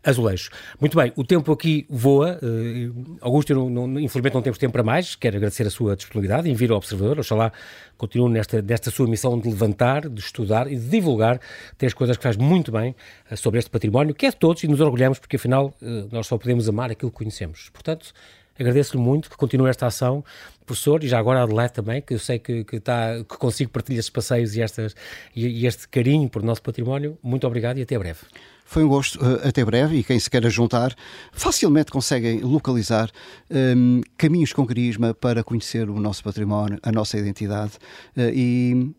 Azulejo. 0.06 0.50
Muito 0.80 0.96
bem, 0.96 1.12
o 1.16 1.24
tempo 1.24 1.50
aqui 1.50 1.84
voa. 1.90 2.38
Uh, 2.40 3.16
Augusto, 3.20 3.52
não, 3.52 3.68
não, 3.68 3.98
infelizmente 3.98 4.34
não 4.34 4.42
temos 4.42 4.56
tempo 4.56 4.72
para 4.72 4.84
mais. 4.84 5.16
Quero 5.16 5.36
agradecer 5.36 5.66
a 5.66 5.70
sua 5.70 5.96
disponibilidade 5.96 6.48
em 6.48 6.54
vir 6.54 6.70
ao 6.70 6.76
Observador. 6.76 7.18
Oxalá 7.18 7.52
continue 7.98 8.30
nesta, 8.30 8.62
nesta 8.62 8.88
sua 8.92 9.08
missão 9.08 9.36
de 9.36 9.48
levantar, 9.48 10.08
de 10.08 10.20
estudar 10.20 10.70
e 10.70 10.76
de 10.76 10.88
divulgar 10.88 11.40
três 11.76 11.92
coisas 11.92 12.16
que 12.16 12.22
faz 12.22 12.36
muito 12.36 12.70
bem 12.70 12.94
uh, 13.30 13.36
sobre 13.36 13.58
este 13.58 13.68
património, 13.68 14.14
que 14.14 14.26
é 14.26 14.30
de 14.30 14.36
todos 14.36 14.62
e 14.62 14.68
nos 14.68 14.80
orgulhamos 14.80 15.18
porque 15.18 15.34
afinal 15.34 15.74
uh, 15.82 16.08
nós 16.12 16.28
só 16.28 16.38
podemos 16.38 16.68
amar 16.68 16.92
aquilo 16.92 17.10
que 17.10 17.16
conhecemos. 17.16 17.68
Portanto, 17.70 18.12
agradeço-lhe 18.56 19.02
muito 19.02 19.28
que 19.28 19.36
continue 19.36 19.68
esta 19.68 19.88
ação, 19.88 20.24
professor, 20.64 21.02
e 21.02 21.08
já 21.08 21.18
agora 21.18 21.40
a 21.40 21.42
Adelaide 21.42 21.72
também, 21.72 22.00
que 22.00 22.14
eu 22.14 22.18
sei 22.20 22.38
que, 22.38 22.62
que, 22.62 22.78
tá, 22.78 23.24
que 23.28 23.36
consigo 23.38 23.72
partilhar 23.72 23.98
estes 23.98 24.10
passeios 24.10 24.54
e, 24.54 24.62
estas, 24.62 24.94
e, 25.34 25.46
e 25.46 25.66
este 25.66 25.88
carinho 25.88 26.28
por 26.28 26.44
nosso 26.44 26.62
património. 26.62 27.18
Muito 27.20 27.44
obrigado 27.44 27.78
e 27.78 27.82
até 27.82 27.98
breve. 27.98 28.20
Foi 28.66 28.84
um 28.84 28.88
gosto, 28.88 29.18
uh, 29.24 29.48
até 29.48 29.64
breve, 29.64 29.96
e 29.96 30.04
quem 30.04 30.18
se 30.18 30.28
queira 30.28 30.50
juntar, 30.50 30.94
facilmente 31.32 31.90
conseguem 31.90 32.40
localizar 32.40 33.10
um, 33.48 34.00
caminhos 34.18 34.52
com 34.52 34.66
carisma 34.66 35.14
para 35.14 35.44
conhecer 35.44 35.88
o 35.88 36.00
nosso 36.00 36.22
património, 36.22 36.78
a 36.82 36.90
nossa 36.90 37.16
identidade. 37.16 37.72
Uh, 38.16 38.30
e, 38.34 38.94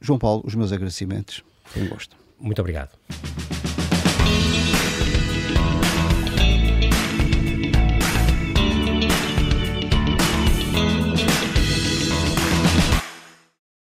João 0.00 0.18
Paulo, 0.18 0.42
os 0.44 0.54
meus 0.54 0.72
agradecimentos. 0.72 1.42
Foi 1.64 1.82
um 1.82 1.88
gosto. 1.88 2.16
Muito 2.40 2.60
obrigado. 2.60 2.90